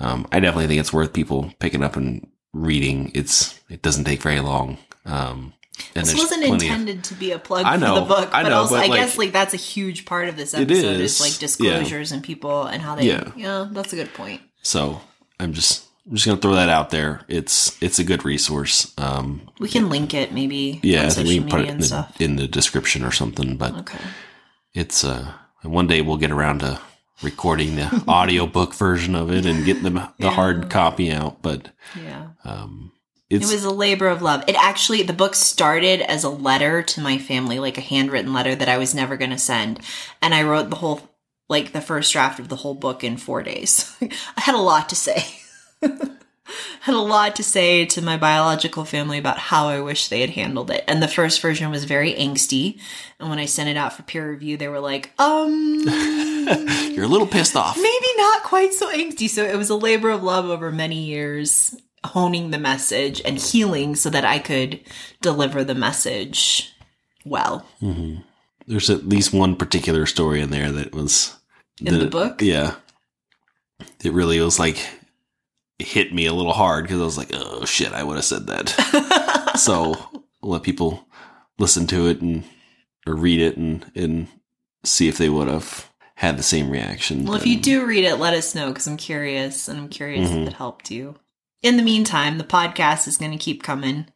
[0.00, 3.10] um, I definitely think it's worth people picking up and reading.
[3.14, 4.78] It's it doesn't take very long.
[5.06, 5.52] Um,
[5.94, 8.30] and This wasn't plenty of- intended to be a plug I know, for the book,
[8.34, 10.54] I but know, also but, I like- guess like that's a huge part of this
[10.54, 11.38] It episode is, is, like yeah.
[11.40, 13.32] disclosures and people and how they Yeah.
[13.36, 13.68] yeah.
[13.72, 14.42] that's a good point.
[14.62, 15.00] So
[15.40, 17.22] I'm just I'm just gonna throw that out there.
[17.28, 18.92] It's it's a good resource.
[18.98, 21.68] Um, We can link it maybe yeah, on I think social we can put it
[21.70, 23.56] in the, in the description or something.
[23.56, 23.98] But Okay.
[24.74, 25.32] It's uh
[25.62, 26.80] one day we'll get around to
[27.22, 30.30] recording the audiobook version of it and getting the the Yeah.
[30.30, 31.40] hard copy out.
[31.42, 32.28] But Yeah.
[32.44, 32.92] um,
[33.30, 34.42] It was a labor of love.
[34.48, 38.54] It actually, the book started as a letter to my family, like a handwritten letter
[38.54, 39.80] that I was never going to send.
[40.20, 41.00] And I wrote the whole,
[41.48, 43.96] like the first draft of the whole book in four days.
[44.02, 45.24] I had a lot to say.
[46.80, 50.30] had a lot to say to my biological family about how I wish they had
[50.30, 50.84] handled it.
[50.88, 52.80] And the first version was very angsty.
[53.20, 55.80] And when I sent it out for peer review, they were like, um,
[56.92, 57.76] You're a little pissed off.
[57.76, 59.28] maybe not quite so angsty.
[59.28, 61.74] So it was a labor of love over many years,
[62.04, 64.80] honing the message and healing so that I could
[65.20, 66.72] deliver the message
[67.24, 67.64] well.
[68.66, 71.36] There's at least one particular story in there that was
[71.80, 72.42] In the book?
[72.42, 72.74] Yeah,
[74.02, 74.84] it really was like
[75.78, 78.46] hit me a little hard because I was like, "Oh shit, I would have said
[78.48, 79.94] that." so
[80.42, 81.06] let people
[81.58, 82.44] listen to it and
[83.06, 84.28] or read it and and
[84.84, 87.24] see if they would have had the same reaction.
[87.24, 90.28] Well, if you do read it, let us know because I'm curious and I'm curious
[90.30, 90.42] Mhm.
[90.42, 91.16] if it helped you.
[91.62, 94.06] In the meantime, the podcast is going to keep coming.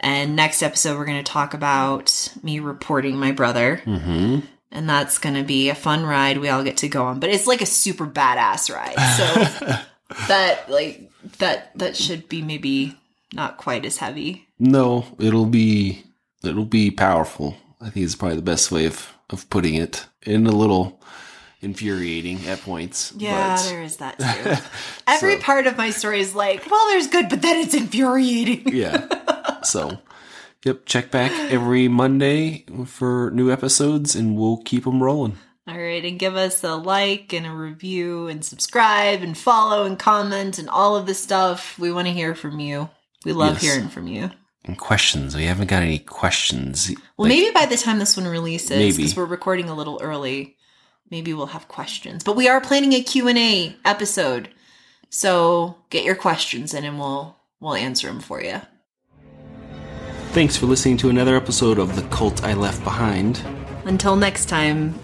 [0.00, 3.82] And next episode, we're going to talk about me reporting my brother.
[3.84, 4.42] Mhm.
[4.72, 7.20] And that's going to be a fun ride we all get to go on.
[7.20, 8.98] But it's like a super badass ride.
[9.16, 9.76] So
[10.28, 12.96] that, like, that, that should be maybe
[13.32, 14.46] not quite as heavy.
[14.58, 16.02] no, it'll be
[16.42, 17.56] it'll be powerful.
[17.80, 21.00] I think it's probably the best way of of putting it, and a little
[21.62, 23.12] infuriating at points.
[23.16, 24.62] Yeah, but- there is that too.
[25.06, 28.62] Every So- part of my story is like, well, there's good, but then it's infuriating.
[28.74, 29.06] yeah.
[29.62, 29.98] So,
[30.64, 35.36] yep, check back every Monday for new episodes and we'll keep them rolling.
[35.68, 39.98] All right, and give us a like and a review and subscribe and follow and
[39.98, 41.78] comment and all of this stuff.
[41.78, 42.88] We want to hear from you.
[43.24, 43.62] We love Yes.
[43.74, 44.30] hearing from you.
[44.64, 45.36] And questions.
[45.36, 46.90] We haven't got any questions.
[47.16, 50.56] Well, Like, maybe by the time this one releases, because we're recording a little early,
[51.10, 52.24] maybe we'll have questions.
[52.24, 54.48] But we are planning a Q&A episode.
[55.08, 58.60] So get your questions in and we'll we'll answer them for you.
[60.32, 63.42] Thanks for listening to another episode of The Cult I Left Behind.
[63.84, 64.94] Until next time,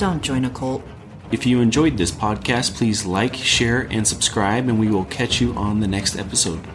[0.00, 0.82] don't join a cult.
[1.30, 5.52] If you enjoyed this podcast, please like, share, and subscribe, and we will catch you
[5.52, 6.66] on the next episode.